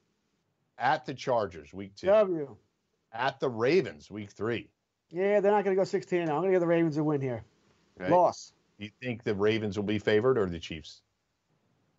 At 0.78 1.06
the 1.06 1.14
Chargers, 1.14 1.72
week 1.72 1.94
two. 1.94 2.08
W. 2.08 2.56
At 3.12 3.38
the 3.38 3.48
Ravens, 3.48 4.10
week 4.10 4.30
three. 4.30 4.68
Yeah, 5.10 5.38
they're 5.38 5.52
not 5.52 5.64
going 5.64 5.76
to 5.76 5.80
go 5.80 5.84
16 5.84 6.22
I'm 6.22 6.26
going 6.26 6.46
to 6.46 6.50
give 6.50 6.60
the 6.60 6.66
Ravens 6.66 6.96
a 6.96 7.04
win 7.04 7.20
here. 7.20 7.44
Okay. 8.00 8.10
Loss. 8.10 8.52
You 8.78 8.90
think 9.00 9.22
the 9.22 9.34
Ravens 9.34 9.76
will 9.76 9.84
be 9.84 10.00
favored 10.00 10.36
or 10.36 10.46
the 10.46 10.58
Chiefs? 10.58 11.02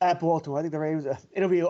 At 0.01 0.19
Baltimore, 0.19 0.59
I 0.59 0.61
think 0.61 0.73
the 0.73 0.79
Ravens. 0.79 1.07
It'll 1.31 1.47
be 1.47 1.65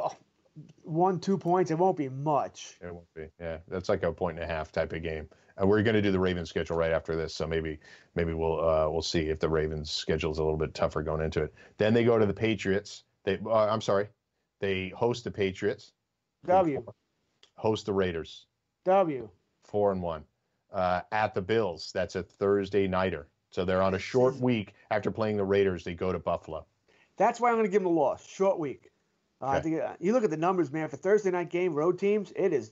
one, 0.84 1.20
two 1.20 1.38
points. 1.38 1.72
It 1.72 1.78
won't 1.78 1.98
be 1.98 2.10
much. 2.10 2.78
It 2.82 2.94
won't 2.94 3.14
be. 3.14 3.28
Yeah, 3.40 3.58
that's 3.68 3.90
like 3.90 4.04
a 4.04 4.12
point 4.12 4.40
and 4.40 4.50
a 4.50 4.54
half 4.54 4.72
type 4.72 4.94
of 4.94 5.04
game. 5.04 5.28
And 5.58 5.70
we're 5.70 5.84
going 5.84 5.96
to 5.96 6.02
do 6.02 6.12
the 6.12 6.20
Ravens 6.20 6.50
schedule 6.50 6.76
right 6.76 6.92
after 6.92 7.16
this, 7.16 7.34
so 7.34 7.48
maybe 7.48 7.80
maybe 8.16 8.34
we'll 8.34 8.60
uh, 8.60 8.90
we'll 8.90 9.02
see 9.02 9.30
if 9.30 9.40
the 9.40 9.50
Ravens 9.50 9.92
schedule 9.92 10.32
is 10.32 10.38
a 10.38 10.44
little 10.44 10.58
bit 10.58 10.74
tougher 10.74 11.02
going 11.02 11.22
into 11.22 11.44
it. 11.44 11.54
Then 11.78 11.94
they 11.94 12.04
go 12.04 12.18
to 12.18 12.26
the 12.26 12.34
Patriots. 12.34 13.04
They 13.24 13.40
uh, 13.46 13.68
I'm 13.68 13.82
sorry, 13.82 14.08
they 14.60 14.90
host 14.90 15.24
the 15.24 15.32
Patriots. 15.32 15.94
W. 16.48 16.84
Host 17.56 17.86
the 17.86 17.94
Raiders. 17.94 18.46
W. 18.86 19.30
Four 19.64 19.92
and 19.92 20.02
one. 20.02 20.24
Uh, 20.72 21.02
at 21.12 21.34
the 21.34 21.42
Bills. 21.42 21.92
That's 21.94 22.16
a 22.16 22.24
Thursday 22.24 22.88
nighter. 22.88 23.28
So 23.52 23.64
they're 23.64 23.82
on 23.82 23.96
a 23.96 24.00
short 24.00 24.38
week 24.38 24.74
after 24.92 25.10
playing 25.10 25.38
the 25.38 25.46
Raiders. 25.46 25.84
They 25.84 25.94
go 25.94 26.12
to 26.12 26.20
Buffalo. 26.20 26.66
That's 27.18 27.40
why 27.40 27.50
I'm 27.50 27.56
going 27.56 27.66
to 27.66 27.72
give 27.72 27.82
them 27.82 27.92
a 27.92 27.98
loss. 27.98 28.28
Short 28.28 28.60
week. 28.60 28.92
Uh, 29.42 29.46
okay. 29.46 29.58
I 29.58 29.62
think 29.62 29.82
uh, 29.82 29.94
you 30.00 30.14
look 30.14 30.24
at 30.24 30.30
the 30.30 30.38
numbers, 30.38 30.72
man. 30.72 30.88
For 30.90 30.98
Thursday 30.98 31.32
night 31.32 31.50
game, 31.50 31.74
road 31.74 32.00
teams, 32.00 32.32
it 32.36 32.54
is, 32.54 32.72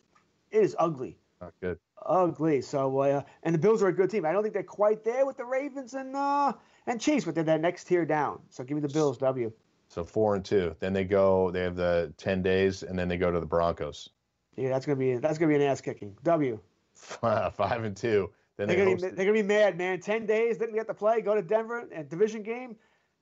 it 0.51 0.64
is 0.64 0.76
ugly. 0.80 1.18
Not 1.41 1.53
good. 1.61 1.78
Ugly. 2.05 2.61
So, 2.61 2.99
uh, 2.99 3.22
and 3.43 3.53
the 3.53 3.59
Bills 3.59 3.84
are 3.84 3.88
a 3.88 3.93
good 3.93 4.09
team. 4.09 4.26
I 4.26 4.32
don't 4.32 4.43
think 4.43 4.53
they're 4.53 4.64
quite 4.64 5.03
there 5.03 5.26
with 5.26 5.38
the 5.38 5.45
Ravens 5.45 5.93
and 5.93 6.16
uh, 6.16 6.53
and 6.88 6.99
Chiefs, 6.99 7.26
but 7.26 7.36
they're 7.36 7.43
that 7.45 7.61
next 7.61 7.86
tier 7.86 8.05
down. 8.05 8.39
So 8.49 8.64
give 8.64 8.76
me 8.76 8.82
the 8.82 8.93
Bills. 8.93 9.18
W. 9.18 9.51
So 9.89 10.03
four 10.03 10.36
and 10.36 10.43
two. 10.43 10.76
Then 10.80 10.93
they 10.93 11.03
go. 11.03 11.51
They 11.51 11.61
have 11.61 11.76
the 11.76 12.14
ten 12.18 12.41
days, 12.41 12.84
and 12.84 12.97
then 12.97 13.07
they 13.07 13.18
go 13.18 13.32
to 13.32 13.39
the 13.39 13.45
Broncos. 13.45 14.09
Yeah, 14.55 14.70
that's 14.70 14.86
gonna 14.86 14.97
be 14.97 15.18
that's 15.18 15.38
gonna 15.38 15.49
be 15.49 15.55
an 15.55 15.61
ass 15.61 15.82
kicking. 15.82 16.16
W. 16.24 16.59
Five 16.95 17.84
and 17.84 17.95
two. 17.95 18.30
Then 18.55 18.68
they're 18.68 18.78
they 18.78 18.84
gonna, 18.86 18.95
be, 18.95 19.16
they're 19.16 19.26
gonna 19.26 19.34
be 19.34 19.43
mad, 19.43 19.78
man. 19.78 19.99
Ten 19.99 20.26
days, 20.26 20.57
didn't 20.57 20.76
get 20.76 20.88
to 20.88 20.93
play. 20.93 21.22
Go 21.22 21.36
to 21.36 21.41
Denver 21.41 21.88
and 21.91 22.07
division 22.09 22.43
game. 22.43 22.76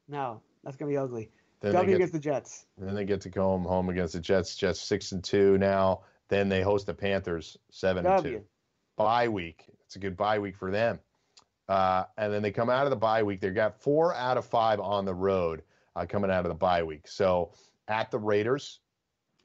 No, 0.07 0.41
that's 0.63 0.75
gonna 0.75 0.91
be 0.91 0.97
ugly. 0.97 1.31
Then 1.61 1.71
they 1.71 1.77
W 1.77 1.89
get- 1.91 1.95
against 1.95 2.13
the 2.13 2.19
Jets. 2.19 2.65
Then 2.77 2.95
they 2.95 3.05
get 3.05 3.21
to 3.21 3.29
go 3.29 3.43
home, 3.43 3.63
home 3.63 3.89
against 3.89 4.13
the 4.13 4.19
Jets. 4.19 4.55
Jets 4.55 4.79
six 4.81 5.11
and 5.11 5.23
two 5.23 5.57
now. 5.57 6.01
Then 6.27 6.49
they 6.49 6.61
host 6.61 6.85
the 6.87 6.93
Panthers 6.93 7.57
seven 7.69 8.05
and 8.05 8.23
two. 8.23 8.43
Bye 8.97 9.27
week. 9.27 9.65
It's 9.85 9.95
a 9.95 9.99
good 9.99 10.17
bye 10.17 10.39
week 10.39 10.57
for 10.57 10.71
them. 10.71 10.99
Uh, 11.69 12.03
and 12.17 12.33
then 12.33 12.41
they 12.41 12.51
come 12.51 12.69
out 12.69 12.85
of 12.85 12.89
the 12.89 12.95
bye 12.95 13.23
week. 13.23 13.39
They've 13.39 13.53
got 13.53 13.79
four 13.81 14.13
out 14.15 14.37
of 14.37 14.45
five 14.45 14.79
on 14.79 15.05
the 15.05 15.13
road 15.13 15.61
uh, 15.95 16.05
coming 16.07 16.29
out 16.31 16.45
of 16.45 16.49
the 16.49 16.55
bye 16.55 16.83
week. 16.83 17.07
So 17.07 17.53
at 17.87 18.11
the 18.11 18.19
Raiders, 18.19 18.79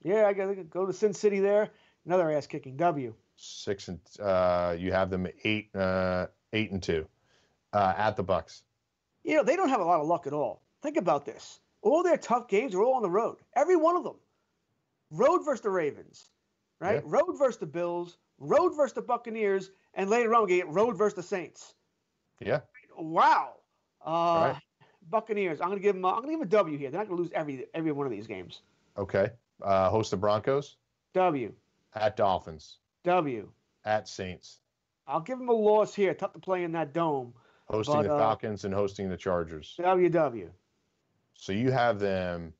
Yeah, 0.02 0.26
I 0.26 0.32
gotta 0.32 0.54
go 0.64 0.86
to 0.86 0.92
Sin 0.92 1.12
City 1.12 1.40
there. 1.40 1.70
Another 2.06 2.30
ass 2.30 2.46
kicking. 2.46 2.76
W. 2.76 3.14
six 3.36 3.88
and 3.88 4.00
uh, 4.20 4.74
you 4.78 4.92
have 4.92 5.10
them 5.10 5.26
eight 5.44 5.74
uh, 5.74 6.26
eight 6.52 6.70
and 6.70 6.82
two. 6.82 7.06
Uh, 7.72 7.92
at 7.96 8.16
the 8.16 8.22
Bucks. 8.22 8.62
You 9.22 9.34
know, 9.36 9.42
they 9.42 9.56
don't 9.56 9.68
have 9.68 9.80
a 9.80 9.84
lot 9.84 10.00
of 10.00 10.06
luck 10.06 10.26
at 10.26 10.32
all. 10.32 10.62
Think 10.82 10.96
about 10.96 11.26
this. 11.26 11.60
All 11.86 12.02
their 12.02 12.16
tough 12.16 12.48
games 12.48 12.74
are 12.74 12.82
all 12.82 12.94
on 12.94 13.02
the 13.02 13.10
road. 13.10 13.36
Every 13.54 13.76
one 13.76 13.96
of 13.96 14.02
them. 14.02 14.16
Road 15.12 15.44
versus 15.44 15.60
the 15.60 15.70
Ravens, 15.70 16.30
right? 16.80 16.96
Yeah. 16.96 17.02
Road 17.04 17.38
versus 17.38 17.58
the 17.58 17.66
Bills, 17.66 18.18
road 18.40 18.70
versus 18.70 18.92
the 18.92 19.02
Buccaneers, 19.02 19.70
and 19.94 20.10
later 20.10 20.34
on 20.34 20.46
we 20.46 20.56
get 20.56 20.68
road 20.68 20.98
versus 20.98 21.14
the 21.14 21.22
Saints. 21.22 21.74
Yeah. 22.40 22.62
Wow. 22.98 23.58
Uh, 24.04 24.10
right. 24.10 24.56
Buccaneers. 25.10 25.60
I'm 25.60 25.68
gonna 25.68 25.80
give 25.80 25.94
them. 25.94 26.04
A, 26.04 26.08
I'm 26.08 26.22
gonna 26.22 26.32
give 26.32 26.40
them 26.40 26.48
a 26.48 26.50
W 26.50 26.76
here. 26.76 26.90
They're 26.90 26.98
not 26.98 27.08
gonna 27.08 27.20
lose 27.20 27.30
every 27.32 27.66
every 27.72 27.92
one 27.92 28.04
of 28.04 28.10
these 28.10 28.26
games. 28.26 28.62
Okay. 28.98 29.30
Uh, 29.62 29.88
host 29.88 30.10
the 30.10 30.16
Broncos. 30.16 30.78
W. 31.14 31.52
At 31.94 32.16
Dolphins. 32.16 32.78
W. 33.04 33.48
At 33.84 34.08
Saints. 34.08 34.58
I'll 35.06 35.20
give 35.20 35.38
them 35.38 35.48
a 35.48 35.52
loss 35.52 35.94
here. 35.94 36.14
Tough 36.14 36.32
to 36.32 36.40
play 36.40 36.64
in 36.64 36.72
that 36.72 36.92
dome. 36.92 37.32
Hosting 37.66 37.94
But, 37.94 38.02
the 38.02 38.14
uh, 38.14 38.18
Falcons 38.18 38.64
and 38.64 38.74
hosting 38.74 39.08
the 39.08 39.16
Chargers. 39.16 39.76
W. 39.78 40.50
So 41.36 41.52
you 41.52 41.70
have 41.70 41.98
them 41.98 42.52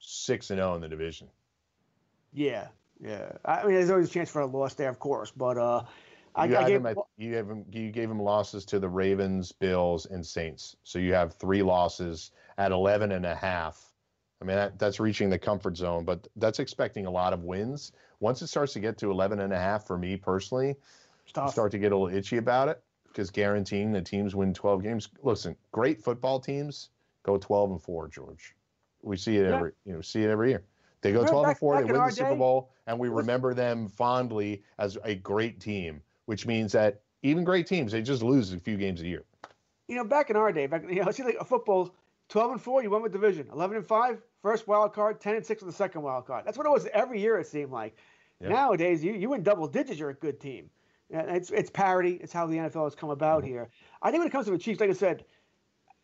six 0.00 0.50
and 0.50 0.58
zero 0.58 0.74
in 0.74 0.80
the 0.80 0.88
division. 0.88 1.28
Yeah. 2.32 2.68
Yeah. 3.00 3.32
I 3.44 3.64
mean, 3.64 3.74
there's 3.74 3.90
always 3.90 4.08
a 4.08 4.12
chance 4.12 4.30
for 4.30 4.42
a 4.42 4.46
loss 4.46 4.74
there, 4.74 4.88
of 4.88 4.98
course, 4.98 5.30
but 5.30 5.56
uh, 5.56 5.84
I, 6.34 6.46
you, 6.46 6.56
I 6.56 6.64
gave. 6.68 6.82
them 6.82 6.86
at, 6.86 6.96
you 7.16 7.34
them. 7.34 7.64
You 7.70 7.90
gave 7.90 8.08
them 8.08 8.20
losses 8.20 8.64
to 8.66 8.78
the 8.78 8.88
Ravens, 8.88 9.52
Bills, 9.52 10.06
and 10.06 10.24
Saints. 10.24 10.76
So 10.84 10.98
you 10.98 11.14
have 11.14 11.34
three 11.34 11.62
losses 11.62 12.32
at 12.58 12.72
11 12.72 13.12
and 13.12 13.24
a 13.24 13.34
half. 13.34 13.92
I 14.40 14.44
mean, 14.44 14.56
that, 14.56 14.78
that's 14.78 15.00
reaching 15.00 15.30
the 15.30 15.38
comfort 15.38 15.76
zone, 15.76 16.04
but 16.04 16.28
that's 16.36 16.60
expecting 16.60 17.06
a 17.06 17.10
lot 17.10 17.32
of 17.32 17.42
wins. 17.42 17.92
Once 18.20 18.40
it 18.42 18.46
starts 18.48 18.72
to 18.74 18.80
get 18.80 18.98
to 18.98 19.10
11 19.10 19.40
and 19.40 19.52
a 19.52 19.58
half 19.58 19.86
for 19.86 19.98
me 19.98 20.16
personally, 20.16 20.76
I 21.36 21.50
start 21.50 21.72
to 21.72 21.78
get 21.78 21.92
a 21.92 21.96
little 21.96 22.16
itchy 22.16 22.36
about 22.36 22.68
it 22.68 22.82
because 23.08 23.30
guaranteeing 23.30 23.92
the 23.92 24.00
teams 24.00 24.34
win 24.34 24.54
12 24.54 24.82
games. 24.82 25.08
Listen, 25.22 25.56
great 25.72 26.02
football 26.02 26.38
teams 26.38 26.90
go 27.28 27.38
12 27.38 27.70
and 27.72 27.82
4, 27.82 28.08
George. 28.08 28.54
We 29.02 29.16
see 29.16 29.36
it 29.36 29.46
Yeah. 29.48 29.56
every, 29.56 29.72
you 29.84 29.92
know, 29.92 30.00
see 30.00 30.22
it 30.24 30.30
every 30.30 30.50
year. 30.50 30.64
They 31.02 31.12
go 31.12 31.18
Remember 31.18 31.32
12 31.32 31.48
and 31.48 31.58
4, 31.58 31.76
they 31.78 31.84
win 31.92 32.04
the 32.06 32.10
Super 32.10 32.30
day? 32.30 32.36
Bowl, 32.36 32.70
and 32.86 32.98
we 32.98 33.08
remember 33.08 33.54
them 33.54 33.88
fondly 33.88 34.62
as 34.78 34.98
a 35.04 35.14
great 35.14 35.60
team, 35.60 36.02
which 36.26 36.46
means 36.46 36.72
that 36.72 37.00
even 37.22 37.44
great 37.44 37.66
teams, 37.66 37.92
they 37.92 38.02
just 38.02 38.22
lose 38.22 38.52
a 38.52 38.58
few 38.58 38.76
games 38.76 39.00
a 39.02 39.06
year. 39.06 39.24
you 39.86 39.96
know, 39.96 40.04
back 40.04 40.30
in 40.30 40.36
our 40.36 40.52
day, 40.52 40.66
back 40.66 40.82
you 40.90 41.02
know, 41.04 41.10
see 41.10 41.22
like 41.22 41.36
a 41.40 41.44
football, 41.44 41.94
twelve 42.28 42.50
and 42.52 42.60
four, 42.60 42.82
you 42.82 42.90
won 42.90 43.02
with 43.02 43.12
division. 43.12 43.48
Eleven 43.52 43.76
and 43.76 43.86
five, 43.86 44.20
first 44.42 44.66
wild 44.66 44.92
card. 44.92 45.20
Ten 45.20 45.34
and 45.36 45.44
six 45.46 45.62
with 45.62 45.72
the 45.72 45.76
second 45.76 46.02
wild 46.02 46.26
card. 46.26 46.44
That's 46.44 46.58
what 46.58 46.66
it 46.66 46.70
was 46.70 46.86
every 46.92 47.20
year. 47.20 47.38
It 47.38 47.46
seemed 47.46 47.70
like. 47.72 47.96
Yeah. 48.40 48.48
Nowadays, 48.50 49.02
you 49.04 49.14
you 49.14 49.30
win 49.30 49.42
double 49.42 49.66
digits, 49.68 49.98
you're 49.98 50.10
a 50.10 50.14
good 50.14 50.40
team. 50.40 50.68
It's 51.10 51.50
it's 51.50 51.70
parity. 51.70 52.18
It's 52.22 52.32
how 52.32 52.46
the 52.46 52.56
NFL 52.56 52.84
has 52.84 52.94
come 52.94 53.10
about 53.10 53.42
Mm-hmm. 53.42 53.48
here. 53.52 53.68
I 54.02 54.10
think 54.10 54.20
when 54.20 54.28
it 54.28 54.30
comes 54.32 54.44
to 54.46 54.52
the 54.52 54.58
Chiefs, 54.58 54.78
like 54.80 54.90
I 54.90 54.94
said, 54.94 55.24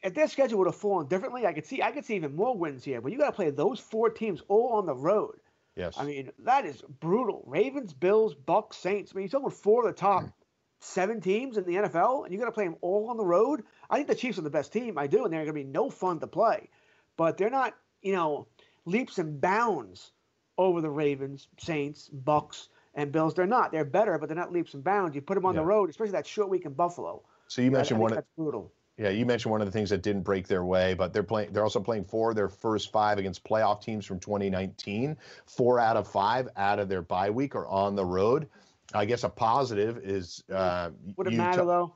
if 0.04 0.14
their 0.14 0.28
schedule 0.28 0.58
would 0.58 0.68
have 0.68 0.76
fallen 0.76 1.08
differently, 1.08 1.46
I 1.46 1.52
could 1.52 1.66
see 1.66 1.82
I 1.82 1.90
could 1.90 2.04
see 2.04 2.14
even 2.14 2.36
more 2.36 2.56
wins 2.56 2.84
here. 2.84 3.00
But 3.00 3.10
you 3.10 3.18
got 3.18 3.26
to 3.30 3.32
play 3.32 3.50
those 3.50 3.80
four 3.80 4.10
teams 4.10 4.42
all 4.48 4.74
on 4.74 4.86
the 4.86 4.94
road. 4.94 5.36
Yes. 5.74 5.94
I 5.98 6.04
mean, 6.04 6.30
that 6.44 6.64
is 6.64 6.82
brutal. 7.00 7.42
Ravens, 7.46 7.92
Bills, 7.92 8.34
Bucks, 8.34 8.76
Saints. 8.76 9.10
I 9.12 9.16
mean, 9.16 9.22
you're 9.24 9.40
talking 9.40 9.50
four 9.50 9.80
of 9.88 9.92
the 9.92 9.98
top 10.00 10.22
Mm. 10.22 10.32
seven 10.80 11.20
teams 11.20 11.56
in 11.56 11.64
the 11.64 11.76
NFL, 11.76 12.24
and 12.24 12.32
you 12.32 12.38
got 12.38 12.44
to 12.44 12.52
play 12.52 12.64
them 12.64 12.76
all 12.82 13.08
on 13.10 13.16
the 13.16 13.24
road. 13.24 13.64
I 13.90 13.96
think 13.96 14.06
the 14.06 14.14
Chiefs 14.14 14.38
are 14.38 14.42
the 14.42 14.50
best 14.50 14.72
team. 14.72 14.98
I 14.98 15.06
do, 15.08 15.24
and 15.24 15.32
they're 15.32 15.40
going 15.44 15.54
to 15.56 15.64
be 15.64 15.64
no 15.64 15.88
fun 15.90 16.20
to 16.20 16.26
play. 16.26 16.68
But 17.16 17.38
they're 17.38 17.50
not, 17.50 17.74
you 18.02 18.12
know, 18.12 18.46
leaps 18.84 19.18
and 19.18 19.40
bounds 19.40 20.12
over 20.58 20.80
the 20.80 20.90
Ravens, 20.90 21.48
Saints, 21.58 22.08
Bucks, 22.08 22.68
and 22.94 23.10
Bills. 23.10 23.34
They're 23.34 23.46
not. 23.46 23.72
They're 23.72 23.84
better, 23.84 24.18
but 24.18 24.28
they're 24.28 24.36
not 24.36 24.52
leaps 24.52 24.74
and 24.74 24.84
bounds. 24.84 25.16
You 25.16 25.22
put 25.22 25.34
them 25.34 25.46
on 25.46 25.56
the 25.56 25.64
road, 25.64 25.88
especially 25.90 26.12
that 26.12 26.26
short 26.26 26.50
week 26.50 26.66
in 26.66 26.74
Buffalo. 26.74 27.22
so 27.48 27.62
you 27.62 27.70
mentioned 27.70 27.98
one 27.98 28.12
that's 28.12 28.28
brutal. 28.36 28.70
Yeah, 28.96 29.08
you 29.08 29.26
mentioned 29.26 29.50
one 29.50 29.60
of 29.60 29.66
the 29.66 29.72
things 29.72 29.90
that 29.90 30.02
didn't 30.02 30.22
break 30.22 30.46
their 30.46 30.64
way, 30.64 30.94
but 30.94 31.12
they're 31.12 31.24
playing. 31.24 31.52
They're 31.52 31.64
also 31.64 31.80
playing 31.80 32.04
four 32.04 32.30
of 32.30 32.36
their 32.36 32.48
first 32.48 32.92
five 32.92 33.18
against 33.18 33.42
playoff 33.42 33.82
teams 33.82 34.06
from 34.06 34.20
2019. 34.20 35.16
Four 35.46 35.80
out 35.80 35.96
of 35.96 36.06
five 36.06 36.48
out 36.56 36.78
of 36.78 36.88
their 36.88 37.02
bye 37.02 37.30
week 37.30 37.56
are 37.56 37.66
on 37.66 37.96
the 37.96 38.04
road. 38.04 38.48
I 38.92 39.04
guess 39.04 39.24
a 39.24 39.28
positive 39.28 39.98
is 39.98 40.44
uh, 40.52 40.90
Would 41.16 41.26
it 41.26 41.32
you 41.32 41.38
matter 41.38 41.64
though? 41.64 41.94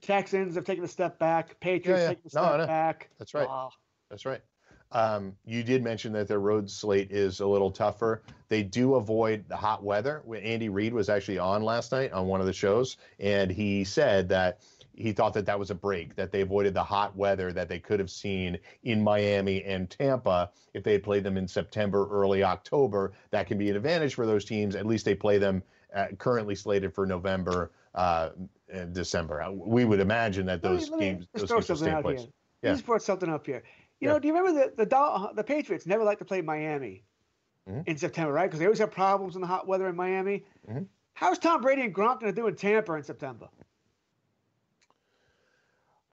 Texans 0.00 0.54
have 0.54 0.64
taken 0.64 0.84
a 0.84 0.88
step 0.88 1.18
back. 1.18 1.58
Patriots 1.58 2.02
yeah. 2.02 2.08
taking 2.08 2.30
a 2.32 2.36
No, 2.36 2.42
step 2.48 2.58
know. 2.58 2.66
back. 2.66 3.10
That's 3.18 3.34
right. 3.34 3.48
Ah. 3.50 3.70
That's 4.10 4.26
right. 4.26 4.42
Um, 4.94 5.34
you 5.44 5.64
did 5.64 5.82
mention 5.82 6.12
that 6.12 6.28
their 6.28 6.38
road 6.38 6.70
slate 6.70 7.10
is 7.10 7.40
a 7.40 7.46
little 7.46 7.70
tougher. 7.70 8.22
They 8.48 8.62
do 8.62 8.94
avoid 8.94 9.44
the 9.48 9.56
hot 9.56 9.82
weather. 9.82 10.22
When 10.24 10.40
Andy 10.42 10.68
Reid 10.68 10.94
was 10.94 11.08
actually 11.08 11.38
on 11.38 11.62
last 11.62 11.90
night 11.90 12.12
on 12.12 12.28
one 12.28 12.40
of 12.40 12.46
the 12.46 12.52
shows, 12.52 12.96
and 13.18 13.50
he 13.50 13.82
said 13.82 14.28
that 14.28 14.60
he 14.94 15.12
thought 15.12 15.34
that 15.34 15.46
that 15.46 15.58
was 15.58 15.70
a 15.70 15.74
break, 15.74 16.14
that 16.14 16.30
they 16.30 16.42
avoided 16.42 16.72
the 16.72 16.84
hot 16.84 17.16
weather 17.16 17.52
that 17.52 17.68
they 17.68 17.80
could 17.80 17.98
have 17.98 18.10
seen 18.10 18.56
in 18.84 19.02
Miami 19.02 19.64
and 19.64 19.90
Tampa 19.90 20.50
if 20.72 20.84
they 20.84 20.92
had 20.92 21.02
played 21.02 21.24
them 21.24 21.36
in 21.36 21.48
September, 21.48 22.06
early 22.08 22.44
October. 22.44 23.12
That 23.30 23.48
can 23.48 23.58
be 23.58 23.70
an 23.70 23.76
advantage 23.76 24.14
for 24.14 24.26
those 24.26 24.44
teams. 24.44 24.76
At 24.76 24.86
least 24.86 25.04
they 25.04 25.16
play 25.16 25.38
them 25.38 25.64
uh, 25.92 26.06
currently 26.18 26.54
slated 26.54 26.94
for 26.94 27.04
November, 27.04 27.72
uh, 27.96 28.30
December. 28.92 29.42
Uh, 29.42 29.50
We 29.50 29.84
would 29.84 29.98
imagine 29.98 30.46
that 30.46 30.62
those 30.62 30.88
me 30.92 30.98
games, 31.00 31.26
those 31.34 31.50
games 31.50 31.68
will 31.68 31.76
stay 31.76 31.90
in 31.90 32.02
place. 32.02 32.26
Yeah. 32.62 32.72
Just 32.72 32.86
brought 32.86 33.02
something 33.02 33.28
up 33.28 33.44
here. 33.44 33.64
You 34.00 34.08
Yeah. 34.08 34.12
know, 34.14 34.18
do 34.18 34.28
you 34.28 34.34
remember 34.36 34.60
the 34.66 34.76
the, 34.76 34.86
Dol- 34.86 35.32
the 35.34 35.44
Patriots 35.44 35.86
never 35.86 36.04
like 36.04 36.18
to 36.18 36.24
play 36.24 36.40
Miami 36.42 37.04
Mhm. 37.68 37.88
in 37.88 37.96
September, 37.96 38.32
right? 38.32 38.46
Because 38.46 38.58
they 38.58 38.66
always 38.66 38.78
have 38.80 38.90
problems 38.90 39.34
in 39.36 39.40
the 39.40 39.46
hot 39.46 39.66
weather 39.66 39.86
in 39.88 39.96
Miami. 39.96 40.44
Mhm. 40.68 40.86
How's 41.14 41.38
Tom 41.38 41.60
Brady 41.62 41.82
and 41.82 41.94
Gronk 41.94 42.20
going 42.20 42.34
to 42.34 42.40
do 42.40 42.46
in 42.48 42.56
Tampa 42.56 42.92
in 42.94 43.02
September? 43.04 43.48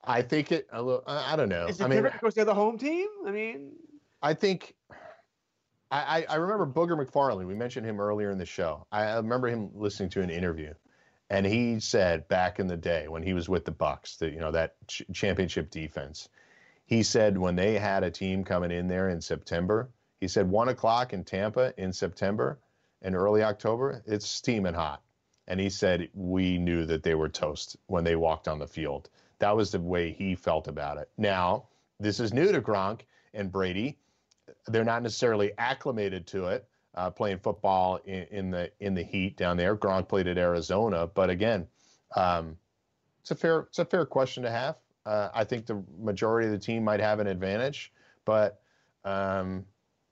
I 0.04 0.22
think 0.22 0.50
it. 0.52 0.66
A 0.72 0.82
little, 0.82 1.04
I 1.06 1.32
I 1.34 1.36
don't 1.36 1.48
know. 1.48 1.66
Is 1.66 1.80
it 1.80 1.84
I 1.84 1.88
mean, 1.88 2.02
because 2.02 2.34
they're 2.34 2.44
the 2.44 2.54
home 2.54 2.78
team? 2.78 3.08
I 3.26 3.30
mean, 3.30 3.72
I 4.22 4.34
think. 4.34 4.74
I, 5.94 6.24
I 6.26 6.36
remember 6.36 6.66
Booger 6.66 6.98
McFarland. 6.98 7.46
We 7.46 7.54
mentioned 7.54 7.84
him 7.84 8.00
earlier 8.00 8.30
in 8.30 8.38
the 8.38 8.46
show. 8.46 8.86
I 8.90 9.02
I 9.04 9.16
remember 9.16 9.48
him 9.48 9.70
listening 9.74 10.08
to 10.10 10.22
an 10.22 10.30
interview, 10.30 10.72
and 11.28 11.44
he 11.44 11.80
said 11.80 12.26
back 12.28 12.58
in 12.58 12.66
the 12.66 12.78
day 12.78 13.08
when 13.08 13.22
he 13.22 13.34
was 13.34 13.46
with 13.46 13.66
the 13.66 13.72
Bucks, 13.72 14.16
that 14.16 14.32
you 14.32 14.40
know 14.40 14.52
that 14.52 14.74
ch- 14.88 15.02
championship 15.12 15.70
defense. 15.70 16.30
He 16.84 17.02
said 17.02 17.38
when 17.38 17.56
they 17.56 17.78
had 17.78 18.04
a 18.04 18.10
team 18.10 18.44
coming 18.44 18.70
in 18.70 18.88
there 18.88 19.08
in 19.08 19.20
September, 19.20 19.90
he 20.20 20.28
said 20.28 20.48
one 20.48 20.68
o'clock 20.68 21.12
in 21.12 21.24
Tampa 21.24 21.72
in 21.76 21.92
September 21.92 22.58
and 23.02 23.16
early 23.16 23.42
October, 23.42 24.02
it's 24.06 24.28
steaming 24.28 24.74
hot. 24.74 25.02
And 25.48 25.58
he 25.58 25.68
said 25.68 26.08
we 26.14 26.58
knew 26.58 26.86
that 26.86 27.02
they 27.02 27.14
were 27.14 27.28
toast 27.28 27.76
when 27.86 28.04
they 28.04 28.16
walked 28.16 28.46
on 28.46 28.58
the 28.58 28.66
field. 28.66 29.10
That 29.40 29.56
was 29.56 29.72
the 29.72 29.80
way 29.80 30.12
he 30.12 30.36
felt 30.36 30.68
about 30.68 30.98
it. 30.98 31.10
Now, 31.18 31.66
this 31.98 32.20
is 32.20 32.32
new 32.32 32.52
to 32.52 32.60
Gronk 32.60 33.00
and 33.34 33.50
Brady. 33.50 33.98
They're 34.68 34.84
not 34.84 35.02
necessarily 35.02 35.52
acclimated 35.58 36.26
to 36.28 36.46
it, 36.46 36.68
uh, 36.94 37.10
playing 37.10 37.38
football 37.38 37.96
in, 38.04 38.26
in 38.30 38.50
the 38.50 38.70
in 38.78 38.94
the 38.94 39.02
heat 39.02 39.36
down 39.36 39.56
there. 39.56 39.76
Gronk 39.76 40.08
played 40.08 40.28
at 40.28 40.38
Arizona, 40.38 41.08
but 41.08 41.30
again, 41.30 41.66
um, 42.14 42.56
it's 43.20 43.32
a 43.32 43.34
fair 43.34 43.60
it's 43.60 43.80
a 43.80 43.84
fair 43.84 44.06
question 44.06 44.44
to 44.44 44.50
have. 44.50 44.76
Uh, 45.04 45.28
I 45.34 45.44
think 45.44 45.66
the 45.66 45.82
majority 46.00 46.46
of 46.46 46.52
the 46.52 46.58
team 46.58 46.84
might 46.84 47.00
have 47.00 47.18
an 47.18 47.26
advantage, 47.26 47.92
but 48.24 48.60
um, 49.04 49.64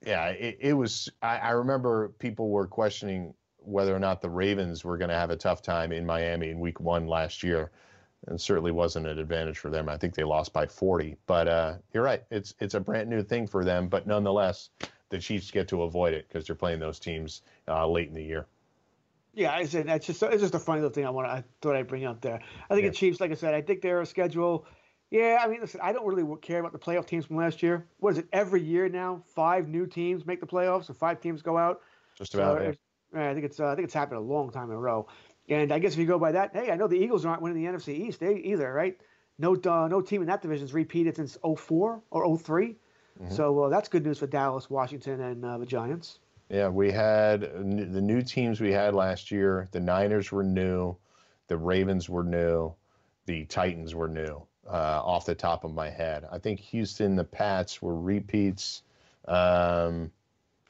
yeah, 0.05 0.29
it, 0.29 0.59
it 0.61 0.73
was. 0.73 1.09
I, 1.23 1.39
I 1.39 1.51
remember 1.51 2.09
people 2.19 2.51
were 2.51 2.67
questioning 2.67 3.35
whether 3.59 3.95
or 3.95 3.99
not 3.99 4.23
the 4.23 4.31
Ravens 4.31 4.85
were 4.85 4.97
going 4.97 5.11
to 5.11 5.17
have 5.17 5.31
a 5.31 5.37
tough 5.37 5.63
time 5.63 5.93
in 5.93 6.05
Miami 6.07 6.51
in 6.51 6.59
Week 6.59 6.81
One 6.81 7.07
last 7.07 7.43
year, 7.43 7.71
and 8.27 8.41
certainly 8.41 8.73
wasn't 8.73 9.07
an 9.07 9.19
advantage 9.19 9.59
for 9.59 9.71
them. 9.71 9.89
I 9.89 9.97
think 9.97 10.15
they 10.15 10.25
lost 10.25 10.53
by 10.53 10.67
40. 10.67 11.17
But 11.27 11.47
uh, 11.47 11.75
you're 11.93 12.03
right; 12.03 12.23
it's 12.31 12.55
it's 12.59 12.75
a 12.75 12.81
brand 12.81 13.09
new 13.09 13.23
thing 13.23 13.47
for 13.47 13.65
them. 13.65 13.89
But 13.89 14.07
nonetheless, 14.07 14.71
the 15.11 15.19
Chiefs 15.19 15.51
get 15.51 15.69
to 15.69 15.83
avoid 15.83 16.15
it 16.15 16.27
because 16.29 16.47
they're 16.47 16.57
playing 16.57 16.81
those 16.81 16.99
teams 16.99 17.43
uh, 17.69 17.87
late 17.87 18.09
in 18.09 18.15
the 18.15 18.25
year. 18.25 18.47
Yeah, 19.35 19.53
I 19.53 19.65
said 19.67 19.87
that's 19.87 20.07
just 20.07 20.23
it's 20.25 20.43
just 20.43 20.55
a 20.55 20.59
funny 20.59 20.81
little 20.81 20.93
thing 20.93 21.07
I 21.07 21.11
want 21.11 21.29
I 21.29 21.45
thought 21.61 21.77
I'd 21.77 21.87
bring 21.87 22.05
up 22.05 22.21
there. 22.21 22.41
I 22.69 22.75
think 22.75 22.85
Yeah. 22.85 22.91
the 22.91 22.97
Chiefs, 22.97 23.21
like 23.21 23.31
I 23.31 23.35
said, 23.35 23.55
I 23.55 23.63
think 23.63 23.83
their 23.83 24.05
schedule. 24.05 24.67
Yeah, 25.11 25.39
I 25.43 25.49
mean, 25.49 25.61
listen, 25.61 25.81
I 25.83 25.93
don't 25.93 26.07
really 26.07 26.25
care 26.41 26.61
about 26.61 26.73
the 26.73 26.79
playoff 26.79 27.07
teams 27.07 27.27
from 27.27 27.37
last 27.37 27.63
year. 27.63 27.87
What 27.99 28.13
is 28.13 28.19
it? 28.19 28.29
Every 28.33 28.63
year 28.63 28.89
now, 28.89 29.23
five 29.27 29.69
new 29.69 29.87
teams 29.87 30.25
make 30.25 30.41
the 30.41 30.47
playoffs, 30.47 30.89
and 30.89 30.97
five 30.97 31.21
teams 31.21 31.43
go 31.43 31.59
out. 31.59 31.81
Just 32.17 32.35
about. 32.35 32.59
So 32.59 32.75
yeah. 33.15 33.31
I 33.31 33.35
think 33.35 33.45
it's 33.45 33.59
uh, 33.59 33.67
I 33.67 33.75
think 33.75 33.87
it's 33.87 33.95
happened 33.95 34.19
a 34.19 34.23
long 34.23 34.51
time 34.51 34.71
in 34.71 34.77
a 34.77 34.81
row. 34.81 35.09
And 35.49 35.73
I 35.73 35.81
guess 35.81 35.95
if 35.95 35.99
you 35.99 36.07
go 36.07 36.19
by 36.19 36.33
that, 36.33 36.55
hey, 36.55 36.71
I 36.71 36.77
know 36.77 36.87
the 36.87 36.97
Eagles 36.97 37.27
aren't 37.27 37.43
winning 37.43 37.61
the 37.61 37.69
NFC 37.69 38.07
East 38.07 38.21
they, 38.21 38.37
either, 38.37 38.73
right? 38.73 38.97
No, 39.37 39.57
uh, 39.57 39.89
no 39.89 40.01
team 40.01 40.21
in 40.21 40.29
that 40.29 40.43
division's 40.43 40.73
repeated 40.73 41.17
since 41.17 41.37
04 41.43 42.03
or 42.11 42.39
3 42.39 42.77
Mm-hmm. 43.23 43.35
So 43.35 43.65
uh, 43.65 43.69
that's 43.69 43.89
good 43.89 44.05
news 44.05 44.19
for 44.19 44.27
Dallas, 44.27 44.71
Washington, 44.71 45.21
and 45.21 45.45
uh, 45.45 45.59
the 45.59 45.67
Giants. 45.67 46.21
Yeah, 46.49 46.69
we 46.69 46.91
had 46.91 47.43
the 47.43 48.01
new 48.01 48.23
teams 48.23 48.61
we 48.61 48.73
had 48.73 48.95
last 48.95 49.31
year. 49.31 49.69
The 49.73 49.81
Niners 49.81 50.33
were 50.33 50.43
new, 50.43 50.97
the 51.47 51.57
Ravens 51.57 52.09
were 52.09 52.25
new, 52.25 52.75
the 53.27 53.45
Titans 53.45 53.95
were 53.95 54.09
new. 54.09 54.43
Uh, 54.69 55.01
off 55.03 55.25
the 55.27 55.35
top 55.35 55.65
of 55.65 55.73
my 55.73 55.89
head, 55.89 56.27
I 56.31 56.39
think 56.39 56.61
Houston, 56.61 57.17
the 57.17 57.25
Pats 57.25 57.81
were 57.81 57.97
repeats. 57.99 58.83
Um, 59.27 59.35
I'm 59.35 60.11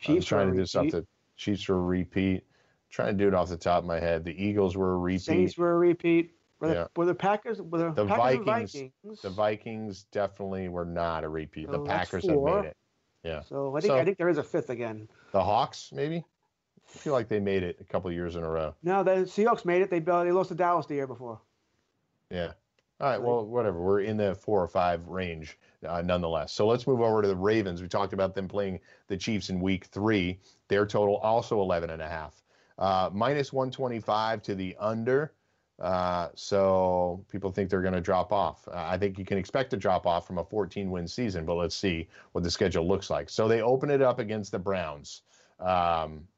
Chiefs 0.01 0.27
trying 0.27 0.49
were 0.49 0.55
to 0.55 0.61
do 0.61 0.67
something. 0.67 0.95
repeat. 1.01 1.09
Chiefs 1.37 1.69
were 1.69 1.77
a 1.77 1.83
repeat. 1.83 2.45
trying 2.89 3.17
to 3.17 3.25
do 3.25 3.29
it 3.29 3.35
off 3.35 3.49
the 3.49 3.57
top 3.57 3.83
of 3.83 3.87
my 3.87 3.99
head. 3.99 4.25
The 4.25 4.33
Eagles 4.43 4.77
were 4.77 4.93
a 4.95 4.99
repeat. 4.99 5.23
Saints 5.23 5.59
were 5.59 5.73
a 5.73 5.79
repeat. 5.79 6.33
Were 6.61 6.69
the, 6.69 6.91
were 6.97 7.07
the 7.07 7.15
Packers? 7.15 7.61
Were 7.61 7.79
the, 7.79 7.91
the 7.93 8.07
Packers 8.07 8.45
Vikings, 8.45 8.73
Vikings? 8.73 9.23
the 9.23 9.31
Vikings 9.31 10.05
definitely 10.13 10.69
were 10.69 10.85
not 10.85 11.25
a 11.25 11.29
repeat. 11.29 11.67
So 11.67 11.73
the 11.73 11.79
Packers 11.85 12.27
have 12.29 12.41
made 12.41 12.65
it. 12.67 12.77
Yeah. 13.25 13.43
So 13.43 13.75
I 13.77 13.81
think 13.81 13.91
So- 13.91 13.99
I 13.99 14.05
think 14.05 14.19
there 14.19 14.29
is 14.29 14.39
a 14.39 14.43
fifth 14.43 14.71
again. 14.71 15.09
The 15.33 15.43
Hawks, 15.43 15.91
maybe. 15.93 16.17
I 16.95 16.99
feel 16.99 17.13
like 17.13 17.29
they 17.29 17.41
made 17.41 17.63
it 17.63 17.77
a 17.81 17.85
couple 17.85 18.11
years 18.13 18.37
in 18.37 18.43
a 18.45 18.49
row. 18.49 18.75
No, 18.83 19.03
the 19.03 19.11
Seahawks 19.25 19.65
made 19.65 19.83
it. 19.83 19.91
They 19.91 19.99
uh, 20.11 20.25
they 20.25 20.33
lost 20.33 20.49
to 20.49 20.55
Dallas 20.55 20.87
the 20.87 20.95
year 20.95 21.07
before. 21.07 21.41
Yeah. 22.31 22.53
All 23.01 23.09
right. 23.09 23.23
Well, 23.23 23.47
whatever. 23.47 23.81
We're 23.81 24.01
in 24.01 24.17
the 24.19 24.35
four 24.35 24.63
or 24.63 24.69
five 24.69 25.07
range, 25.09 25.59
uh, 25.87 26.03
nonetheless. 26.03 26.53
So 26.53 26.67
let's 26.67 26.87
move 26.87 27.01
over 27.01 27.23
to 27.23 27.29
the 27.29 27.37
Ravens. 27.37 27.81
We 27.81 27.89
talked 27.89 28.13
about 28.13 28.35
them 28.35 28.47
playing 28.47 28.81
the 29.09 29.17
Chiefs 29.17 29.49
in 29.49 29.61
Week 29.61 29.87
Three. 29.87 30.39
Their 30.69 30.87
total 30.87 31.17
also 31.19 31.61
11 31.63 31.91
and 31.91 32.03
a 32.03 32.09
half, 32.09 32.43
uh, 32.79 33.11
minus 33.13 33.53
125 33.53 34.43
to 34.43 34.55
the 34.55 34.77
under. 34.79 35.33
Uh, 35.79 36.29
so 36.35 37.25
people 37.31 37.51
think 37.51 37.71
they're 37.71 37.81
going 37.81 37.95
to 37.95 38.03
drop 38.03 38.33
off. 38.33 38.69
Uh, 38.69 38.73
I 38.77 38.99
think 38.99 39.19
you 39.19 39.25
can 39.25 39.39
expect 39.39 39.73
a 39.73 39.79
drop 39.79 40.07
off 40.07 40.27
from 40.27 40.37
a 40.37 40.45
14 40.45 40.91
win 40.91 41.09
season, 41.09 41.47
but 41.47 41.55
let's 41.55 41.75
see 41.75 42.07
what 42.33 42.45
the 42.45 42.51
schedule 42.51 42.87
looks 42.87 43.09
like. 43.09 43.31
So 43.31 43.49
they 43.49 43.63
open 43.63 43.91
it 43.91 44.03
up 44.03 44.19
against 44.19 44.53
the 44.53 44.59
Browns. 44.59 45.23
Um, 45.59 46.29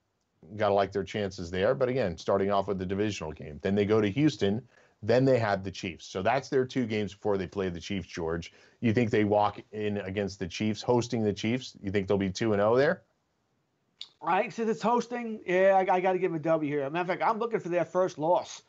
Got 0.56 0.68
to 0.68 0.74
like 0.74 0.90
their 0.92 1.04
chances 1.04 1.50
there. 1.50 1.74
But 1.74 1.88
again, 1.88 2.18
starting 2.18 2.50
off 2.50 2.66
with 2.66 2.78
the 2.78 2.86
divisional 2.86 3.32
game. 3.32 3.60
Then 3.62 3.76
they 3.76 3.84
go 3.84 4.00
to 4.00 4.10
Houston. 4.10 4.60
Then 5.02 5.24
they 5.24 5.38
have 5.38 5.64
the 5.64 5.70
Chiefs. 5.70 6.06
So 6.06 6.22
that's 6.22 6.48
their 6.48 6.64
two 6.64 6.86
games 6.86 7.12
before 7.12 7.36
they 7.36 7.46
play 7.46 7.68
the 7.68 7.80
Chiefs, 7.80 8.06
George. 8.06 8.52
You 8.80 8.92
think 8.92 9.10
they 9.10 9.24
walk 9.24 9.60
in 9.72 9.98
against 9.98 10.38
the 10.38 10.46
Chiefs, 10.46 10.80
hosting 10.80 11.24
the 11.24 11.32
Chiefs? 11.32 11.76
You 11.82 11.90
think 11.90 12.06
they'll 12.06 12.18
be 12.18 12.30
2 12.30 12.52
and 12.52 12.60
0 12.60 12.76
there? 12.76 13.02
Right, 14.20 14.52
since 14.52 14.70
it's 14.70 14.82
hosting, 14.82 15.40
yeah, 15.44 15.74
I, 15.76 15.94
I 15.94 16.00
got 16.00 16.12
to 16.12 16.18
give 16.18 16.30
them 16.30 16.40
a 16.40 16.44
W 16.44 16.70
here. 16.70 16.88
Matter 16.88 17.00
of 17.00 17.06
fact, 17.08 17.22
I'm 17.28 17.40
looking 17.40 17.58
for 17.58 17.68
their 17.68 17.84
first 17.84 18.18
loss. 18.18 18.62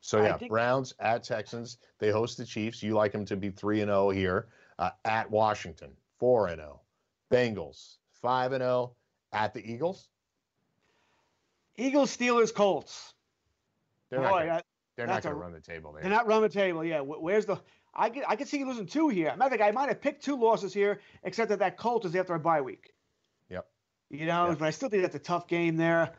So 0.00 0.22
yeah, 0.22 0.38
think- 0.38 0.50
Browns 0.50 0.94
at 0.98 1.24
Texans. 1.24 1.76
They 1.98 2.10
host 2.10 2.38
the 2.38 2.46
Chiefs. 2.46 2.82
You 2.82 2.94
like 2.94 3.12
them 3.12 3.26
to 3.26 3.36
be 3.36 3.50
3 3.50 3.82
and 3.82 3.90
0 3.90 4.10
here. 4.10 4.48
Uh, 4.78 4.90
at 5.04 5.30
Washington, 5.30 5.90
4 6.18 6.48
and 6.48 6.56
0. 6.56 6.80
Bengals, 7.30 7.96
5 8.22 8.52
and 8.52 8.62
0 8.62 8.92
at 9.34 9.52
the 9.52 9.60
Eagles. 9.60 10.08
Eagles, 11.76 12.16
Steelers, 12.16 12.54
Colts. 12.54 13.12
Boy, 14.10 14.46
not 14.46 14.64
they're 15.00 15.14
not 15.14 15.22
going 15.22 15.34
to 15.34 15.40
run 15.40 15.52
the 15.52 15.60
table 15.60 15.92
there. 15.92 16.02
They're 16.02 16.10
not 16.10 16.26
run 16.26 16.42
the 16.42 16.48
table. 16.48 16.84
Yeah, 16.84 17.00
where's 17.00 17.46
the? 17.46 17.60
I 17.94 18.08
could 18.10 18.22
I 18.28 18.36
could 18.36 18.46
see 18.48 18.58
you 18.58 18.66
losing 18.66 18.86
two 18.86 19.08
here. 19.08 19.34
Matter 19.36 19.54
of 19.54 19.58
fact, 19.60 19.62
I 19.62 19.70
might 19.72 19.88
have 19.88 20.00
picked 20.00 20.24
two 20.24 20.36
losses 20.40 20.72
here, 20.72 21.00
except 21.24 21.48
that 21.50 21.58
that 21.58 21.76
Colts 21.76 22.06
is 22.06 22.14
after 22.14 22.34
a 22.34 22.38
bye 22.40 22.60
week. 22.60 22.92
Yep. 23.48 23.66
You 24.10 24.26
know, 24.26 24.48
Yeah. 24.48 24.56
but 24.58 24.66
I 24.66 24.70
still 24.70 24.88
think 24.88 25.02
that's 25.02 25.16
a 25.16 25.18
tough 25.18 25.48
game 25.48 25.76
there. 25.76 26.12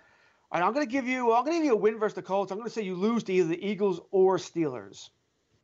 And 0.54 0.64
I'm 0.64 0.74
going 0.74 0.86
to 0.86 0.92
give 0.92 1.08
you 1.08 1.32
I'm 1.34 1.46
going 1.46 1.58
to 1.58 1.60
give 1.60 1.66
you 1.66 1.74
a 1.74 1.78
win 1.78 1.98
versus 1.98 2.16
the 2.16 2.22
Colts. 2.22 2.52
I'm 2.52 2.58
going 2.58 2.68
to 2.68 2.74
say 2.74 2.82
you 2.82 2.96
lose 2.96 3.24
to 3.26 3.34
either 3.34 3.48
the 3.48 3.66
Eagles 3.66 4.02
or 4.12 4.38
Steelers. 4.38 5.10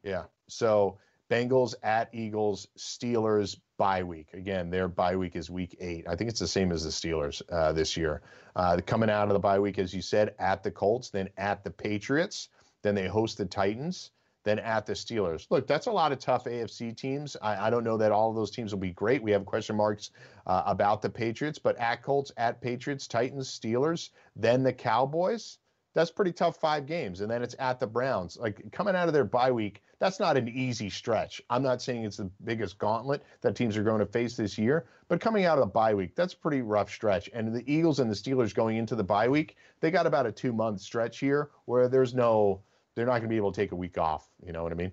Yeah. 0.03 0.24
So 0.47 0.97
Bengals 1.30 1.76
at 1.84 2.09
Eagles, 2.13 2.68
Steelers 2.78 3.57
bye 3.78 4.01
week. 4.03 4.30
Again, 4.34 4.70
their 4.70 4.88
bye 4.88 5.18
week 5.18 5.36
is 5.36 5.49
week 5.49 5.76
eight. 5.82 6.05
I 6.07 6.15
think 6.15 6.30
it's 6.30 6.39
the 6.39 6.47
same 6.47 6.72
as 6.72 6.86
the 6.86 6.89
Steelers 6.89 7.41
uh, 7.51 7.74
this 7.74 7.97
year. 7.97 8.22
Uh, 8.55 8.80
coming 8.86 9.09
out 9.09 9.28
of 9.28 9.34
the 9.34 9.39
bye 9.39 9.59
week, 9.59 9.78
as 9.78 9.93
you 9.93 10.01
said, 10.01 10.34
at 10.39 10.63
the 10.63 10.72
Colts, 10.72 11.09
then 11.09 11.28
at 11.38 11.65
the 11.65 11.70
Patriots, 11.70 12.47
then 12.88 12.95
they 12.95 13.07
host 13.07 13.38
the 13.38 13.45
Titans, 13.45 14.11
then 14.43 14.59
at 14.59 14.85
the 14.85 14.93
Steelers. 14.93 15.45
Look, 15.49 15.67
that's 15.67 15.88
a 15.88 15.91
lot 15.91 16.13
of 16.13 16.19
tough 16.19 16.45
AFC 16.45 16.95
teams. 16.95 17.35
I, 17.41 17.67
I 17.67 17.69
don't 17.69 17.83
know 17.83 17.97
that 17.97 18.13
all 18.13 18.29
of 18.29 18.35
those 18.35 18.49
teams 18.49 18.71
will 18.71 18.79
be 18.79 18.91
great. 18.91 19.21
We 19.21 19.31
have 19.31 19.45
question 19.45 19.75
marks 19.75 20.11
uh, 20.45 20.63
about 20.65 21.01
the 21.01 21.09
Patriots, 21.09 21.59
but 21.59 21.77
at 21.77 22.01
Colts, 22.01 22.31
at 22.38 22.61
Patriots, 22.61 23.07
Titans, 23.07 23.49
Steelers, 23.49 24.09
then 24.38 24.63
the 24.63 24.71
Cowboys. 24.71 25.57
That's 25.93 26.11
pretty 26.11 26.31
tough 26.31 26.57
five 26.57 26.85
games. 26.85 27.21
And 27.21 27.29
then 27.29 27.41
it's 27.41 27.55
at 27.59 27.79
the 27.79 27.88
Browns. 27.88 28.38
Like 28.38 28.71
coming 28.71 28.95
out 28.95 29.07
of 29.07 29.13
their 29.13 29.25
bye 29.25 29.51
week, 29.51 29.81
that's 29.99 30.19
not 30.19 30.38
an 30.38 30.47
easy 30.47 30.89
stretch. 30.89 31.41
I'm 31.49 31.63
not 31.63 31.81
saying 31.81 32.03
it's 32.03 32.17
the 32.17 32.29
biggest 32.43 32.77
gauntlet 32.77 33.23
that 33.41 33.55
teams 33.55 33.75
are 33.77 33.83
going 33.83 33.99
to 33.99 34.05
face 34.05 34.38
this 34.38 34.57
year, 34.57 34.85
but 35.07 35.19
coming 35.19 35.45
out 35.45 35.57
of 35.57 35.65
the 35.65 35.71
bye 35.71 35.95
week, 35.95 36.15
that's 36.15 36.33
a 36.33 36.38
pretty 36.38 36.61
rough 36.61 36.91
stretch. 36.91 37.29
And 37.33 37.53
the 37.53 37.63
Eagles 37.71 37.99
and 37.99 38.09
the 38.09 38.15
Steelers 38.15 38.53
going 38.53 38.77
into 38.77 38.95
the 38.95 39.03
bye 39.03 39.27
week, 39.27 39.57
they 39.79 39.89
got 39.89 40.05
about 40.05 40.27
a 40.27 40.31
two 40.31 40.53
month 40.53 40.81
stretch 40.81 41.19
here 41.19 41.49
where 41.65 41.88
there's 41.88 42.13
no, 42.13 42.61
they're 42.97 43.05
not 43.05 43.11
going 43.11 43.21
to 43.21 43.27
be 43.27 43.37
able 43.37 43.51
to 43.51 43.61
take 43.61 43.71
a 43.73 43.75
week 43.75 43.99
off. 43.99 44.27
You 44.43 44.51
know 44.51 44.63
what 44.63 44.71
I 44.71 44.75
mean? 44.75 44.91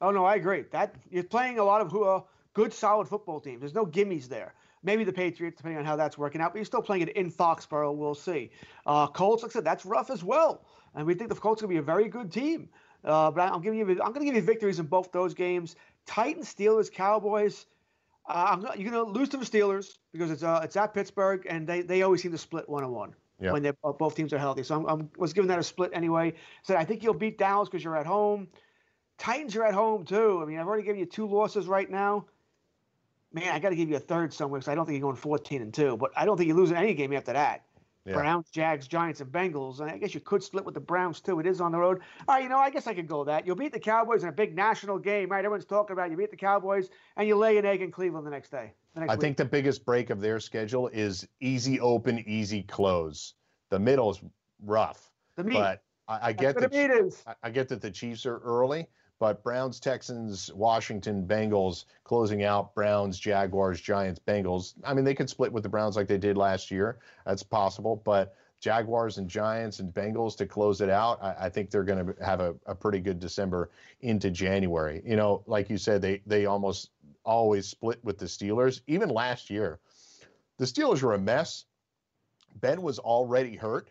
Oh 0.00 0.10
no, 0.10 0.24
I 0.24 0.34
agree. 0.34 0.64
That 0.72 0.96
you're 1.10 1.22
playing 1.22 1.60
a 1.60 1.64
lot 1.64 1.80
of 1.80 1.94
uh, 1.94 2.20
good, 2.54 2.72
solid 2.74 3.06
football 3.06 3.40
teams. 3.40 3.60
There's 3.60 3.74
no 3.74 3.86
gimmies 3.86 4.28
there. 4.28 4.52
Maybe 4.82 5.04
the 5.04 5.12
Patriots, 5.12 5.56
depending 5.56 5.78
on 5.78 5.84
how 5.84 5.94
that's 5.94 6.18
working 6.18 6.40
out, 6.40 6.52
but 6.52 6.58
you're 6.58 6.64
still 6.64 6.82
playing 6.82 7.02
it 7.02 7.10
in 7.10 7.30
Foxborough. 7.30 7.94
We'll 7.94 8.16
see. 8.16 8.50
Uh, 8.84 9.06
Colts, 9.06 9.44
like 9.44 9.52
I 9.52 9.54
said, 9.54 9.64
that's 9.64 9.86
rough 9.86 10.10
as 10.10 10.24
well, 10.24 10.66
and 10.94 11.06
we 11.06 11.14
think 11.14 11.30
the 11.30 11.36
Colts 11.36 11.62
will 11.62 11.68
be 11.68 11.76
a 11.76 11.82
very 11.82 12.08
good 12.08 12.32
team. 12.32 12.68
Uh, 13.04 13.30
but 13.30 13.52
I'm 13.52 13.62
giving 13.62 13.78
you, 13.78 13.88
I'm 13.88 14.12
going 14.12 14.14
to 14.14 14.24
give 14.24 14.34
you 14.34 14.42
victories 14.42 14.80
in 14.80 14.86
both 14.86 15.12
those 15.12 15.32
games. 15.32 15.76
Titans, 16.04 16.52
Steelers, 16.52 16.92
Cowboys. 16.92 17.66
Uh, 18.28 18.46
I'm 18.50 18.60
not, 18.60 18.80
you're 18.80 18.90
going 18.90 19.04
to 19.04 19.10
lose 19.10 19.28
to 19.28 19.36
the 19.36 19.44
Steelers 19.44 19.98
because 20.12 20.32
it's 20.32 20.42
uh, 20.42 20.60
it's 20.64 20.76
at 20.76 20.92
Pittsburgh, 20.92 21.46
and 21.48 21.64
they, 21.64 21.82
they 21.82 22.02
always 22.02 22.22
seem 22.22 22.32
to 22.32 22.38
split 22.38 22.68
one 22.68 22.82
on 22.82 22.90
one 22.90 23.14
Yeah. 23.38 23.52
when 23.52 23.66
uh, 23.66 23.72
both 23.98 24.14
teams 24.14 24.32
are 24.32 24.38
healthy. 24.38 24.62
So 24.62 24.74
I'm, 24.74 24.86
I'm 24.86 25.10
was 25.18 25.32
giving 25.32 25.48
that 25.48 25.58
a 25.58 25.62
split 25.62 25.90
anyway. 25.92 26.34
Said 26.62 26.76
I 26.76 26.84
think 26.84 27.02
you'll 27.02 27.14
beat 27.14 27.36
Dallas 27.36 27.68
because 27.68 27.84
you're 27.84 27.96
at 27.96 28.06
home. 28.06 28.48
Titans 29.18 29.54
are 29.56 29.64
at 29.64 29.74
home 29.74 30.04
too. 30.04 30.40
I 30.42 30.46
mean, 30.46 30.58
I've 30.58 30.66
already 30.66 30.82
given 30.82 30.98
you 30.98 31.06
two 31.06 31.26
losses 31.26 31.66
right 31.66 31.90
now. 31.90 32.26
Man, 33.32 33.54
I 33.54 33.58
got 33.58 33.70
to 33.70 33.76
give 33.76 33.90
you 33.90 33.96
a 33.96 34.00
third 34.00 34.32
somewhere 34.32 34.60
because 34.60 34.68
I 34.68 34.74
don't 34.74 34.86
think 34.86 34.98
you're 34.98 35.06
going 35.06 35.16
14 35.16 35.60
and 35.60 35.74
two. 35.74 35.96
But 35.98 36.12
I 36.16 36.24
don't 36.24 36.38
think 36.38 36.48
you're 36.48 36.56
losing 36.56 36.76
any 36.76 36.94
game 36.94 37.12
after 37.12 37.34
that. 37.34 37.65
Yeah. 38.06 38.14
Browns, 38.14 38.48
Jags, 38.50 38.86
Giants, 38.86 39.20
and 39.20 39.32
Bengals. 39.32 39.80
And 39.80 39.90
I 39.90 39.98
guess 39.98 40.14
you 40.14 40.20
could 40.20 40.42
split 40.42 40.64
with 40.64 40.74
the 40.74 40.80
Browns 40.80 41.20
too. 41.20 41.40
It 41.40 41.46
is 41.46 41.60
on 41.60 41.72
the 41.72 41.78
road. 41.78 42.00
All 42.28 42.36
right, 42.36 42.42
you 42.42 42.48
know, 42.48 42.58
I 42.58 42.70
guess 42.70 42.86
I 42.86 42.94
could 42.94 43.08
go 43.08 43.24
that. 43.24 43.46
You'll 43.46 43.56
beat 43.56 43.72
the 43.72 43.80
Cowboys 43.80 44.22
in 44.22 44.28
a 44.28 44.32
big 44.32 44.54
national 44.54 44.98
game, 44.98 45.28
right? 45.30 45.44
Everyone's 45.44 45.64
talking 45.64 45.92
about 45.92 46.06
it. 46.06 46.12
you 46.12 46.16
beat 46.16 46.30
the 46.30 46.36
Cowboys 46.36 46.88
and 47.16 47.26
you 47.26 47.34
lay 47.36 47.58
an 47.58 47.64
egg 47.64 47.82
in 47.82 47.90
Cleveland 47.90 48.24
the 48.26 48.30
next 48.30 48.50
day. 48.50 48.72
The 48.94 49.00
next 49.00 49.10
I 49.10 49.14
week. 49.16 49.20
think 49.22 49.36
the 49.36 49.44
biggest 49.44 49.84
break 49.84 50.10
of 50.10 50.20
their 50.20 50.38
schedule 50.38 50.88
is 50.88 51.26
easy 51.40 51.80
open, 51.80 52.20
easy 52.28 52.62
close. 52.62 53.34
The 53.70 53.78
middle 53.80 54.10
is 54.10 54.20
rough, 54.64 55.10
the 55.36 55.42
meat. 55.44 55.54
but 55.54 55.82
I, 56.06 56.28
I 56.28 56.32
get 56.32 56.54
what 56.54 56.62
the 56.62 56.68
the 56.68 56.88
meat 56.88 56.90
is. 57.06 57.24
I- 57.26 57.34
I 57.42 57.50
get 57.50 57.68
that 57.70 57.80
the 57.82 57.90
Chiefs 57.90 58.24
are 58.24 58.38
early, 58.38 58.86
but 59.18 59.42
Browns, 59.42 59.80
Texans, 59.80 60.52
Washington, 60.52 61.26
Bengals 61.26 61.84
closing 62.04 62.44
out 62.44 62.74
Browns, 62.74 63.18
Jaguars, 63.18 63.80
Giants, 63.80 64.20
Bengals. 64.26 64.74
I 64.84 64.94
mean, 64.94 65.04
they 65.04 65.14
could 65.14 65.30
split 65.30 65.52
with 65.52 65.62
the 65.62 65.68
Browns 65.68 65.96
like 65.96 66.08
they 66.08 66.18
did 66.18 66.36
last 66.36 66.70
year. 66.70 66.98
That's 67.24 67.42
possible, 67.42 68.02
but 68.04 68.36
Jaguars 68.60 69.18
and 69.18 69.28
Giants 69.28 69.80
and 69.80 69.92
Bengals 69.92 70.36
to 70.38 70.46
close 70.46 70.80
it 70.80 70.90
out, 70.90 71.22
I, 71.22 71.46
I 71.46 71.48
think 71.48 71.70
they're 71.70 71.84
going 71.84 72.06
to 72.06 72.24
have 72.24 72.40
a, 72.40 72.54
a 72.66 72.74
pretty 72.74 73.00
good 73.00 73.20
December 73.20 73.70
into 74.00 74.30
January. 74.30 75.02
You 75.04 75.16
know, 75.16 75.42
like 75.46 75.70
you 75.70 75.78
said, 75.78 76.02
they 76.02 76.22
they 76.26 76.46
almost 76.46 76.90
always 77.24 77.66
split 77.66 78.02
with 78.04 78.18
the 78.18 78.26
Steelers. 78.26 78.80
Even 78.86 79.08
last 79.08 79.50
year, 79.50 79.78
the 80.58 80.64
Steelers 80.64 81.02
were 81.02 81.14
a 81.14 81.18
mess. 81.18 81.64
Ben 82.54 82.80
was 82.80 82.98
already 82.98 83.56
hurt. 83.56 83.90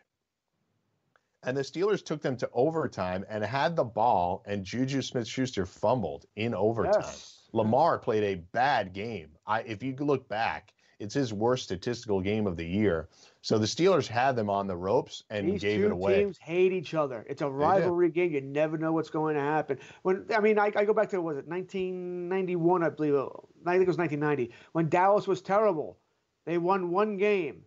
And 1.46 1.56
the 1.56 1.62
Steelers 1.62 2.04
took 2.04 2.22
them 2.22 2.36
to 2.38 2.50
overtime 2.54 3.24
and 3.30 3.44
had 3.44 3.76
the 3.76 3.84
ball, 3.84 4.44
and 4.46 4.64
Juju 4.64 5.02
Smith 5.02 5.28
Schuster 5.28 5.66
fumbled 5.66 6.26
in 6.36 6.54
overtime. 6.54 7.02
Yes. 7.02 7.48
Lamar 7.54 8.00
played 8.00 8.24
a 8.24 8.36
bad 8.52 8.94
game. 8.94 9.30
I, 9.48 9.62
if 9.62 9.82
you 9.84 9.96
look 9.96 10.28
back, 10.28 10.74
it's 11.00 11.14
his 11.14 11.34
worst 11.34 11.64
statistical 11.66 12.22
game 12.22 12.48
of 12.48 12.58
the 12.58 12.66
year. 12.66 13.10
So 13.42 13.58
the 13.58 13.66
Steelers 13.66 14.08
had 14.08 14.36
them 14.36 14.50
on 14.50 14.66
the 14.68 14.76
ropes 14.76 15.24
and 15.30 15.48
These 15.48 15.62
gave 15.62 15.84
it 15.84 15.92
away. 15.92 16.24
teams 16.24 16.38
hate 16.38 16.72
each 16.74 16.94
other. 16.94 17.26
It's 17.30 17.42
a 17.42 17.50
rivalry 17.50 18.10
game. 18.10 18.32
You 18.32 18.42
never 18.42 18.78
know 18.78 18.92
what's 18.92 19.10
going 19.10 19.36
to 19.36 19.42
happen. 19.42 19.78
When 20.02 20.26
I 20.36 20.40
mean, 20.40 20.58
I, 20.58 20.72
I 20.76 20.86
go 20.86 20.94
back 20.94 21.10
to 21.10 21.22
was 21.22 21.38
it 21.38 21.48
1991? 21.48 22.84
I 22.84 22.90
believe. 22.90 23.14
uh, 23.16 23.26
I 23.66 23.74
think 23.74 23.84
it 23.84 23.88
was 23.88 23.98
1990 23.98 24.52
when 24.72 24.90
Dallas 24.90 25.28
was 25.28 25.42
terrible. 25.42 25.98
They 26.46 26.58
won 26.58 26.92
one 26.92 27.18
game 27.18 27.64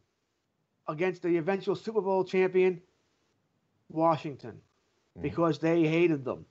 against 0.89 1.23
the 1.23 1.37
eventual 1.37 1.77
Super 1.77 2.01
Bowl 2.01 2.25
champion 2.25 2.81
Washington, 3.89 4.61
mm. 5.17 5.23
because 5.23 5.59
they 5.59 5.83
hated 5.85 6.25
them. 6.25 6.47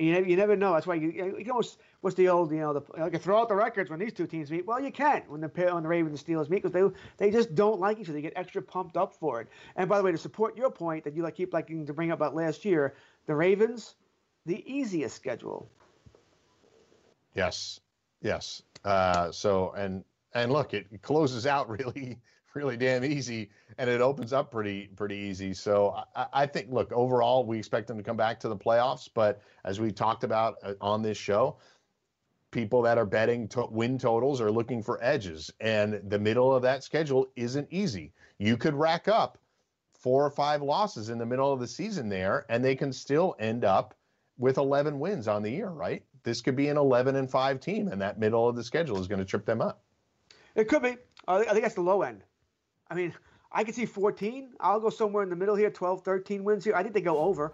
You 0.00 0.12
never, 0.12 0.26
you 0.26 0.36
never 0.36 0.56
know. 0.56 0.72
That's 0.72 0.86
why 0.86 0.94
you, 0.94 1.10
you 1.10 1.44
can 1.44 1.50
almost 1.50 1.78
what's 2.00 2.16
the 2.16 2.28
old 2.30 2.50
you 2.50 2.58
know 2.58 2.72
the 2.72 2.82
like 2.98 3.20
throw 3.20 3.38
out 3.38 3.50
the 3.50 3.54
records 3.54 3.90
when 3.90 3.98
these 3.98 4.14
two 4.14 4.26
teams 4.26 4.50
meet. 4.50 4.66
Well, 4.66 4.80
you 4.80 4.90
can't 4.90 5.28
when 5.30 5.42
the 5.42 5.48
when 5.48 5.82
the 5.82 5.88
Ravens 5.88 6.18
and 6.18 6.26
Steelers 6.26 6.48
meet 6.48 6.62
because 6.62 6.72
they 6.72 6.82
they 7.18 7.30
just 7.30 7.54
don't 7.54 7.78
like 7.78 7.98
each 7.98 8.06
other. 8.06 8.14
They 8.14 8.22
get 8.22 8.32
extra 8.34 8.62
pumped 8.62 8.96
up 8.96 9.12
for 9.12 9.42
it. 9.42 9.48
And 9.76 9.90
by 9.90 9.98
the 9.98 10.04
way, 10.04 10.12
to 10.12 10.18
support 10.18 10.56
your 10.56 10.70
point 10.70 11.04
that 11.04 11.14
you 11.14 11.22
like 11.22 11.34
keep 11.34 11.52
liking 11.52 11.84
to 11.86 11.92
bring 11.92 12.10
up 12.10 12.18
about 12.18 12.34
last 12.34 12.64
year, 12.64 12.94
the 13.26 13.34
Ravens, 13.34 13.94
the 14.46 14.64
easiest 14.72 15.14
schedule. 15.14 15.70
Yes, 17.34 17.80
yes. 18.22 18.62
Uh, 18.82 19.30
so 19.30 19.72
and 19.72 20.02
and 20.32 20.50
look, 20.50 20.72
it 20.72 21.02
closes 21.02 21.46
out 21.46 21.68
really 21.78 22.18
really 22.54 22.76
damn 22.76 23.04
easy 23.04 23.50
and 23.78 23.88
it 23.88 24.00
opens 24.00 24.32
up 24.32 24.50
pretty 24.50 24.88
pretty 24.96 25.16
easy. 25.16 25.54
So 25.54 25.94
I, 26.14 26.26
I, 26.32 26.46
think 26.46 26.70
look 26.70 26.92
overall 26.92 27.44
we 27.44 27.58
expect 27.58 27.86
them 27.86 27.96
to 27.96 28.02
come 28.02 28.16
back 28.16 28.40
to 28.40 28.48
the 28.48 28.56
playoffs 28.56 29.08
but 29.12 29.40
as 29.64 29.80
we 29.80 29.92
talked 29.92 30.24
about 30.24 30.56
uh, 30.62 30.74
on 30.80 31.02
this 31.02 31.16
show 31.16 31.56
people 32.50 32.82
that 32.82 32.98
are 32.98 33.06
betting 33.06 33.46
to 33.48 33.66
win 33.70 33.98
totals 33.98 34.40
are 34.40 34.50
looking 34.50 34.82
for 34.82 35.02
edges 35.02 35.52
and 35.60 36.00
the 36.08 36.18
middle 36.18 36.54
of 36.54 36.62
that 36.62 36.82
schedule 36.82 37.28
isn't 37.36 37.68
easy. 37.70 38.12
You 38.38 38.56
could 38.56 38.74
rack 38.74 39.06
up 39.06 39.38
four 39.92 40.24
or 40.24 40.30
five 40.30 40.62
losses 40.62 41.10
in 41.10 41.18
the 41.18 41.26
middle 41.26 41.52
of 41.52 41.60
the 41.60 41.68
season 41.68 42.08
there 42.08 42.46
and 42.48 42.64
they 42.64 42.74
can 42.74 42.92
still 42.92 43.36
end 43.38 43.64
up 43.64 43.94
with 44.38 44.56
11 44.58 44.98
wins 44.98 45.28
on 45.28 45.42
the 45.42 45.50
year 45.50 45.68
right? 45.68 46.02
This 46.24 46.40
could 46.40 46.56
be 46.56 46.68
an 46.68 46.76
11 46.76 47.14
and 47.14 47.30
5 47.30 47.60
team 47.60 47.88
and 47.88 48.00
that 48.00 48.18
middle 48.18 48.48
of 48.48 48.56
the 48.56 48.64
schedule 48.64 48.98
is 48.98 49.06
going 49.06 49.20
to 49.20 49.24
trip 49.24 49.46
them 49.46 49.60
up. 49.60 49.82
It 50.56 50.66
could 50.66 50.82
be. 50.82 50.96
I 51.28 51.44
think 51.44 51.62
that's 51.62 51.74
the 51.74 51.80
low 51.82 52.02
end 52.02 52.24
I 52.90 52.94
mean, 52.96 53.14
I 53.52 53.62
could 53.62 53.74
see 53.74 53.86
14. 53.86 54.50
I'll 54.58 54.80
go 54.80 54.90
somewhere 54.90 55.22
in 55.22 55.30
the 55.30 55.36
middle 55.36 55.54
here, 55.54 55.70
12, 55.70 56.02
13 56.02 56.42
wins 56.42 56.64
here. 56.64 56.74
I 56.74 56.82
think 56.82 56.92
they 56.92 57.00
go 57.00 57.18
over. 57.18 57.52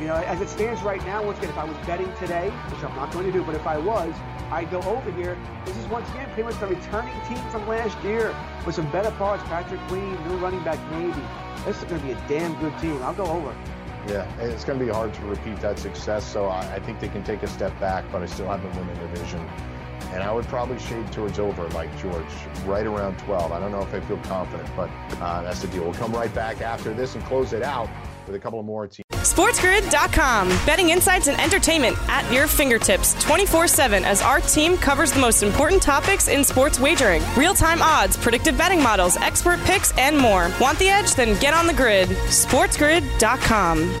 You 0.00 0.08
know, 0.08 0.14
as 0.14 0.40
it 0.40 0.48
stands 0.48 0.82
right 0.82 1.04
now, 1.06 1.24
once 1.24 1.38
again, 1.38 1.50
if 1.50 1.56
I 1.56 1.64
was 1.64 1.76
betting 1.86 2.12
today, 2.18 2.50
which 2.50 2.82
I'm 2.82 2.94
not 2.96 3.12
going 3.12 3.26
to 3.26 3.32
do, 3.32 3.44
but 3.44 3.54
if 3.54 3.66
I 3.66 3.78
was, 3.78 4.12
I'd 4.50 4.70
go 4.70 4.80
over 4.82 5.10
here. 5.12 5.38
This 5.64 5.76
is 5.76 5.86
once 5.86 6.08
again 6.10 6.26
pretty 6.34 6.42
much 6.42 6.58
the 6.60 6.66
returning 6.66 7.18
team 7.28 7.38
from 7.50 7.66
last 7.68 7.96
year 8.02 8.36
with 8.66 8.74
some 8.74 8.90
better 8.90 9.10
parts. 9.12 9.42
Patrick 9.44 9.80
Queen, 9.88 10.12
new 10.28 10.36
running 10.36 10.62
back, 10.64 10.78
maybe. 10.90 11.22
This 11.64 11.78
is 11.78 11.84
going 11.84 12.00
to 12.00 12.06
be 12.06 12.12
a 12.12 12.28
damn 12.28 12.58
good 12.60 12.76
team. 12.80 13.00
I'll 13.02 13.14
go 13.14 13.26
over. 13.26 13.56
Yeah, 14.08 14.30
it's 14.40 14.64
going 14.64 14.78
to 14.78 14.84
be 14.84 14.90
hard 14.90 15.14
to 15.14 15.22
repeat 15.22 15.60
that 15.60 15.78
success. 15.78 16.24
So 16.24 16.48
I, 16.48 16.80
think 16.80 17.00
they 17.00 17.08
can 17.08 17.24
take 17.24 17.42
a 17.42 17.48
step 17.48 17.78
back, 17.80 18.04
but 18.10 18.20
I 18.22 18.26
still 18.26 18.48
have 18.48 18.62
them 18.62 18.76
win 18.76 18.88
the 18.88 19.08
division 19.08 19.48
and 20.12 20.22
I 20.22 20.32
would 20.32 20.46
probably 20.46 20.78
shade 20.78 21.10
towards 21.12 21.38
over 21.38 21.68
like 21.68 21.96
George, 22.00 22.24
right 22.64 22.86
around 22.86 23.18
12. 23.18 23.52
I 23.52 23.60
don't 23.60 23.72
know 23.72 23.82
if 23.82 23.92
I 23.92 24.00
feel 24.00 24.18
confident, 24.18 24.68
but 24.76 24.90
uh, 25.20 25.42
that's 25.42 25.62
the 25.62 25.68
deal. 25.68 25.84
We'll 25.84 25.94
come 25.94 26.12
right 26.12 26.32
back 26.34 26.60
after 26.60 26.94
this 26.94 27.14
and 27.14 27.24
close 27.24 27.52
it 27.52 27.62
out 27.62 27.88
with 28.26 28.34
a 28.34 28.38
couple 28.38 28.58
of 28.58 28.66
more 28.66 28.86
teams. 28.86 29.06
SportsGrid.com. 29.12 30.48
Betting 30.66 30.90
insights 30.90 31.28
and 31.28 31.40
entertainment 31.40 31.96
at 32.08 32.30
your 32.32 32.46
fingertips 32.46 33.14
24 33.22 33.68
7 33.68 34.04
as 34.04 34.22
our 34.22 34.40
team 34.40 34.76
covers 34.76 35.12
the 35.12 35.20
most 35.20 35.42
important 35.42 35.82
topics 35.82 36.28
in 36.28 36.44
sports 36.44 36.78
wagering 36.80 37.22
real 37.36 37.54
time 37.54 37.82
odds, 37.82 38.16
predictive 38.16 38.56
betting 38.56 38.82
models, 38.82 39.16
expert 39.18 39.60
picks, 39.60 39.96
and 39.98 40.16
more. 40.16 40.50
Want 40.60 40.78
the 40.78 40.88
edge? 40.88 41.14
Then 41.14 41.38
get 41.40 41.54
on 41.54 41.66
the 41.66 41.74
grid. 41.74 42.08
SportsGrid.com. 42.08 44.00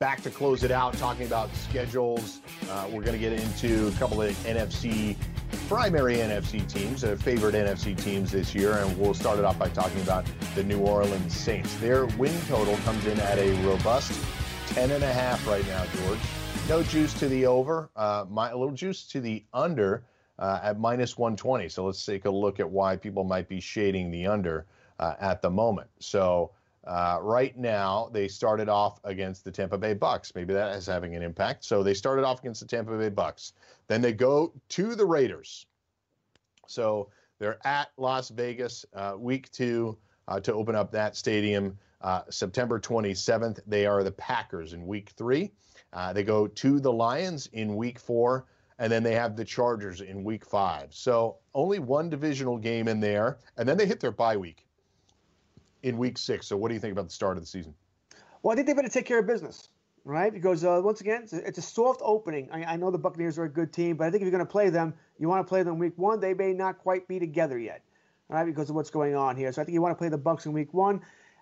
back 0.00 0.22
to 0.22 0.30
close 0.30 0.62
it 0.62 0.70
out, 0.70 0.94
talking 0.94 1.26
about 1.26 1.52
schedules. 1.56 2.40
Uh, 2.70 2.86
we're 2.92 3.02
going 3.02 3.14
to 3.14 3.18
get 3.18 3.32
into 3.32 3.88
a 3.88 3.90
couple 3.98 4.22
of 4.22 4.30
NFC, 4.44 5.16
primary 5.66 6.18
NFC 6.18 6.64
teams, 6.72 7.02
uh, 7.02 7.16
favorite 7.16 7.56
NFC 7.56 8.00
teams 8.00 8.30
this 8.30 8.54
year. 8.54 8.74
And 8.74 8.96
we'll 8.96 9.12
start 9.12 9.40
it 9.40 9.44
off 9.44 9.58
by 9.58 9.68
talking 9.70 10.00
about 10.02 10.24
the 10.54 10.62
New 10.62 10.78
Orleans 10.78 11.36
Saints. 11.36 11.74
Their 11.78 12.06
win 12.16 12.32
total 12.46 12.76
comes 12.84 13.06
in 13.06 13.18
at 13.18 13.38
a 13.38 13.50
robust 13.66 14.12
10.5 14.68 15.44
right 15.50 15.66
now, 15.66 15.84
George. 15.96 16.20
No 16.68 16.84
juice 16.84 17.12
to 17.14 17.28
the 17.28 17.46
over, 17.46 17.90
uh, 17.96 18.24
my, 18.30 18.50
a 18.50 18.56
little 18.56 18.76
juice 18.76 19.02
to 19.08 19.20
the 19.20 19.44
under 19.52 20.04
uh, 20.38 20.60
at 20.62 20.78
minus 20.78 21.18
120. 21.18 21.68
So 21.68 21.84
let's 21.84 22.06
take 22.06 22.24
a 22.24 22.30
look 22.30 22.60
at 22.60 22.70
why 22.70 22.94
people 22.94 23.24
might 23.24 23.48
be 23.48 23.58
shading 23.58 24.12
the 24.12 24.28
under 24.28 24.64
uh, 25.00 25.14
at 25.18 25.42
the 25.42 25.50
moment. 25.50 25.88
So, 25.98 26.52
uh, 26.88 27.18
right 27.20 27.54
now, 27.54 28.08
they 28.14 28.26
started 28.28 28.70
off 28.70 28.98
against 29.04 29.44
the 29.44 29.50
Tampa 29.50 29.76
Bay 29.76 29.92
Bucks. 29.92 30.34
Maybe 30.34 30.54
that 30.54 30.74
is 30.74 30.86
having 30.86 31.14
an 31.14 31.22
impact. 31.22 31.62
So 31.66 31.82
they 31.82 31.92
started 31.92 32.24
off 32.24 32.40
against 32.40 32.60
the 32.60 32.66
Tampa 32.66 32.96
Bay 32.96 33.10
Bucks. 33.10 33.52
Then 33.88 34.00
they 34.00 34.14
go 34.14 34.54
to 34.70 34.94
the 34.94 35.04
Raiders. 35.04 35.66
So 36.66 37.10
they're 37.38 37.58
at 37.66 37.88
Las 37.98 38.30
Vegas, 38.30 38.86
uh, 38.94 39.14
week 39.18 39.52
two, 39.52 39.98
uh, 40.28 40.40
to 40.40 40.54
open 40.54 40.74
up 40.74 40.90
that 40.92 41.14
stadium. 41.14 41.76
Uh, 42.00 42.22
September 42.30 42.80
27th, 42.80 43.60
they 43.66 43.84
are 43.84 44.02
the 44.02 44.12
Packers 44.12 44.72
in 44.72 44.86
week 44.86 45.10
three. 45.10 45.50
Uh, 45.92 46.14
they 46.14 46.22
go 46.22 46.46
to 46.46 46.80
the 46.80 46.92
Lions 46.92 47.48
in 47.52 47.76
week 47.76 47.98
four, 47.98 48.46
and 48.78 48.90
then 48.90 49.02
they 49.02 49.14
have 49.14 49.36
the 49.36 49.44
Chargers 49.44 50.00
in 50.00 50.24
week 50.24 50.44
five. 50.44 50.94
So 50.94 51.36
only 51.54 51.80
one 51.80 52.08
divisional 52.08 52.56
game 52.56 52.88
in 52.88 52.98
there, 52.98 53.36
and 53.58 53.68
then 53.68 53.76
they 53.76 53.86
hit 53.86 54.00
their 54.00 54.10
bye 54.10 54.38
week 54.38 54.64
in 55.82 55.98
week 55.98 56.18
six. 56.18 56.46
So, 56.46 56.56
what 56.56 56.68
do 56.68 56.74
you 56.74 56.80
think 56.80 56.92
about 56.92 57.06
the 57.06 57.14
start 57.14 57.36
of 57.36 57.42
the 57.42 57.46
season? 57.46 57.74
Well, 58.42 58.52
I 58.52 58.56
think 58.56 58.66
they 58.66 58.72
better 58.72 58.88
take 58.88 59.06
care 59.06 59.18
of 59.18 59.26
business, 59.26 59.68
right? 60.04 60.32
Because 60.32 60.64
uh, 60.64 60.80
once 60.82 61.00
again, 61.00 61.22
it's 61.24 61.32
a, 61.32 61.46
it's 61.46 61.58
a 61.58 61.62
soft 61.62 62.00
opening. 62.04 62.48
I, 62.52 62.64
I, 62.64 62.76
know 62.76 62.90
the 62.90 62.98
Buccaneers 62.98 63.38
are 63.38 63.44
a 63.44 63.48
good 63.48 63.72
team, 63.72 63.96
but 63.96 64.06
I 64.06 64.10
think 64.10 64.22
if 64.22 64.26
you're 64.26 64.32
going 64.32 64.46
to 64.46 64.50
play 64.50 64.70
them, 64.70 64.94
you 65.18 65.28
want 65.28 65.44
to 65.44 65.48
play 65.48 65.62
them 65.62 65.78
week 65.78 65.94
one. 65.96 66.20
They 66.20 66.34
may 66.34 66.52
not 66.52 66.78
quite 66.78 67.08
be 67.08 67.18
together 67.18 67.58
yet, 67.58 67.82
right? 68.28 68.44
Because 68.44 68.70
of 68.70 68.76
what's 68.76 68.90
going 68.90 69.16
on 69.16 69.36
here. 69.36 69.52
So 69.52 69.60
I 69.60 69.64
think 69.64 69.74
you 69.74 69.82
want 69.82 69.92
to 69.92 69.98
play 69.98 70.08
the 70.08 70.18
Bucks 70.18 70.46
in 70.46 70.52
week 70.52 70.72
one. 70.72 71.00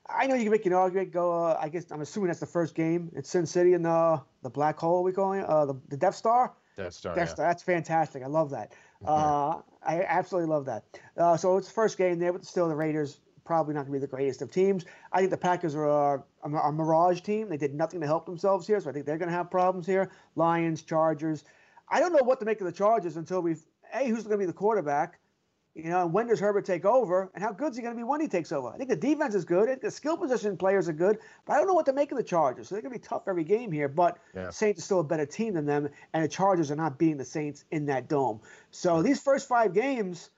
I 0.08 0.26
know 0.26 0.36
you 0.36 0.44
can 0.44 0.52
make 0.52 0.66
an 0.66 0.72
argument. 0.72 1.12
Go. 1.12 1.32
Uh, 1.32 1.58
I 1.60 1.68
guess 1.68 1.90
I'm 1.90 2.00
assuming 2.00 2.28
that's 2.28 2.40
the 2.40 2.46
first 2.46 2.74
game. 2.74 3.10
It's 3.14 3.28
Sin 3.28 3.44
City 3.44 3.74
and 3.74 3.84
the 3.84 4.22
the 4.42 4.50
black 4.50 4.78
hole. 4.78 5.02
We 5.02 5.12
call 5.12 5.32
it 5.32 5.44
uh, 5.44 5.66
the 5.66 5.74
the 5.88 5.96
Death 5.96 6.14
Star. 6.14 6.52
Death 6.76 6.94
Star. 6.94 7.14
Death 7.14 7.28
yeah. 7.28 7.34
Star. 7.34 7.46
That's 7.48 7.62
fantastic. 7.62 8.22
I 8.22 8.26
love 8.26 8.50
that. 8.50 8.72
Uh, 9.04 9.60
I 9.82 10.02
absolutely 10.02 10.48
love 10.48 10.66
that. 10.66 10.84
Uh, 11.16 11.36
so 11.36 11.56
it's 11.56 11.68
the 11.68 11.74
first 11.74 11.98
game 11.98 12.18
there, 12.18 12.32
but 12.32 12.44
still 12.44 12.68
the 12.68 12.74
Raiders 12.74 13.18
probably 13.46 13.74
not 13.74 13.86
going 13.86 13.92
to 13.92 13.98
be 14.00 14.00
the 14.00 14.06
greatest 14.06 14.42
of 14.42 14.50
teams. 14.50 14.84
I 15.12 15.20
think 15.20 15.30
the 15.30 15.36
Packers 15.36 15.74
are 15.74 16.16
a, 16.16 16.22
a, 16.44 16.72
mirage 16.72 17.20
team. 17.20 17.48
They 17.48 17.56
did 17.56 17.74
nothing 17.74 18.00
to 18.00 18.06
help 18.06 18.26
themselves 18.26 18.66
here, 18.66 18.80
so 18.80 18.90
I 18.90 18.92
think 18.92 19.06
they're 19.06 19.18
going 19.18 19.30
to 19.30 19.34
have 19.34 19.50
problems 19.50 19.86
here. 19.86 20.10
Lions, 20.34 20.82
Chargers. 20.82 21.44
I 21.88 22.00
don't 22.00 22.12
know 22.12 22.22
what 22.22 22.40
to 22.40 22.46
make 22.46 22.60
of 22.60 22.66
the 22.66 22.72
Chargers 22.72 23.16
until 23.16 23.40
we've 23.40 23.62
a 23.94 24.08
who's 24.08 24.24
going 24.24 24.32
to 24.32 24.38
be 24.38 24.46
the 24.46 24.52
quarterback. 24.52 25.20
You 25.74 25.90
know, 25.90 26.04
and 26.04 26.12
when 26.12 26.26
does 26.26 26.40
Herbert 26.40 26.64
take 26.64 26.86
over, 26.86 27.30
and 27.34 27.44
how 27.44 27.52
good 27.52 27.72
is 27.72 27.76
he 27.76 27.82
going 27.82 27.94
to 27.94 27.98
be 27.98 28.02
when 28.02 28.18
he 28.18 28.28
takes 28.28 28.50
over? 28.50 28.68
I 28.68 28.78
think 28.78 28.88
the 28.88 28.96
defense 28.96 29.34
is 29.34 29.44
good. 29.44 29.64
I 29.64 29.72
think 29.72 29.82
the 29.82 29.90
skill 29.90 30.16
position 30.16 30.56
players 30.56 30.88
are 30.88 30.94
good, 30.94 31.18
but 31.44 31.52
I 31.52 31.58
don't 31.58 31.66
know 31.66 31.74
what 31.74 31.84
to 31.84 31.92
make 31.92 32.10
of 32.12 32.16
the 32.16 32.24
Chargers. 32.24 32.68
So 32.68 32.74
they're 32.74 32.80
going 32.80 32.94
to 32.94 32.98
be 32.98 33.06
tough 33.06 33.24
every 33.28 33.44
game 33.44 33.70
here. 33.70 33.86
But 33.86 34.16
yeah. 34.34 34.48
Saints 34.48 34.80
are 34.80 34.82
still 34.82 35.00
a 35.00 35.04
better 35.04 35.26
team 35.26 35.52
than 35.52 35.66
them, 35.66 35.90
and 36.14 36.24
the 36.24 36.28
Chargers 36.28 36.70
are 36.70 36.76
not 36.76 36.98
beating 36.98 37.18
the 37.18 37.26
Saints 37.26 37.66
in 37.70 37.84
that 37.86 38.08
dome. 38.08 38.40
So 38.70 39.02
these 39.02 39.20
first 39.20 39.48
five 39.48 39.74
games, 39.74 40.30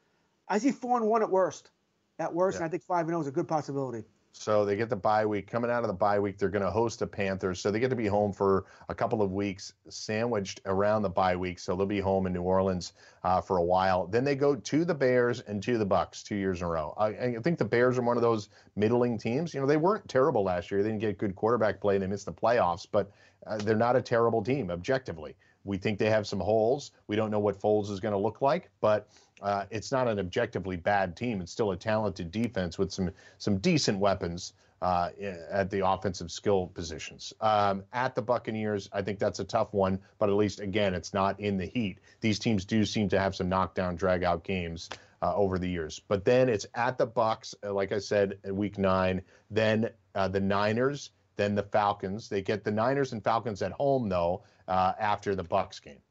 I 0.48 0.58
see 0.58 0.72
four 0.72 0.96
and 0.96 1.06
one 1.06 1.22
at 1.22 1.30
worst. 1.30 1.70
At 2.18 2.34
worst, 2.34 2.56
yeah. 2.56 2.62
and 2.62 2.68
I 2.68 2.70
think 2.70 2.82
five 2.82 3.00
and 3.00 3.10
zero 3.10 3.20
is 3.20 3.26
a 3.26 3.32
good 3.32 3.48
possibility. 3.48 4.04
So 4.32 4.64
they 4.64 4.76
get 4.76 4.88
the 4.88 4.96
bye 4.96 5.26
week. 5.26 5.50
Coming 5.50 5.70
out 5.70 5.82
of 5.82 5.88
the 5.88 5.94
bye 5.94 6.20
week, 6.20 6.38
they're 6.38 6.48
going 6.48 6.64
to 6.64 6.70
host 6.70 7.00
the 7.00 7.06
Panthers. 7.06 7.60
So 7.60 7.70
they 7.70 7.80
get 7.80 7.90
to 7.90 7.96
be 7.96 8.06
home 8.06 8.32
for 8.32 8.66
a 8.88 8.94
couple 8.94 9.20
of 9.20 9.32
weeks, 9.32 9.72
sandwiched 9.88 10.60
around 10.66 11.02
the 11.02 11.08
bye 11.08 11.34
week. 11.34 11.58
So 11.58 11.74
they'll 11.74 11.86
be 11.86 11.98
home 11.98 12.26
in 12.26 12.32
New 12.32 12.42
Orleans 12.42 12.92
uh, 13.24 13.40
for 13.40 13.56
a 13.56 13.62
while. 13.62 14.06
Then 14.06 14.24
they 14.24 14.36
go 14.36 14.54
to 14.54 14.84
the 14.84 14.94
Bears 14.94 15.40
and 15.40 15.62
to 15.64 15.76
the 15.76 15.84
Bucks 15.84 16.22
two 16.22 16.36
years 16.36 16.60
in 16.60 16.66
a 16.66 16.70
row. 16.70 16.94
I, 16.96 17.06
I, 17.08 17.36
think 17.42 17.58
the 17.58 17.64
Bears 17.64 17.98
are 17.98 18.02
one 18.02 18.16
of 18.16 18.22
those 18.22 18.48
middling 18.76 19.18
teams. 19.18 19.54
You 19.54 19.60
know, 19.60 19.66
they 19.66 19.76
weren't 19.76 20.08
terrible 20.08 20.44
last 20.44 20.70
year. 20.70 20.82
They 20.82 20.90
didn't 20.90 21.00
get 21.00 21.18
good 21.18 21.34
quarterback 21.34 21.80
play. 21.80 21.98
They 21.98 22.06
missed 22.06 22.26
the 22.26 22.32
playoffs, 22.32 22.86
but 22.90 23.10
uh, 23.46 23.56
they're 23.58 23.76
not 23.76 23.96
a 23.96 24.02
terrible 24.02 24.42
team 24.42 24.70
objectively. 24.70 25.34
We 25.64 25.76
think 25.76 25.98
they 25.98 26.10
have 26.10 26.26
some 26.26 26.40
holes. 26.40 26.92
We 27.06 27.16
don't 27.16 27.30
know 27.30 27.38
what 27.38 27.60
Foles 27.60 27.90
is 27.90 28.00
going 28.00 28.12
to 28.12 28.18
look 28.18 28.40
like, 28.40 28.70
but 28.80 29.08
uh, 29.42 29.64
it's 29.70 29.92
not 29.92 30.08
an 30.08 30.18
objectively 30.18 30.76
bad 30.76 31.16
team. 31.16 31.40
It's 31.40 31.52
still 31.52 31.70
a 31.72 31.76
talented 31.76 32.30
defense 32.30 32.78
with 32.78 32.92
some 32.92 33.10
some 33.38 33.58
decent 33.58 33.98
weapons 33.98 34.52
uh, 34.80 35.10
at 35.50 35.70
the 35.70 35.86
offensive 35.86 36.30
skill 36.30 36.68
positions. 36.68 37.32
Um, 37.40 37.84
at 37.92 38.14
the 38.14 38.22
Buccaneers, 38.22 38.88
I 38.92 39.02
think 39.02 39.18
that's 39.18 39.40
a 39.40 39.44
tough 39.44 39.72
one, 39.72 39.98
but 40.18 40.28
at 40.28 40.36
least 40.36 40.60
again, 40.60 40.94
it's 40.94 41.12
not 41.12 41.40
in 41.40 41.56
the 41.56 41.66
heat. 41.66 41.98
These 42.20 42.38
teams 42.38 42.64
do 42.64 42.84
seem 42.84 43.08
to 43.10 43.18
have 43.18 43.34
some 43.34 43.48
knockdown, 43.48 43.96
drag 43.96 44.24
out 44.24 44.44
games. 44.44 44.88
Uh, 45.20 45.34
over 45.34 45.58
the 45.58 45.68
years, 45.68 46.00
but 46.06 46.24
then 46.24 46.48
it's 46.48 46.64
at 46.76 46.96
the 46.96 47.04
Bucks, 47.04 47.52
uh, 47.66 47.72
like 47.72 47.90
I 47.90 47.98
said, 47.98 48.38
week 48.44 48.78
nine. 48.78 49.22
Then 49.50 49.90
uh, 50.14 50.28
the 50.28 50.38
Niners, 50.38 51.10
then 51.38 51.54
the 51.54 51.62
Falcons. 51.62 52.28
They 52.28 52.42
get 52.42 52.64
the 52.64 52.70
Niners 52.70 53.14
and 53.14 53.24
Falcons 53.24 53.62
at 53.62 53.72
home 53.72 54.10
though 54.10 54.42
uh, 54.68 54.92
after 55.00 55.34
the 55.34 55.44
Bucks 55.44 55.80
game 55.80 56.02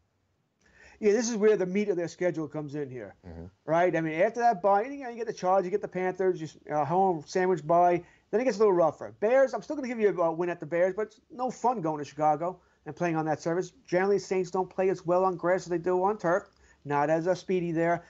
yeah, 0.99 1.11
this 1.11 1.29
is 1.29 1.35
where 1.35 1.57
the 1.57 1.65
meat 1.65 1.89
of 1.89 1.97
their 1.97 2.07
schedule 2.07 2.47
comes 2.47 2.73
in 2.73 2.89
here, 2.89 3.15
mm-hmm. 3.27 3.45
right? 3.65 3.95
I 3.95 4.01
mean, 4.01 4.19
after 4.19 4.39
that 4.39 4.61
bye, 4.61 4.83
you, 4.83 5.03
know, 5.03 5.09
you 5.09 5.15
get 5.15 5.27
the 5.27 5.33
Chargers, 5.33 5.65
you 5.65 5.71
get 5.71 5.81
the 5.81 5.87
Panthers, 5.87 6.39
just 6.39 6.57
uh, 6.71 6.83
home 6.83 7.23
sandwich 7.25 7.65
bye. 7.65 8.03
Then 8.31 8.41
it 8.41 8.45
gets 8.45 8.57
a 8.57 8.59
little 8.59 8.73
rougher. 8.73 9.15
Bears, 9.19 9.53
I'm 9.53 9.61
still 9.61 9.75
going 9.75 9.87
to 9.87 9.95
give 9.95 10.01
you 10.01 10.21
a 10.21 10.31
win 10.31 10.49
at 10.49 10.59
the 10.59 10.65
Bears, 10.65 10.93
but 10.95 11.03
it's 11.03 11.21
no 11.31 11.51
fun 11.51 11.81
going 11.81 11.99
to 11.99 12.05
Chicago 12.05 12.59
and 12.85 12.95
playing 12.95 13.15
on 13.15 13.25
that 13.25 13.41
surface. 13.41 13.71
Generally, 13.85 14.19
Saints 14.19 14.51
don't 14.51 14.69
play 14.69 14.89
as 14.89 15.05
well 15.05 15.23
on 15.23 15.37
grass 15.37 15.61
as 15.61 15.67
they 15.67 15.77
do 15.77 16.03
on 16.03 16.17
turf. 16.17 16.49
Not 16.83 17.09
as 17.09 17.27
a 17.27 17.35
speedy 17.35 17.71
there. 17.71 18.03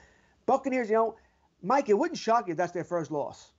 Buccaneers, 0.46 0.88
you 0.88 0.96
know, 0.96 1.16
Mike, 1.62 1.88
it 1.88 1.98
wouldn't 1.98 2.18
shock 2.18 2.46
you 2.48 2.52
if 2.52 2.56
that's 2.56 2.72
their 2.72 2.84
first 2.84 3.10
loss 3.10 3.52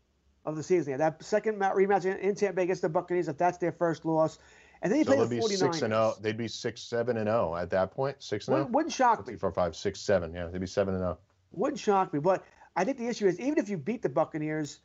of 0.46 0.56
the 0.56 0.64
season. 0.64 0.92
Yeah, 0.92 0.98
that 0.98 1.24
second 1.24 1.60
rematch 1.60 2.06
in 2.06 2.36
Tampa 2.36 2.56
Bay 2.56 2.64
against 2.64 2.82
the 2.82 2.90
Buccaneers, 2.90 3.28
if 3.28 3.38
that's 3.38 3.58
their 3.58 3.72
first 3.72 4.06
loss. 4.06 4.40
And 4.82 4.92
then 4.92 5.00
you 5.00 5.06
so 5.06 5.16
play 5.16 5.40
the 5.40 5.44
49ers. 5.44 5.58
Six 5.58 5.82
and 5.82 5.94
0. 5.94 6.16
They'd 6.22 6.38
be 6.38 6.48
six, 6.48 6.82
seven 6.82 7.18
and 7.18 7.28
zero 7.28 7.56
at 7.56 7.70
that 7.72 7.92
point. 7.92 8.16
Six 8.20 8.48
and 8.48 8.56
0. 8.56 8.58
Wouldn't, 8.58 8.70
oh? 8.70 8.78
wouldn't 8.78 8.94
shock 8.94 9.28
me. 9.28 9.36
Four, 9.36 9.52
five, 9.52 9.76
six, 9.76 10.00
seven. 10.00 10.34
Yeah, 10.34 10.48
they'd 10.48 10.62
be 10.62 10.68
seven 10.68 10.94
and 10.94 11.02
zero. 11.02 11.18
Wouldn't 11.52 11.80
shock 11.80 12.14
me, 12.14 12.20
but 12.20 12.46
I 12.76 12.84
think 12.84 12.98
the 12.98 13.08
issue 13.08 13.28
is 13.28 13.40
even 13.40 13.58
if 13.58 13.70
you 13.70 13.78
beat 13.78 14.02
the 14.02 14.10
Buccaneers, 14.10 14.80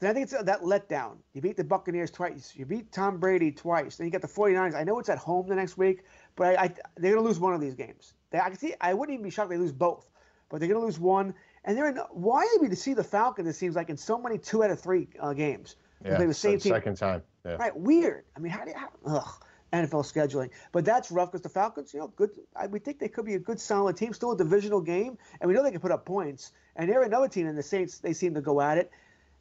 then 0.00 0.10
I 0.10 0.12
think 0.12 0.24
it's 0.24 0.42
that 0.42 0.62
letdown. 0.62 1.16
You 1.32 1.40
beat 1.40 1.56
the 1.56 1.64
Buccaneers 1.64 2.10
twice. 2.10 2.52
You 2.54 2.66
beat 2.66 2.92
Tom 2.92 3.18
Brady 3.18 3.50
twice. 3.50 3.96
Then 3.96 4.06
you 4.06 4.10
get 4.10 4.22
the 4.22 4.28
49ers. 4.28 4.74
I 4.74 4.84
know 4.84 4.98
it's 4.98 5.08
at 5.08 5.18
home 5.18 5.48
the 5.48 5.54
next 5.54 5.76
week, 5.76 6.04
but 6.36 6.58
I, 6.58 6.64
I, 6.64 6.68
they're 6.96 7.12
going 7.12 7.24
to 7.24 7.28
lose 7.28 7.40
one 7.40 7.54
of 7.54 7.60
these 7.60 7.74
games. 7.74 8.14
They, 8.30 8.38
I 8.38 8.48
can 8.48 8.58
see. 8.58 8.74
I 8.80 8.94
wouldn't 8.94 9.14
even 9.14 9.24
be 9.24 9.30
shocked 9.30 9.46
if 9.46 9.58
they 9.58 9.62
lose 9.62 9.72
both, 9.72 10.08
but 10.48 10.60
they're 10.60 10.68
going 10.68 10.80
to 10.80 10.84
lose 10.84 11.00
one. 11.00 11.34
And 11.64 11.76
they're 11.76 11.88
in. 11.88 11.96
Why 12.10 12.42
are 12.42 12.60
we 12.60 12.68
to 12.68 12.76
see 12.76 12.94
the 12.94 13.04
Falcons? 13.04 13.48
It 13.48 13.54
seems 13.54 13.76
like 13.76 13.90
in 13.90 13.96
so 13.96 14.18
many 14.18 14.38
two 14.38 14.64
out 14.64 14.70
of 14.70 14.80
three 14.80 15.08
uh, 15.20 15.32
games. 15.32 15.76
Yeah, 16.04 16.18
the 16.18 16.32
same 16.32 16.60
team. 16.60 16.72
second 16.72 16.96
time. 16.96 17.22
Yeah. 17.44 17.54
Right, 17.54 17.76
weird. 17.76 18.24
I 18.36 18.40
mean, 18.40 18.52
how 18.52 18.64
do 18.64 18.70
you? 18.70 18.76
How, 18.76 18.88
ugh. 19.06 19.44
NFL 19.72 20.10
scheduling. 20.10 20.50
But 20.72 20.84
that's 20.84 21.10
rough 21.10 21.30
because 21.30 21.42
the 21.42 21.50
Falcons, 21.50 21.92
you 21.92 22.00
know, 22.00 22.08
good. 22.08 22.30
I, 22.56 22.66
we 22.68 22.78
think 22.78 22.98
they 22.98 23.08
could 23.08 23.26
be 23.26 23.34
a 23.34 23.38
good, 23.38 23.60
solid 23.60 23.96
team, 23.96 24.12
still 24.14 24.32
a 24.32 24.36
divisional 24.36 24.80
game, 24.80 25.18
and 25.40 25.48
we 25.48 25.54
know 25.54 25.62
they 25.62 25.70
can 25.70 25.80
put 25.80 25.92
up 25.92 26.06
points. 26.06 26.52
And 26.76 26.88
they're 26.88 27.02
another 27.02 27.28
team, 27.28 27.46
and 27.46 27.58
the 27.58 27.62
Saints, 27.62 27.98
they 27.98 28.12
seem 28.12 28.34
to 28.34 28.40
go 28.40 28.60
at 28.60 28.78
it. 28.78 28.90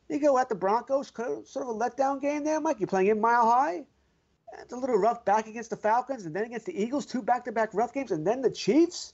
They 0.09 0.19
go 0.19 0.37
at 0.37 0.49
the 0.49 0.55
Broncos, 0.55 1.11
sort 1.15 1.47
of 1.55 1.67
a 1.67 1.73
letdown 1.73 2.21
game 2.21 2.43
there, 2.43 2.59
Mike. 2.59 2.79
You're 2.79 2.87
playing 2.87 3.07
in 3.07 3.21
Mile 3.21 3.49
High. 3.49 3.85
It's 4.61 4.73
a 4.73 4.77
little 4.77 4.97
rough 4.97 5.25
back 5.25 5.47
against 5.47 5.69
the 5.69 5.75
Falcons, 5.75 6.25
and 6.25 6.35
then 6.35 6.45
against 6.45 6.65
the 6.65 6.81
Eagles, 6.81 7.05
two 7.05 7.21
back-to-back 7.21 7.73
rough 7.73 7.93
games, 7.93 8.11
and 8.11 8.25
then 8.25 8.41
the 8.41 8.51
Chiefs. 8.51 9.13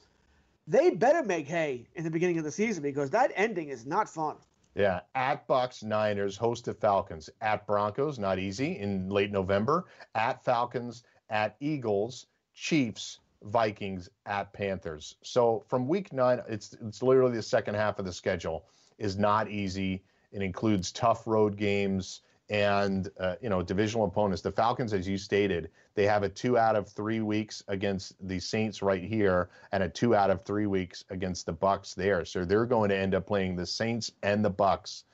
They 0.67 0.91
better 0.91 1.23
make 1.23 1.47
hay 1.47 1.87
in 1.95 2.03
the 2.03 2.09
beginning 2.09 2.37
of 2.37 2.45
the 2.45 2.51
season 2.51 2.83
because 2.83 3.09
that 3.09 3.31
ending 3.35 3.69
is 3.69 3.85
not 3.85 4.07
fun. 4.07 4.37
Yeah, 4.75 5.01
at 5.13 5.45
Bucks, 5.45 5.83
Niners, 5.83 6.37
host 6.37 6.65
the 6.65 6.73
Falcons. 6.73 7.29
At 7.41 7.67
Broncos, 7.67 8.17
not 8.17 8.39
easy 8.39 8.79
in 8.79 9.09
late 9.09 9.31
November. 9.31 9.85
At 10.15 10.43
Falcons, 10.43 11.03
at 11.29 11.55
Eagles, 11.59 12.27
Chiefs, 12.55 13.19
Vikings, 13.43 14.09
at 14.25 14.51
Panthers. 14.53 15.15
So 15.21 15.63
from 15.67 15.87
week 15.87 16.13
nine, 16.13 16.41
it's 16.47 16.73
it's 16.81 17.03
literally 17.03 17.35
the 17.35 17.43
second 17.43 17.75
half 17.75 17.99
of 17.99 18.05
the 18.05 18.13
schedule 18.13 18.65
is 18.97 19.17
not 19.17 19.49
easy. 19.49 20.03
It 20.31 20.41
includes 20.41 20.91
tough 20.91 21.27
road 21.27 21.57
games 21.57 22.21
and 22.53 23.09
uh, 23.19 23.35
you 23.41 23.49
know 23.49 23.63
divisional 23.63 24.05
opponents. 24.05 24.41
The 24.43 24.51
Falcons, 24.51 24.93
as 24.93 25.07
you 25.07 25.17
stated, 25.17 25.71
they 25.95 26.05
have 26.05 26.21
a 26.21 26.29
two 26.29 26.57
out 26.57 26.75
of 26.75 26.87
three 26.87 27.19
weeks 27.19 27.63
against 27.67 28.15
the 28.25 28.39
Saints 28.39 28.83
right 28.83 29.03
here, 29.03 29.49
and 29.71 29.83
a 29.83 29.89
two 29.89 30.15
out 30.15 30.29
of 30.29 30.45
three 30.45 30.67
weeks 30.67 31.03
against 31.09 31.47
the 31.47 31.51
Bucks 31.51 31.95
there. 31.95 32.23
So 32.23 32.45
they're 32.45 32.67
going 32.67 32.89
to 32.89 32.95
end 32.95 33.15
up 33.15 33.25
playing 33.25 33.55
the 33.55 33.65
Saints 33.65 34.11
and 34.21 34.45
the 34.45 34.51
Bucks 34.51 35.05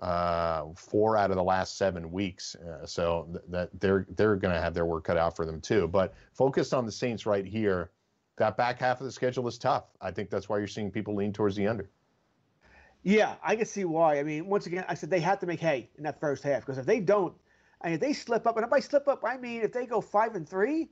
uh, 0.00 0.64
four 0.74 1.16
out 1.16 1.30
of 1.30 1.36
the 1.36 1.44
last 1.44 1.78
seven 1.78 2.10
weeks. 2.10 2.56
Uh, 2.56 2.84
so 2.84 3.28
th- 3.30 3.44
that 3.48 3.80
they're 3.80 4.04
they're 4.16 4.36
going 4.36 4.54
to 4.54 4.60
have 4.60 4.74
their 4.74 4.84
work 4.84 5.04
cut 5.04 5.16
out 5.16 5.36
for 5.36 5.46
them 5.46 5.60
too. 5.60 5.86
But 5.86 6.14
focused 6.32 6.74
on 6.74 6.84
the 6.84 6.92
Saints 6.92 7.24
right 7.24 7.46
here. 7.46 7.90
That 8.36 8.56
back 8.56 8.80
half 8.80 9.00
of 9.00 9.04
the 9.04 9.12
schedule 9.12 9.46
is 9.46 9.58
tough. 9.58 9.84
I 10.00 10.10
think 10.10 10.28
that's 10.28 10.48
why 10.48 10.58
you're 10.58 10.66
seeing 10.66 10.90
people 10.90 11.14
lean 11.14 11.32
towards 11.32 11.54
the 11.54 11.68
under. 11.68 11.88
Yeah, 13.04 13.34
I 13.44 13.54
can 13.54 13.66
see 13.66 13.84
why. 13.84 14.18
I 14.18 14.22
mean, 14.22 14.46
once 14.46 14.66
again, 14.66 14.84
I 14.88 14.94
said 14.94 15.10
they 15.10 15.20
have 15.20 15.38
to 15.40 15.46
make 15.46 15.60
hay 15.60 15.90
in 15.96 16.04
that 16.04 16.18
first 16.18 16.42
half 16.42 16.60
because 16.60 16.78
if 16.78 16.86
they 16.86 17.00
don't, 17.00 17.34
and 17.82 17.92
if 17.92 18.00
they 18.00 18.14
slip 18.14 18.46
up, 18.46 18.56
and 18.56 18.64
if 18.64 18.72
I 18.72 18.80
slip 18.80 19.06
up, 19.06 19.22
I 19.24 19.36
mean, 19.36 19.60
if 19.60 19.72
they 19.72 19.84
go 19.84 20.00
five 20.00 20.34
and 20.34 20.48
three, 20.48 20.88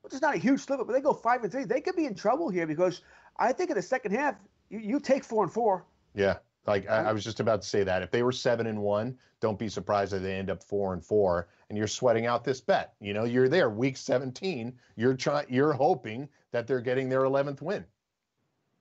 which 0.00 0.14
is 0.14 0.22
not 0.22 0.34
a 0.34 0.38
huge 0.38 0.60
slip 0.60 0.80
up, 0.80 0.86
but 0.86 0.94
they 0.94 1.02
go 1.02 1.12
five 1.12 1.42
and 1.42 1.52
three, 1.52 1.64
they 1.64 1.82
could 1.82 1.94
be 1.94 2.06
in 2.06 2.14
trouble 2.14 2.48
here 2.48 2.66
because 2.66 3.02
I 3.36 3.52
think 3.52 3.68
in 3.68 3.76
the 3.76 3.82
second 3.82 4.12
half, 4.12 4.36
you, 4.70 4.78
you 4.78 4.98
take 4.98 5.24
four 5.24 5.44
and 5.44 5.52
four. 5.52 5.84
Yeah, 6.14 6.38
like 6.66 6.88
I, 6.88 7.04
I, 7.04 7.12
was 7.12 7.22
just 7.22 7.40
about 7.40 7.60
to 7.60 7.68
say 7.68 7.84
that 7.84 8.02
if 8.02 8.10
they 8.10 8.22
were 8.22 8.32
seven 8.32 8.66
and 8.66 8.80
one, 8.80 9.18
don't 9.40 9.58
be 9.58 9.68
surprised 9.68 10.14
if 10.14 10.22
they 10.22 10.36
end 10.36 10.48
up 10.48 10.62
four 10.62 10.94
and 10.94 11.04
four, 11.04 11.48
and 11.68 11.76
you're 11.76 11.86
sweating 11.86 12.24
out 12.24 12.44
this 12.44 12.62
bet. 12.62 12.94
You 12.98 13.12
know, 13.12 13.24
you're 13.24 13.48
there 13.48 13.68
week 13.68 13.98
17. 13.98 14.72
You're 14.96 15.14
trying, 15.14 15.46
you're 15.50 15.74
hoping 15.74 16.30
that 16.52 16.66
they're 16.66 16.80
getting 16.80 17.10
their 17.10 17.22
11th 17.22 17.60
win. 17.60 17.84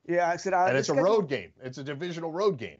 Yeah, 0.08 0.30
I 0.30 0.38
said. 0.38 0.54
Uh, 0.54 0.66
and 0.68 0.78
it's 0.78 0.90
a 0.90 0.94
road 0.94 1.30
game. 1.30 1.52
It's 1.64 1.78
a 1.78 1.84
divisional 1.84 2.32
road 2.32 2.58
game. 2.58 2.78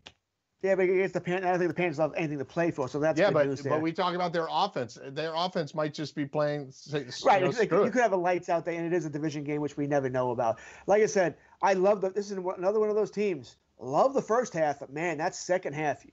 Yeah, 0.62 0.74
but 0.74 0.90
it's 0.90 1.14
the 1.14 1.22
Pan. 1.22 1.44
I 1.44 1.52
don't 1.52 1.60
think 1.60 1.70
the 1.70 1.76
Panthers 1.76 1.98
have 1.98 2.14
anything 2.16 2.40
to 2.40 2.46
play 2.46 2.72
for, 2.72 2.88
so 2.88 3.00
that's 3.00 3.20
yeah. 3.20 3.30
But 3.30 3.64
but 3.64 3.82
we 3.82 3.92
talk 3.92 4.16
about 4.16 4.34
their 4.34 4.48
offense. 4.50 4.98
Their 5.10 5.34
offense 5.36 5.76
might 5.76 5.94
just 5.94 6.16
be 6.16 6.26
playing. 6.26 6.74
Right, 6.92 7.42
you, 7.42 7.52
know, 7.52 7.58
like, 7.58 7.72
you 7.72 7.92
could 7.92 8.02
have 8.02 8.14
a 8.14 8.18
lights 8.18 8.50
out 8.50 8.66
there, 8.66 8.74
and 8.74 8.86
it 8.86 8.96
is 8.96 9.06
a 9.06 9.10
division 9.10 9.44
game, 9.44 9.62
which 9.62 9.78
we 9.78 9.86
never 9.86 10.10
know 10.10 10.32
about. 10.32 10.58
Like 10.88 11.04
I 11.04 11.06
said, 11.06 11.36
I 11.62 11.74
love 11.74 12.02
the. 12.02 12.10
This 12.10 12.32
is 12.32 12.38
another 12.38 12.80
one 12.80 12.90
of 12.90 12.96
those 12.96 13.12
teams. 13.12 13.58
Love 13.80 14.14
the 14.14 14.22
first 14.22 14.54
half, 14.54 14.80
but 14.80 14.92
man, 14.92 15.20
that 15.20 15.36
second 15.36 15.74
half, 15.74 16.04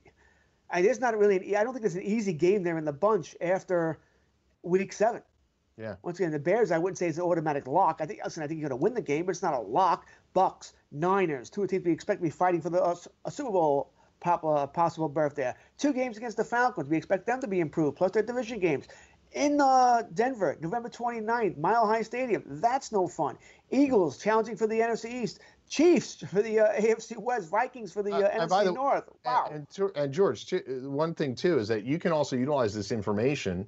I 0.69 0.83
there's 0.83 0.99
not 0.99 1.17
really. 1.17 1.37
An, 1.37 1.55
I 1.55 1.63
don't 1.63 1.73
think 1.73 1.81
there's 1.81 1.95
an 1.95 2.03
easy 2.03 2.33
game 2.33 2.61
there 2.61 2.77
in 2.77 2.85
the 2.85 2.93
bunch 2.93 3.35
after 3.41 3.97
week 4.61 4.93
seven. 4.93 5.23
Yeah. 5.77 5.95
Once 6.03 6.19
again, 6.19 6.31
the 6.31 6.37
Bears, 6.37 6.71
I 6.71 6.77
wouldn't 6.77 6.97
say 6.97 7.07
it's 7.07 7.17
an 7.17 7.23
automatic 7.23 7.65
lock. 7.65 7.97
I 7.99 8.05
think, 8.05 8.19
listen, 8.23 8.43
I 8.43 8.47
think 8.47 8.59
you're 8.59 8.69
going 8.69 8.79
to 8.79 8.83
win 8.83 8.93
the 8.93 9.01
game, 9.01 9.25
but 9.25 9.31
it's 9.31 9.41
not 9.41 9.55
a 9.55 9.59
lock. 9.59 10.05
Bucks, 10.33 10.73
Niners, 10.91 11.49
two 11.49 11.65
teams 11.67 11.85
we 11.85 11.91
expect 11.91 12.19
to 12.19 12.23
be 12.23 12.29
fighting 12.29 12.61
for 12.61 12.69
the 12.69 12.81
uh, 12.81 12.95
a 13.25 13.31
Super 13.31 13.51
Bowl 13.51 13.91
pop, 14.19 14.43
uh, 14.43 14.67
possible 14.67 15.09
berth 15.09 15.35
there. 15.35 15.55
Two 15.77 15.93
games 15.93 16.17
against 16.17 16.37
the 16.37 16.43
Falcons, 16.43 16.89
we 16.89 16.97
expect 16.97 17.25
them 17.25 17.41
to 17.41 17.47
be 17.47 17.59
improved, 17.59 17.97
plus 17.97 18.11
their 18.11 18.23
division 18.23 18.59
games. 18.59 18.87
in 19.33 19.59
uh, 19.59 20.03
Denver, 20.13 20.57
November 20.61 20.89
29th, 20.89 21.57
Mile 21.57 21.87
High 21.87 22.03
Stadium. 22.03 22.43
That's 22.45 22.91
no 22.91 23.07
fun. 23.07 23.37
Eagles 23.71 24.17
challenging 24.17 24.55
for 24.55 24.67
the 24.67 24.79
NFC 24.79 25.23
East. 25.23 25.39
Chiefs 25.69 26.23
for 26.27 26.41
the 26.41 26.59
uh, 26.59 26.73
AFC 26.79 27.17
West. 27.17 27.49
Vikings 27.49 27.91
for 27.91 28.03
the 28.03 28.13
uh, 28.13 28.47
NFC 28.47 28.65
the, 28.65 28.71
North. 28.71 29.05
Wow. 29.25 29.49
And, 29.51 29.67
and, 29.77 29.91
and 29.95 30.13
George, 30.13 30.45
too, 30.45 30.61
one 30.89 31.15
thing 31.15 31.35
too 31.35 31.57
is 31.57 31.67
that 31.69 31.83
you 31.83 31.97
can 31.99 32.11
also 32.11 32.35
utilize 32.35 32.73
this 32.73 32.91
information 32.91 33.67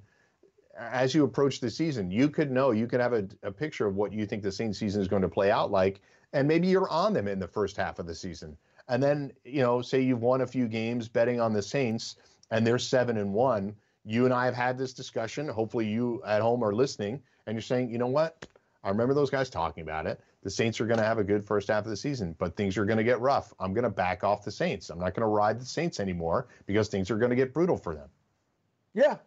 as 0.78 1.16
you 1.16 1.24
approach 1.24 1.60
the 1.60 1.70
season. 1.70 2.12
You 2.12 2.30
could 2.30 2.52
know, 2.52 2.72
you 2.72 2.86
could 2.86 3.00
have 3.00 3.14
a, 3.14 3.28
a 3.44 3.52
picture 3.52 3.88
of 3.88 3.96
what 3.96 4.14
you 4.14 4.26
think 4.26 4.44
the 4.44 4.52
Saints 4.52 4.78
season 4.78 5.02
is 5.02 5.08
going 5.08 5.22
to 5.22 5.30
play 5.30 5.50
out 5.52 5.72
like, 5.72 6.02
and 6.36 6.48
maybe 6.48 6.68
you're 6.68 6.90
on 6.90 7.14
them 7.14 7.28
in 7.28 7.40
the 7.40 7.48
first 7.48 7.78
half 7.78 7.98
of 7.98 8.06
the 8.06 8.14
season. 8.14 8.58
And 8.90 9.02
then, 9.02 9.32
you 9.46 9.62
know, 9.62 9.82
say 9.82 10.02
you've 10.02 10.22
won 10.22 10.42
a 10.42 10.48
few 10.48 10.68
games 10.68 11.08
betting 11.08 11.40
on 11.40 11.54
the 11.54 11.62
Saints 11.62 12.18
and 12.52 12.68
they're 12.68 12.78
seven 12.78 13.18
and 13.18 13.34
one 13.34 13.74
you 14.08 14.26
and 14.26 14.34
I 14.34 14.46
have 14.46 14.54
had 14.54 14.78
this 14.78 14.94
discussion. 14.94 15.48
Hopefully, 15.48 15.88
you 15.88 16.22
at 16.28 16.42
home 16.42 16.64
are 16.64 16.74
listening 16.74 17.22
and 17.48 17.56
you're 17.56 17.62
saying, 17.62 17.90
you 17.90 17.98
know 17.98 18.08
what? 18.08 18.46
I 18.84 18.90
remember 18.90 19.16
those 19.16 19.32
guys 19.32 19.50
talking 19.50 19.82
about 19.82 20.06
it. 20.06 20.20
The 20.44 20.52
Saints 20.52 20.80
are 20.80 20.86
going 20.86 21.00
to 21.00 21.06
have 21.06 21.18
a 21.18 21.24
good 21.24 21.44
first 21.44 21.70
half 21.70 21.86
of 21.86 21.90
the 21.90 21.98
season, 21.98 22.36
but 22.38 22.56
things 22.56 22.78
are 22.78 22.86
going 22.86 23.00
to 23.00 23.04
get 23.04 23.20
rough. 23.20 23.52
I'm 23.60 23.74
going 23.74 23.86
to 23.86 23.90
back 23.90 24.24
off 24.24 24.46
the 24.46 24.52
Saints. 24.52 24.92
I'm 24.92 25.00
not 25.00 25.16
going 25.16 25.22
to 25.22 25.28
ride 25.28 25.60
the 25.60 25.66
Saints 25.66 26.00
anymore 26.00 26.48
because 26.68 26.88
things 26.88 27.10
are 27.10 27.18
going 27.18 27.32
to 27.32 27.36
get 27.36 27.52
brutal 27.52 27.78
for 27.78 27.96
them. 27.96 28.10
Yeah, 28.94 29.18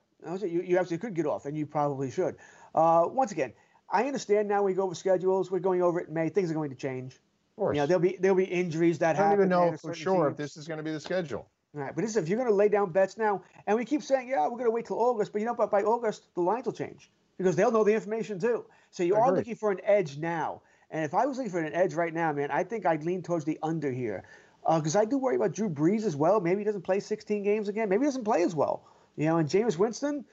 you, 0.43 0.63
you 0.63 0.79
absolutely 0.79 0.99
could 0.99 1.15
get 1.15 1.27
off, 1.27 1.45
and 1.47 1.57
you 1.57 1.67
probably 1.67 2.11
should. 2.13 2.37
Uh, 2.73 3.07
once 3.09 3.33
again, 3.33 3.53
I 3.91 4.05
understand 4.05 4.49
now 4.49 4.63
we 4.63 4.75
go 4.75 4.83
over 4.83 4.95
schedules. 4.95 5.51
We're 5.51 5.61
going 5.61 5.83
over 5.83 6.01
it 6.01 6.09
in 6.09 6.15
May. 6.15 6.29
Things 6.29 6.51
are 6.51 6.55
going 6.55 6.71
to 6.71 6.77
change. 6.77 7.15
Of 7.15 7.57
course. 7.57 7.75
You 7.75 7.83
know, 7.83 7.87
there'll 7.87 8.03
be 8.03 8.17
there'll 8.21 8.37
be 8.37 8.45
injuries 8.45 8.99
that 8.99 9.17
happen. 9.17 9.27
I 9.27 9.31
don't 9.31 9.39
even 9.39 9.73
know 9.73 9.77
for 9.77 9.95
sure 9.95 10.29
if 10.29 10.37
this 10.37 10.57
is 10.57 10.69
going 10.69 10.79
to 10.79 10.85
be 10.85 10.93
the 10.93 11.01
schedule. 11.01 11.49
All 11.75 11.83
right, 11.83 11.95
but 11.95 12.03
this, 12.03 12.17
if 12.17 12.29
you're 12.29 12.39
going 12.39 12.49
to 12.49 12.55
lay 12.55 12.69
down 12.69 12.91
bets 12.93 13.19
now, 13.19 13.43
and 13.67 13.77
we 13.77 13.85
keep 13.85 14.03
saying, 14.03 14.29
yeah, 14.29 14.45
we're 14.45 14.53
going 14.53 14.65
to 14.65 14.71
wait 14.71 14.87
till 14.87 14.99
August, 14.99 15.33
but 15.33 15.41
you 15.41 15.47
know, 15.47 15.55
but 15.55 15.71
by 15.71 15.83
August 15.83 16.35
the 16.35 16.41
lines 16.41 16.65
will 16.65 16.73
change 16.73 17.11
because 17.37 17.57
they'll 17.57 17.71
know 17.71 17.85
the 17.85 17.93
information 17.93 18.39
too. 18.39 18.65
So 18.91 19.03
you 19.03 19.17
are 19.17 19.33
looking 19.33 19.55
for 19.55 19.71
an 19.71 19.81
edge 19.85 20.17
now. 20.17 20.63
And 20.91 21.05
if 21.05 21.13
I 21.13 21.27
was 21.27 21.37
looking 21.37 21.53
for 21.53 21.61
an 21.61 21.75
edge 21.75 21.95
right 21.95 22.13
now, 22.13 22.33
man, 22.33 22.51
I 22.51 22.65
think 22.65 22.87
I'd 22.87 23.05
lean 23.05 23.23
towards 23.23 23.45
the 23.45 23.59
under 23.63 23.93
here 23.93 24.25
because 24.67 24.97
uh, 24.97 25.01
I 25.01 25.05
do 25.05 25.19
worry 25.19 25.37
about 25.37 25.53
Drew 25.53 25.69
Brees 25.69 26.05
as 26.05 26.17
well. 26.17 26.41
Maybe 26.41 26.61
he 26.61 26.65
doesn't 26.65 26.83
play 26.83 27.01
16 27.01 27.43
games 27.43 27.69
again. 27.69 27.89
Maybe 27.89 28.01
he 28.01 28.07
doesn't 28.07 28.25
play 28.25 28.43
as 28.43 28.55
well. 28.55 28.85
You 29.17 29.27
know, 29.27 29.37
and 29.37 29.49
Jameis 29.49 29.77
Winston, 29.77 30.25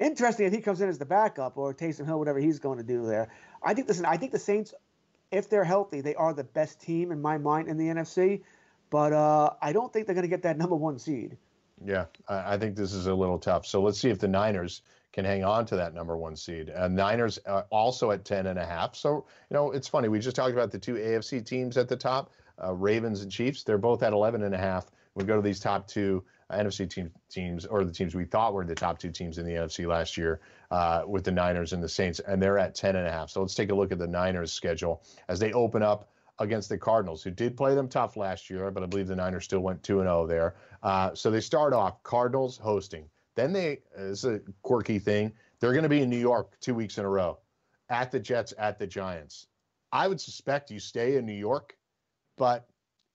interesting 0.00 0.46
if 0.46 0.52
he 0.52 0.60
comes 0.60 0.80
in 0.80 0.88
as 0.88 0.98
the 0.98 1.04
backup 1.04 1.56
or 1.56 1.72
Taysom 1.72 2.06
Hill, 2.06 2.18
whatever 2.18 2.38
he's 2.38 2.58
going 2.58 2.78
to 2.78 2.84
do 2.84 3.06
there. 3.06 3.28
I 3.62 3.74
think 3.74 3.86
listen, 3.86 4.04
I 4.04 4.16
think 4.16 4.32
the 4.32 4.38
Saints, 4.38 4.74
if 5.30 5.48
they're 5.48 5.64
healthy, 5.64 6.00
they 6.00 6.14
are 6.16 6.34
the 6.34 6.44
best 6.44 6.80
team 6.80 7.12
in 7.12 7.22
my 7.22 7.38
mind 7.38 7.68
in 7.68 7.76
the 7.76 7.86
NFC. 7.86 8.42
But 8.90 9.12
uh, 9.12 9.50
I 9.62 9.72
don't 9.72 9.92
think 9.92 10.06
they're 10.06 10.14
going 10.14 10.24
to 10.24 10.28
get 10.28 10.42
that 10.42 10.58
number 10.58 10.74
one 10.74 10.98
seed. 10.98 11.36
Yeah, 11.84 12.06
I 12.28 12.58
think 12.58 12.76
this 12.76 12.92
is 12.92 13.06
a 13.06 13.14
little 13.14 13.38
tough. 13.38 13.64
So 13.64 13.80
let's 13.80 13.98
see 13.98 14.10
if 14.10 14.18
the 14.18 14.28
Niners 14.28 14.82
can 15.12 15.24
hang 15.24 15.44
on 15.44 15.66
to 15.66 15.76
that 15.76 15.94
number 15.94 16.16
one 16.16 16.36
seed. 16.36 16.70
Uh, 16.70 16.88
Niners 16.88 17.38
are 17.46 17.66
also 17.70 18.10
at 18.10 18.24
10 18.24 18.46
and 18.46 18.58
a 18.58 18.66
half. 18.66 18.94
So, 18.94 19.26
you 19.48 19.54
know, 19.54 19.72
it's 19.72 19.88
funny. 19.88 20.08
We 20.08 20.18
just 20.18 20.36
talked 20.36 20.52
about 20.52 20.70
the 20.70 20.78
two 20.78 20.94
AFC 20.94 21.44
teams 21.44 21.76
at 21.76 21.88
the 21.88 21.96
top, 21.96 22.32
uh, 22.62 22.74
Ravens 22.74 23.22
and 23.22 23.32
Chiefs. 23.32 23.62
They're 23.62 23.78
both 23.78 24.02
at 24.02 24.12
11 24.12 24.42
and 24.42 24.54
a 24.54 24.58
half. 24.58 24.90
We 25.14 25.24
go 25.24 25.36
to 25.36 25.42
these 25.42 25.58
top 25.58 25.88
two 25.88 26.22
uh, 26.22 26.39
NFC 26.50 26.88
team, 26.88 27.10
teams, 27.28 27.66
or 27.66 27.84
the 27.84 27.92
teams 27.92 28.14
we 28.14 28.24
thought 28.24 28.52
were 28.52 28.64
the 28.64 28.74
top 28.74 28.98
two 28.98 29.10
teams 29.10 29.38
in 29.38 29.46
the 29.46 29.52
NFC 29.52 29.86
last 29.86 30.16
year 30.16 30.40
uh, 30.70 31.02
with 31.06 31.24
the 31.24 31.32
Niners 31.32 31.72
and 31.72 31.82
the 31.82 31.88
Saints, 31.88 32.20
and 32.20 32.42
they're 32.42 32.58
at 32.58 32.74
10 32.74 32.96
and 32.96 33.06
a 33.06 33.10
half. 33.10 33.30
So 33.30 33.40
let's 33.40 33.54
take 33.54 33.70
a 33.70 33.74
look 33.74 33.92
at 33.92 33.98
the 33.98 34.06
Niners 34.06 34.52
schedule 34.52 35.02
as 35.28 35.38
they 35.38 35.52
open 35.52 35.82
up 35.82 36.10
against 36.38 36.68
the 36.68 36.78
Cardinals, 36.78 37.22
who 37.22 37.30
did 37.30 37.56
play 37.56 37.74
them 37.74 37.88
tough 37.88 38.16
last 38.16 38.48
year, 38.48 38.70
but 38.70 38.82
I 38.82 38.86
believe 38.86 39.06
the 39.06 39.16
Niners 39.16 39.44
still 39.44 39.60
went 39.60 39.82
2 39.82 40.00
0 40.00 40.26
there. 40.26 40.56
Uh, 40.82 41.14
so 41.14 41.30
they 41.30 41.40
start 41.40 41.72
off 41.72 42.02
Cardinals 42.02 42.56
hosting. 42.56 43.04
Then 43.36 43.52
they, 43.52 43.80
it's 43.96 44.24
a 44.24 44.40
quirky 44.62 44.98
thing, 44.98 45.32
they're 45.60 45.72
going 45.72 45.82
to 45.82 45.88
be 45.88 46.02
in 46.02 46.10
New 46.10 46.18
York 46.18 46.58
two 46.60 46.74
weeks 46.74 46.98
in 46.98 47.04
a 47.04 47.08
row 47.08 47.38
at 47.90 48.10
the 48.10 48.18
Jets, 48.18 48.54
at 48.58 48.78
the 48.78 48.86
Giants. 48.86 49.46
I 49.92 50.08
would 50.08 50.20
suspect 50.20 50.70
you 50.70 50.80
stay 50.80 51.16
in 51.16 51.26
New 51.26 51.32
York, 51.32 51.76
but 52.38 52.68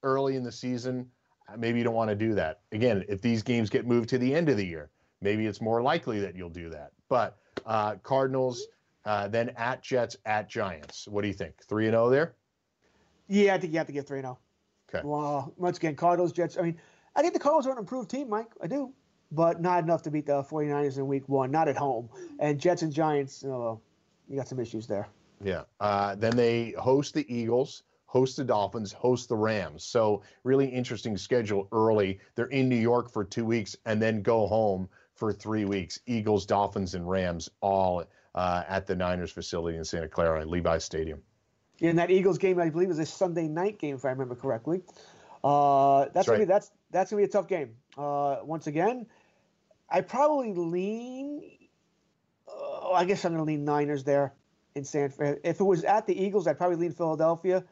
early 0.04 0.36
in 0.36 0.44
the 0.44 0.52
season, 0.52 1.10
maybe 1.58 1.78
you 1.78 1.84
don't 1.84 1.96
want 1.96 2.10
to 2.10 2.16
do 2.16 2.34
that. 2.36 2.62
Again, 2.72 3.04
if 3.08 3.22
these 3.22 3.44
games 3.44 3.70
get 3.70 3.86
moved 3.86 4.10
to 4.10 4.18
the 4.18 4.34
end 4.34 4.50
of 4.50 4.58
the 4.58 4.66
year, 4.66 4.90
maybe 5.22 5.46
it's 5.46 5.62
more 5.62 5.82
likely 5.82 6.20
that 6.20 6.36
you'll 6.36 6.50
do 6.50 6.70
that. 6.70 6.92
But 7.10 7.38
uh, 7.66 7.96
Cardinals, 8.04 8.68
uh, 9.06 9.28
then 9.28 9.50
at 9.58 9.82
Jets, 9.82 10.18
at 10.26 10.50
Giants. 10.50 11.08
What 11.08 11.22
do 11.22 11.28
you 11.28 11.34
think? 11.34 11.64
3 11.64 11.86
and 11.88 11.94
0 11.94 12.10
there? 12.10 12.36
Yeah, 13.28 13.56
I 13.56 13.58
think 13.58 13.74
you 13.74 13.80
have 13.80 13.88
to 13.88 13.94
get 13.94 14.08
3 14.08 14.20
and 14.20 14.26
0. 14.26 14.40
Okay. 14.90 15.08
Well, 15.08 15.54
once 15.58 15.78
again, 15.78 15.96
Cardinals, 15.96 16.32
Jets. 16.32 16.58
I 16.58 16.62
mean, 16.62 16.78
I 17.16 17.22
think 17.22 17.34
the 17.34 17.40
Cardinals 17.40 17.68
are 17.68 17.72
an 17.72 17.78
improved 17.78 18.10
team, 18.10 18.30
Mike. 18.30 18.52
I 18.62 18.68
do. 18.68 18.92
But 19.32 19.62
not 19.62 19.84
enough 19.84 20.04
to 20.04 20.12
beat 20.12 20.28
the 20.28 20.44
49ers 20.44 20.98
in 20.98 21.08
week 21.08 21.28
one, 21.28 21.52
not 21.52 21.68
at 21.68 21.76
home. 21.76 22.10
And 22.40 22.60
Jets 22.60 22.84
and 22.84 22.94
Giants, 22.94 23.42
you, 23.44 23.50
know, 23.50 23.82
you 24.30 24.38
got 24.38 24.48
some 24.48 24.60
issues 24.60 24.86
there. 24.86 25.08
Yeah. 25.44 25.64
Uh, 25.80 26.16
then 26.16 26.36
they 26.36 26.76
host 26.78 27.14
the 27.14 27.26
Eagles, 27.34 27.84
host 28.16 28.38
the 28.38 28.46
Dolphins, 28.46 28.94
host 28.94 29.28
the 29.28 29.36
Rams. 29.36 29.84
So, 29.84 30.22
really 30.46 30.68
interesting 30.68 31.18
schedule 31.18 31.68
early. 31.74 32.18
They're 32.36 32.46
in 32.46 32.70
New 32.70 32.78
York 32.78 33.12
for 33.12 33.26
two 33.26 33.44
weeks 33.44 33.76
and 33.86 34.02
then 34.02 34.22
go 34.22 34.48
home 34.48 34.88
for 35.16 35.34
three 35.34 35.66
weeks. 35.66 36.00
Eagles, 36.06 36.46
Dolphins, 36.46 36.96
and 36.96 37.10
Rams 37.10 37.50
all 37.60 38.06
uh, 38.34 38.64
at 38.70 38.88
the 38.88 38.96
Niners 38.96 39.32
facility 39.32 39.78
in 39.78 39.84
Santa 39.84 40.08
Clara, 40.08 40.46
Levi 40.46 40.78
Stadium. 40.78 41.22
And 41.82 42.00
that 42.00 42.10
Eagles 42.10 42.38
game, 42.38 42.58
I 42.58 42.70
believe, 42.70 42.88
was 42.88 43.00
a 43.00 43.06
Sunday 43.06 43.50
night 43.50 43.80
game, 43.80 43.96
if 43.96 44.06
I 44.06 44.12
remember 44.12 44.36
correctly. 44.36 44.82
Uh, 45.44 46.06
that's, 46.06 46.14
that's, 46.14 46.28
gonna 46.28 46.40
be 46.40 46.46
that's 46.46 46.72
that's 46.92 47.12
gonna 47.12 47.20
be 47.20 47.26
a 47.26 47.28
tough 47.28 47.50
game. 47.50 47.76
Uh, 47.98 48.38
once 48.44 48.68
again, 48.68 49.08
I 49.90 50.00
probably 50.00 50.54
lean. 50.54 51.42
Uh, 52.48 52.92
I 52.92 53.04
guess 53.04 53.26
I'm 53.26 53.34
gonna 53.34 53.44
lean 53.44 53.66
Niners 53.66 54.06
there 54.06 54.34
in 54.74 54.86
San. 54.86 55.10
Francisco. 55.10 55.42
If 55.44 55.60
it 55.60 55.66
was 55.66 55.84
at 55.84 56.08
the 56.08 56.18
Eagles, 56.18 56.48
I'd 56.48 56.58
probably 56.58 56.78
lean 56.78 56.94
Philadelphia, 56.94 57.66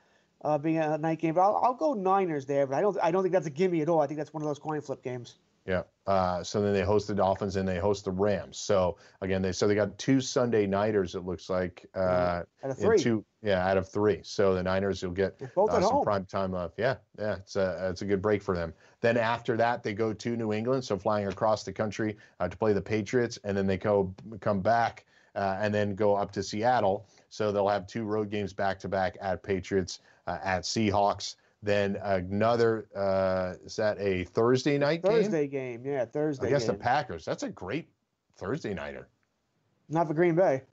uh, 0.43 0.57
being 0.57 0.77
a 0.77 0.97
night 0.97 1.19
game. 1.19 1.35
But 1.35 1.41
I'll, 1.41 1.61
I'll 1.63 1.73
go 1.73 1.93
Niners 1.93 2.45
there. 2.45 2.67
But 2.67 2.75
I 2.75 2.81
don't 2.81 2.97
I 3.01 3.11
don't 3.11 3.23
think 3.23 3.33
that's 3.33 3.47
a 3.47 3.51
gimme 3.51 3.81
at 3.81 3.89
all. 3.89 4.01
I 4.01 4.07
think 4.07 4.17
that's 4.17 4.33
one 4.33 4.43
of 4.43 4.47
those 4.47 4.59
coin 4.59 4.81
flip 4.81 5.03
games. 5.03 5.35
Yeah. 5.65 5.83
Uh, 6.05 6.43
so 6.43 6.61
then 6.61 6.73
they 6.73 6.81
host 6.81 7.07
the 7.07 7.15
Dolphins 7.15 7.55
and 7.55 7.65
they 7.65 7.79
host 7.79 8.03
the 8.03 8.11
Rams. 8.11 8.57
So 8.57 8.97
again, 9.21 9.41
they 9.41 9.53
so 9.53 9.67
they 9.67 9.75
got 9.75 9.97
two 9.97 10.19
Sunday 10.19 10.67
nighters. 10.67 11.15
It 11.15 11.21
looks 11.21 11.49
like 11.49 11.85
uh, 11.95 12.43
out 12.63 12.71
of 12.71 12.77
three. 12.77 12.99
Two, 12.99 13.23
yeah, 13.41 13.65
out 13.65 13.77
of 13.77 13.87
three. 13.87 14.19
So 14.23 14.53
the 14.53 14.63
Niners 14.63 15.01
will 15.01 15.11
get 15.11 15.41
uh, 15.41 15.81
some 15.81 16.03
prime 16.03 16.25
time 16.25 16.53
off. 16.53 16.71
Yeah, 16.77 16.95
yeah, 17.17 17.35
it's 17.35 17.55
a 17.55 17.87
it's 17.89 18.01
a 18.01 18.05
good 18.05 18.21
break 18.21 18.43
for 18.43 18.55
them. 18.55 18.73
Then 18.99 19.15
after 19.15 19.55
that, 19.55 19.83
they 19.83 19.93
go 19.93 20.11
to 20.11 20.35
New 20.35 20.51
England, 20.51 20.83
so 20.83 20.97
flying 20.97 21.27
across 21.27 21.63
the 21.63 21.71
country 21.71 22.17
uh, 22.41 22.49
to 22.49 22.57
play 22.57 22.73
the 22.73 22.81
Patriots, 22.81 23.39
and 23.45 23.55
then 23.55 23.65
they 23.65 23.77
go 23.77 24.13
come 24.41 24.59
back 24.59 25.05
uh, 25.35 25.57
and 25.59 25.73
then 25.73 25.95
go 25.95 26.15
up 26.15 26.31
to 26.31 26.43
Seattle. 26.43 27.07
So 27.29 27.51
they'll 27.51 27.69
have 27.69 27.87
two 27.87 28.03
road 28.03 28.29
games 28.29 28.53
back 28.53 28.79
to 28.79 28.89
back 28.89 29.17
at 29.21 29.41
Patriots, 29.41 29.99
at 30.28 30.63
Seahawks. 30.63 31.36
Then 31.61 31.97
another 32.01 32.88
uh, 32.95 33.53
is 33.65 33.78
that 33.78 33.97
a 33.99 34.26
Thursday 34.26 34.78
night 34.78 35.01
game? 35.01 35.11
Thursday 35.13 35.47
game? 35.47 35.84
game, 35.84 35.93
yeah, 35.93 36.05
Thursday. 36.05 36.47
I 36.47 36.49
guess 36.49 36.65
game. 36.65 36.76
the 36.76 36.84
Packers. 36.84 37.24
That's 37.24 37.43
a 37.43 37.49
great 37.49 37.88
Thursday 38.36 38.74
nighter. 38.74 39.07
Not 39.89 40.07
for 40.07 40.13
Green 40.13 40.36
Bay. 40.36 40.63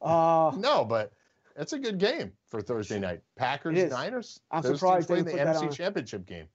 Uh, 0.00 0.52
no, 0.58 0.84
but 0.84 1.12
it's 1.56 1.72
a 1.72 1.78
good 1.78 1.98
game 1.98 2.32
for 2.48 2.60
Thursday 2.60 2.98
night. 2.98 3.20
Packers 3.36 3.90
Niners. 3.90 4.40
I'm 4.50 4.62
Those 4.62 4.80
surprised 4.80 5.08
they 5.08 5.22
the 5.22 5.32
NFC 5.32 5.72
Championship 5.72 6.26
game. 6.26 6.46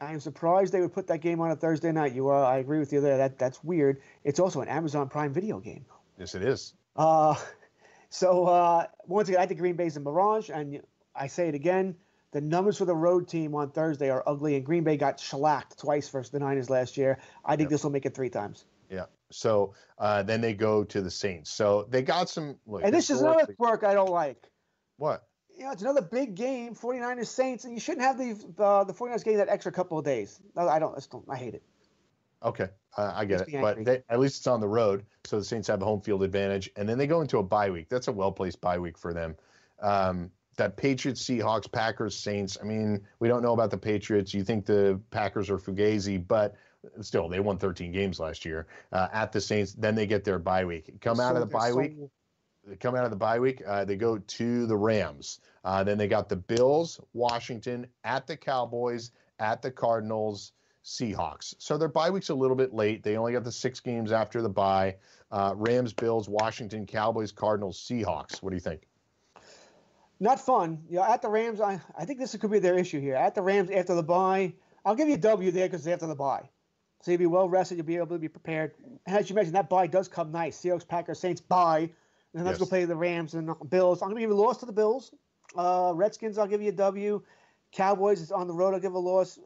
I 0.00 0.12
am 0.12 0.20
surprised 0.20 0.72
they 0.72 0.80
would 0.80 0.92
put 0.92 1.06
that 1.06 1.20
game 1.20 1.40
on 1.40 1.52
a 1.52 1.56
Thursday 1.56 1.92
night. 1.92 2.12
You 2.12 2.28
are, 2.28 2.44
I 2.44 2.58
agree 2.58 2.80
with 2.80 2.92
you 2.92 3.00
there. 3.00 3.16
That 3.16 3.38
that's 3.38 3.62
weird. 3.62 4.02
It's 4.24 4.40
also 4.40 4.60
an 4.60 4.68
Amazon 4.68 5.08
Prime 5.08 5.32
Video 5.32 5.60
game. 5.60 5.84
Yes, 6.18 6.34
it 6.34 6.42
is. 6.42 6.74
Uh, 6.96 7.36
so 8.10 8.46
uh, 8.46 8.86
once 9.06 9.28
again, 9.28 9.40
I 9.40 9.46
think 9.46 9.60
Green 9.60 9.76
Bay's 9.76 9.96
a 9.96 10.00
mirage, 10.00 10.50
and 10.50 10.80
I 11.14 11.26
say 11.26 11.48
it 11.48 11.54
again. 11.54 11.96
The 12.32 12.40
numbers 12.40 12.78
for 12.78 12.86
the 12.86 12.94
road 12.94 13.28
team 13.28 13.54
on 13.54 13.70
Thursday 13.70 14.08
are 14.08 14.22
ugly, 14.26 14.56
and 14.56 14.64
Green 14.64 14.84
Bay 14.84 14.96
got 14.96 15.20
shellacked 15.20 15.78
twice 15.78 16.08
versus 16.08 16.30
the 16.30 16.38
Niners 16.38 16.70
last 16.70 16.96
year. 16.96 17.18
I 17.44 17.56
think 17.56 17.66
yep. 17.66 17.70
this 17.70 17.84
will 17.84 17.90
make 17.90 18.06
it 18.06 18.14
three 18.14 18.30
times. 18.30 18.64
Yeah. 18.88 19.04
So 19.30 19.74
uh, 19.98 20.22
then 20.22 20.40
they 20.40 20.54
go 20.54 20.84
to 20.84 21.02
the 21.02 21.10
Saints. 21.10 21.50
So 21.50 21.86
they 21.90 22.02
got 22.02 22.30
some. 22.30 22.56
Look, 22.66 22.82
and 22.84 22.94
this 22.94 23.10
is 23.10 23.20
another 23.20 23.52
quirk 23.54 23.84
I 23.84 23.94
don't 23.94 24.10
like. 24.10 24.50
What? 24.96 25.24
You 25.56 25.64
know, 25.64 25.72
it's 25.72 25.82
another 25.82 26.00
big 26.00 26.34
game, 26.34 26.74
49ers 26.74 27.26
Saints, 27.26 27.64
and 27.64 27.74
you 27.74 27.80
shouldn't 27.80 28.02
have 28.02 28.16
the 28.16 28.62
uh, 28.62 28.84
the 28.84 28.94
49ers 28.94 29.24
game 29.24 29.36
that 29.36 29.50
extra 29.50 29.70
couple 29.70 29.98
of 29.98 30.04
days. 30.04 30.40
I 30.56 30.78
don't. 30.78 30.96
I, 30.96 31.00
don't, 31.10 31.24
I 31.28 31.36
hate 31.36 31.54
it. 31.54 31.62
Okay, 32.44 32.68
uh, 32.96 33.12
I 33.14 33.24
get 33.24 33.42
it. 33.42 33.60
But 33.60 33.84
they, 33.84 34.02
at 34.08 34.18
least 34.18 34.38
it's 34.38 34.46
on 34.46 34.60
the 34.60 34.68
road, 34.68 35.04
so 35.24 35.38
the 35.38 35.44
Saints 35.44 35.68
have 35.68 35.82
a 35.82 35.84
home 35.84 36.00
field 36.00 36.22
advantage, 36.22 36.70
and 36.76 36.88
then 36.88 36.98
they 36.98 37.06
go 37.06 37.20
into 37.20 37.38
a 37.38 37.42
bye 37.42 37.70
week. 37.70 37.88
That's 37.88 38.08
a 38.08 38.12
well 38.12 38.32
placed 38.32 38.60
bye 38.60 38.78
week 38.78 38.98
for 38.98 39.12
them. 39.12 39.36
Um, 39.80 40.30
that 40.56 40.76
Patriots, 40.76 41.22
Seahawks, 41.22 41.70
Packers, 41.70 42.16
Saints. 42.16 42.58
I 42.60 42.64
mean, 42.64 43.00
we 43.18 43.28
don't 43.28 43.42
know 43.42 43.52
about 43.52 43.70
the 43.70 43.78
Patriots. 43.78 44.34
You 44.34 44.44
think 44.44 44.66
the 44.66 45.00
Packers 45.10 45.50
are 45.50 45.58
fugazi, 45.58 46.24
but 46.26 46.54
still, 47.00 47.28
they 47.28 47.40
won 47.40 47.58
13 47.58 47.92
games 47.92 48.20
last 48.20 48.44
year 48.44 48.66
uh, 48.92 49.08
at 49.12 49.32
the 49.32 49.40
Saints. 49.40 49.72
Then 49.72 49.94
they 49.94 50.06
get 50.06 50.24
their 50.24 50.38
bye 50.38 50.64
week. 50.64 51.00
Come 51.00 51.20
out 51.20 51.36
of 51.36 51.40
the 51.40 51.46
bye 51.46 51.72
week. 51.72 51.96
They 52.66 52.76
come 52.76 52.94
out 52.94 53.04
of 53.04 53.10
the 53.10 53.16
bye 53.16 53.40
week. 53.40 53.62
Uh, 53.66 53.84
they 53.84 53.96
go 53.96 54.18
to 54.18 54.66
the 54.66 54.76
Rams. 54.76 55.40
Uh, 55.64 55.82
then 55.84 55.98
they 55.98 56.06
got 56.08 56.28
the 56.28 56.36
Bills, 56.36 57.00
Washington, 57.12 57.86
at 58.04 58.26
the 58.26 58.36
Cowboys, 58.36 59.10
at 59.38 59.62
the 59.62 59.70
Cardinals, 59.70 60.52
Seahawks. 60.84 61.54
So 61.58 61.76
their 61.78 61.88
bye 61.88 62.10
week's 62.10 62.30
a 62.30 62.34
little 62.34 62.56
bit 62.56 62.72
late. 62.72 63.02
They 63.02 63.16
only 63.16 63.32
got 63.32 63.44
the 63.44 63.52
six 63.52 63.80
games 63.80 64.12
after 64.12 64.42
the 64.42 64.48
bye. 64.48 64.96
Uh, 65.30 65.54
Rams, 65.56 65.92
Bills, 65.92 66.28
Washington, 66.28 66.86
Cowboys, 66.86 67.32
Cardinals, 67.32 67.78
Seahawks. 67.78 68.42
What 68.42 68.50
do 68.50 68.56
you 68.56 68.60
think? 68.60 68.86
Not 70.22 70.40
fun. 70.40 70.84
You 70.88 70.96
know, 70.96 71.02
at 71.04 71.20
the 71.20 71.28
Rams, 71.28 71.60
I, 71.60 71.80
I 71.98 72.04
think 72.04 72.20
this 72.20 72.36
could 72.36 72.50
be 72.50 72.60
their 72.60 72.78
issue 72.78 73.00
here. 73.00 73.16
At 73.16 73.34
the 73.34 73.42
Rams 73.42 73.70
after 73.70 73.94
the 73.96 74.04
bye, 74.04 74.52
I'll 74.84 74.94
give 74.94 75.08
you 75.08 75.14
a 75.14 75.18
W 75.18 75.50
there 75.50 75.66
because 75.66 75.80
it's 75.84 75.92
after 75.92 76.06
the 76.06 76.14
bye. 76.14 76.48
So 77.02 77.10
you'll 77.10 77.18
be 77.18 77.26
well 77.26 77.48
rested. 77.48 77.76
You'll 77.76 77.86
be 77.86 77.96
able 77.96 78.06
to 78.06 78.18
be 78.18 78.28
prepared. 78.28 78.74
And 79.06 79.16
as 79.16 79.28
you 79.28 79.34
mentioned, 79.34 79.56
that 79.56 79.68
bye 79.68 79.88
does 79.88 80.06
come 80.06 80.30
nice. 80.30 80.56
Seahawks, 80.60 80.86
Packers, 80.86 81.18
Saints 81.18 81.40
bye. 81.40 81.80
And 81.80 81.90
then 82.34 82.44
let's 82.44 82.60
Yes. 82.60 82.68
go 82.68 82.70
play 82.70 82.84
the 82.84 82.94
Rams 82.94 83.34
and 83.34 83.48
the 83.48 83.54
Bills. 83.68 84.00
I'm 84.00 84.10
going 84.10 84.16
to 84.16 84.20
give 84.20 84.30
you 84.30 84.36
a 84.36 84.40
loss 84.40 84.58
to 84.58 84.66
the 84.66 84.72
Bills. 84.72 85.12
Uh, 85.56 85.92
Redskins, 85.96 86.38
I'll 86.38 86.46
give 86.46 86.62
you 86.62 86.68
a 86.68 86.72
W. 86.72 87.20
Cowboys 87.72 88.20
is 88.20 88.30
on 88.30 88.46
the 88.46 88.54
road. 88.54 88.74
I'll 88.74 88.80
give 88.80 88.94
a 88.94 88.98
loss. 88.98 89.40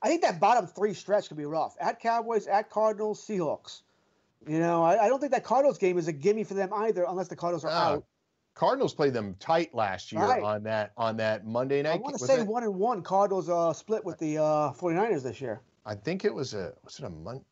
I 0.00 0.06
think 0.08 0.22
that 0.22 0.38
bottom 0.38 0.68
three 0.68 0.94
stretch 0.94 1.26
could 1.26 1.38
be 1.38 1.44
rough. 1.44 1.74
At 1.80 1.98
Cowboys, 1.98 2.46
at 2.46 2.70
Cardinals, 2.70 3.20
Seahawks. 3.26 3.82
You 4.46 4.60
know, 4.60 4.84
I, 4.84 5.06
I 5.06 5.08
don't 5.08 5.18
think 5.18 5.32
that 5.32 5.42
Cardinals 5.44 5.76
game 5.76 5.98
is 5.98 6.06
a 6.06 6.12
gimme 6.12 6.44
for 6.44 6.54
them 6.54 6.72
either, 6.72 7.04
unless 7.08 7.26
the 7.28 7.36
Cardinals 7.36 7.64
are 7.64 7.70
Uh, 7.70 7.94
out. 7.96 8.04
Cardinals 8.54 8.92
played 8.94 9.14
them 9.14 9.36
tight 9.38 9.74
last 9.74 10.12
year 10.12 10.22
Right. 10.22 10.42
on 10.42 10.62
that 10.64 10.92
on 10.96 11.16
that 11.18 11.46
Monday 11.46 11.82
night. 11.82 11.94
I 11.94 11.96
want 12.02 12.18
to 12.18 12.24
say 12.24 12.40
it- 12.40 12.46
one 12.46 12.62
and 12.64 12.74
one. 12.74 13.02
Cardinals 13.02 13.48
uh, 13.48 13.72
split 13.72 14.04
with 14.04 14.18
the 14.18 14.38
uh, 14.38 14.72
49ers 14.72 15.22
this 15.22 15.40
year. 15.40 15.60
I 15.86 15.94
think 15.94 16.24
it 16.24 16.34
was 16.34 16.54
a 16.54 16.72
was 16.84 16.98
it 16.98 17.04
a 17.04 17.10
month? 17.10 17.42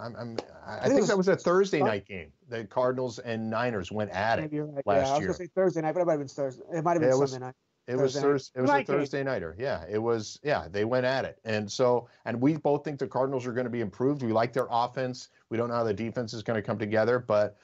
I'm, 0.00 0.14
I'm, 0.14 0.36
I, 0.64 0.78
I 0.82 0.84
think 0.88 1.00
was- 1.00 1.08
that 1.08 1.16
was 1.16 1.28
a 1.28 1.36
Thursday 1.36 1.80
Huh? 1.80 1.86
night 1.86 2.06
game. 2.06 2.30
The 2.48 2.64
Cardinals 2.64 3.18
and 3.18 3.50
Niners 3.50 3.90
went 3.90 4.10
at 4.12 4.38
it 4.38 4.50
right. 4.52 4.86
last 4.86 4.86
yeah, 4.86 4.92
I 4.92 5.00
was 5.00 5.18
year. 5.18 5.26
gonna 5.28 5.34
say 5.34 5.46
Thursday 5.54 5.80
night, 5.80 5.94
but 5.94 6.00
it 6.02 6.06
might 6.06 6.12
have 6.12 6.20
been 6.20 6.28
Thursday. 6.28 6.62
It 6.72 6.84
might 6.84 6.92
have 6.92 7.00
been 7.00 7.10
it 7.10 7.18
was- 7.18 7.30
Sunday 7.32 7.46
night. 7.46 7.54
It 7.86 7.96
was 7.96 8.18
Thursday. 8.18 8.58
It 8.58 8.62
was 8.62 8.70
a 8.70 8.72
Night 8.72 8.86
game. 8.86 8.96
Thursday 8.96 9.22
nighter. 9.22 9.54
Yeah, 9.58 9.84
it 9.90 9.98
was. 9.98 10.40
Yeah, 10.42 10.68
they 10.70 10.86
went 10.86 11.04
at 11.04 11.26
it, 11.26 11.38
and 11.44 11.70
so 11.70 12.08
and 12.24 12.40
we 12.40 12.56
both 12.56 12.82
think 12.82 12.98
the 12.98 13.06
Cardinals 13.06 13.46
are 13.46 13.52
going 13.52 13.66
to 13.66 13.70
be 13.70 13.82
improved. 13.82 14.22
We 14.22 14.32
like 14.32 14.54
their 14.54 14.68
offense. 14.70 15.28
We 15.50 15.58
don't 15.58 15.68
know 15.68 15.74
how 15.74 15.84
the 15.84 15.92
defense 15.92 16.32
is 16.32 16.42
going 16.42 16.56
to 16.56 16.62
come 16.62 16.78
together, 16.78 17.18
but 17.18 17.58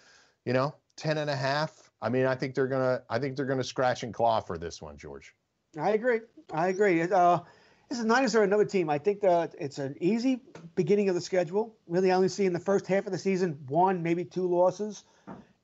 you 0.44 0.52
know, 0.52 0.74
ten 0.96 1.16
and 1.16 1.30
a 1.30 1.36
half. 1.36 1.89
I 2.02 2.08
mean, 2.08 2.26
I 2.26 2.34
think 2.34 2.54
they're 2.54 2.66
gonna. 2.66 3.02
I 3.10 3.18
think 3.18 3.36
they're 3.36 3.46
gonna 3.46 3.64
scratch 3.64 4.02
and 4.02 4.12
claw 4.14 4.40
for 4.40 4.56
this 4.58 4.80
one, 4.80 4.96
George. 4.96 5.34
I 5.78 5.90
agree. 5.90 6.20
I 6.52 6.68
agree. 6.68 7.02
Uh, 7.02 7.40
this 7.88 7.98
is 7.98 8.04
Niners 8.04 8.34
are 8.34 8.42
another 8.42 8.64
team. 8.64 8.88
I 8.88 8.98
think 8.98 9.20
that 9.20 9.54
it's 9.58 9.78
an 9.78 9.96
easy 10.00 10.42
beginning 10.74 11.08
of 11.08 11.14
the 11.14 11.20
schedule. 11.20 11.76
Really, 11.86 12.10
I 12.10 12.14
only 12.16 12.28
see 12.28 12.46
in 12.46 12.52
the 12.52 12.60
first 12.60 12.86
half 12.86 13.06
of 13.06 13.12
the 13.12 13.18
season 13.18 13.58
one, 13.68 14.02
maybe 14.02 14.24
two 14.24 14.46
losses, 14.46 15.04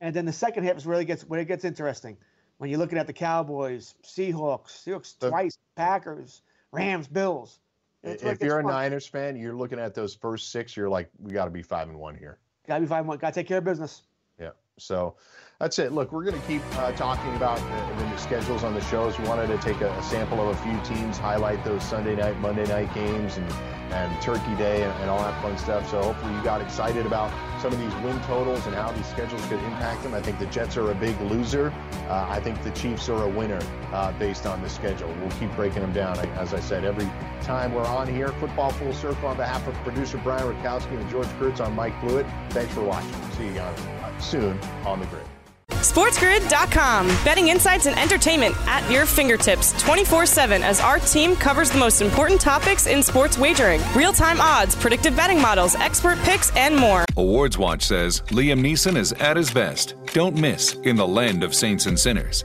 and 0.00 0.14
then 0.14 0.26
the 0.26 0.32
second 0.32 0.64
half 0.64 0.76
is 0.76 0.86
really 0.86 1.04
gets 1.04 1.24
where 1.24 1.40
it 1.40 1.46
gets 1.48 1.64
interesting. 1.64 2.16
When 2.58 2.70
you're 2.70 2.78
looking 2.78 2.98
at 2.98 3.06
the 3.06 3.12
Cowboys, 3.12 3.94
Seahawks, 4.02 4.84
Seahawks 4.84 5.18
The- 5.18 5.28
twice, 5.30 5.58
Packers, 5.74 6.42
Rams, 6.72 7.06
Bills. 7.06 7.60
That's 8.02 8.22
where 8.22 8.32
it 8.32 8.40
If 8.40 8.46
you're 8.46 8.60
a 8.60 8.62
fun. 8.62 8.72
Niners 8.72 9.06
fan, 9.06 9.36
you're 9.36 9.54
looking 9.54 9.78
at 9.78 9.94
those 9.94 10.14
first 10.14 10.50
six. 10.52 10.76
You're 10.76 10.88
like, 10.88 11.10
we 11.18 11.32
got 11.32 11.46
to 11.46 11.50
be 11.50 11.62
five 11.62 11.88
and 11.88 11.98
one 11.98 12.14
here. 12.14 12.38
gotta 12.66 12.80
be 12.80 12.86
five 12.86 13.00
and 13.00 13.08
one. 13.08 13.18
Gotta 13.18 13.34
take 13.34 13.48
care 13.48 13.58
of 13.58 13.64
business. 13.64 14.02
Yeah. 14.40 14.50
So 14.78 15.16
that's 15.58 15.78
it. 15.78 15.92
Look, 15.92 16.12
we're 16.12 16.24
going 16.24 16.38
to 16.38 16.46
keep 16.46 16.62
uh, 16.76 16.92
talking 16.92 17.34
about 17.34 17.58
the, 17.58 18.04
the 18.04 18.16
schedules 18.18 18.62
on 18.62 18.74
the 18.74 18.82
shows. 18.82 19.18
We 19.18 19.26
wanted 19.26 19.46
to 19.46 19.58
take 19.58 19.80
a, 19.80 19.90
a 19.90 20.02
sample 20.02 20.40
of 20.40 20.54
a 20.54 20.62
few 20.62 20.78
teams, 20.94 21.16
highlight 21.16 21.64
those 21.64 21.82
Sunday 21.82 22.14
night, 22.14 22.38
Monday 22.40 22.66
night 22.66 22.92
games, 22.94 23.38
and, 23.38 23.50
and 23.92 24.20
Turkey 24.20 24.54
Day, 24.56 24.82
and, 24.82 24.92
and 25.00 25.08
all 25.08 25.20
that 25.20 25.40
fun 25.40 25.56
stuff. 25.56 25.90
So 25.90 26.02
hopefully 26.02 26.34
you 26.34 26.42
got 26.44 26.60
excited 26.60 27.06
about 27.06 27.32
some 27.62 27.72
of 27.72 27.78
these 27.78 27.94
win 28.04 28.20
totals 28.24 28.66
and 28.66 28.74
how 28.74 28.92
these 28.92 29.06
schedules 29.06 29.42
could 29.46 29.60
impact 29.60 30.02
them. 30.02 30.12
I 30.12 30.20
think 30.20 30.38
the 30.38 30.46
Jets 30.46 30.76
are 30.76 30.90
a 30.90 30.94
big 30.94 31.18
loser. 31.22 31.72
Uh, 32.08 32.26
I 32.28 32.38
think 32.40 32.62
the 32.62 32.70
Chiefs 32.72 33.08
are 33.08 33.22
a 33.22 33.28
winner 33.28 33.60
uh, 33.92 34.12
based 34.18 34.44
on 34.44 34.60
the 34.60 34.68
schedule. 34.68 35.08
We'll 35.20 35.30
keep 35.38 35.54
breaking 35.56 35.80
them 35.80 35.92
down. 35.94 36.18
As 36.36 36.52
I 36.52 36.60
said, 36.60 36.84
every 36.84 37.10
time 37.40 37.72
we're 37.72 37.86
on 37.86 38.06
here, 38.12 38.28
Football 38.28 38.72
Full 38.72 38.92
Circle 38.92 39.28
on 39.28 39.38
behalf 39.38 39.66
of 39.66 39.74
producer 39.76 40.18
Brian 40.18 40.54
Rakowski 40.54 41.00
and 41.00 41.08
George 41.08 41.28
Kurtz, 41.38 41.60
I'm 41.60 41.74
Mike 41.74 41.98
Blewett. 42.02 42.26
Thanks 42.50 42.74
for 42.74 42.82
watching. 42.82 43.10
See 43.32 43.54
you 43.54 43.60
uh, 43.60 44.05
soon 44.20 44.58
on 44.84 45.00
the 45.00 45.06
grid. 45.06 45.22
SportsGrid.com. 45.68 47.06
Betting 47.24 47.48
insights 47.48 47.86
and 47.86 47.98
entertainment 47.98 48.54
at 48.66 48.88
your 48.90 49.06
fingertips 49.06 49.72
24 49.82 50.26
7 50.26 50.62
as 50.62 50.80
our 50.80 50.98
team 50.98 51.36
covers 51.36 51.70
the 51.70 51.78
most 51.78 52.00
important 52.00 52.40
topics 52.40 52.86
in 52.86 53.02
sports 53.02 53.38
wagering 53.38 53.80
real 53.94 54.12
time 54.12 54.40
odds, 54.40 54.74
predictive 54.74 55.16
betting 55.16 55.40
models, 55.40 55.74
expert 55.76 56.18
picks, 56.20 56.54
and 56.56 56.76
more. 56.76 57.04
Awards 57.16 57.58
Watch 57.58 57.82
says 57.82 58.22
Liam 58.28 58.60
Neeson 58.60 58.96
is 58.96 59.12
at 59.14 59.36
his 59.36 59.50
best. 59.50 59.94
Don't 60.12 60.36
miss 60.36 60.74
In 60.84 60.96
the 60.96 61.06
Land 61.06 61.42
of 61.42 61.54
Saints 61.54 61.86
and 61.86 61.98
Sinners. 61.98 62.44